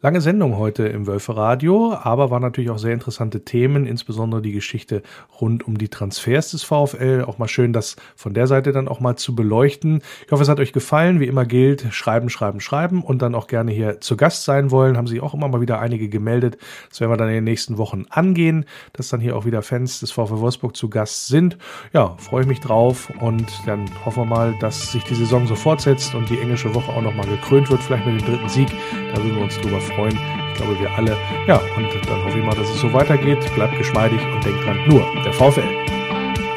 [0.00, 5.02] Lange Sendung heute im Wölferadio, aber waren natürlich auch sehr interessante Themen, insbesondere die Geschichte
[5.40, 7.24] rund um die Transfers des VfL.
[7.26, 10.02] Auch mal schön, das von der Seite dann auch mal zu beleuchten.
[10.24, 11.18] Ich hoffe, es hat euch gefallen.
[11.18, 14.96] Wie immer gilt, schreiben, schreiben, schreiben und dann auch gerne hier zu Gast sein wollen.
[14.96, 16.58] Haben sich auch immer mal wieder einige gemeldet.
[16.90, 19.98] Das werden wir dann in den nächsten Wochen angehen, dass dann hier auch wieder Fans
[19.98, 21.58] des VfL Wolfsburg zu Gast sind.
[21.92, 25.56] Ja, freue ich mich drauf und dann hoffen wir mal, dass sich die Saison so
[25.56, 28.68] fortsetzt und die englische Woche auch noch mal gekrönt wird, vielleicht mit dem dritten Sieg.
[29.12, 30.18] Da würden wir uns drüber freuen.
[30.48, 31.16] Ich glaube, wir alle.
[31.46, 33.38] Ja, und dann hoffe ich mal, dass es so weitergeht.
[33.54, 35.62] Bleibt geschmeidig und denkt dran, nur der VfL.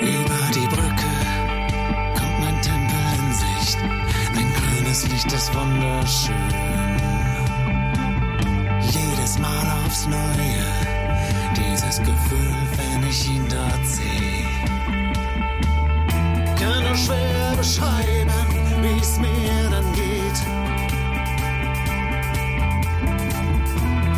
[0.02, 1.12] Über die Brücke
[2.18, 3.78] kommt mein Tempel in Sicht.
[4.36, 6.36] Ein grünes Licht ist wunderschön.
[8.82, 10.66] Jedes Mal aufs Neue,
[11.56, 14.48] dieses Gefühl, wenn ich ihn dort sehe.
[16.60, 18.32] Kann nur schwer beschreiben,
[18.82, 19.51] wie es mir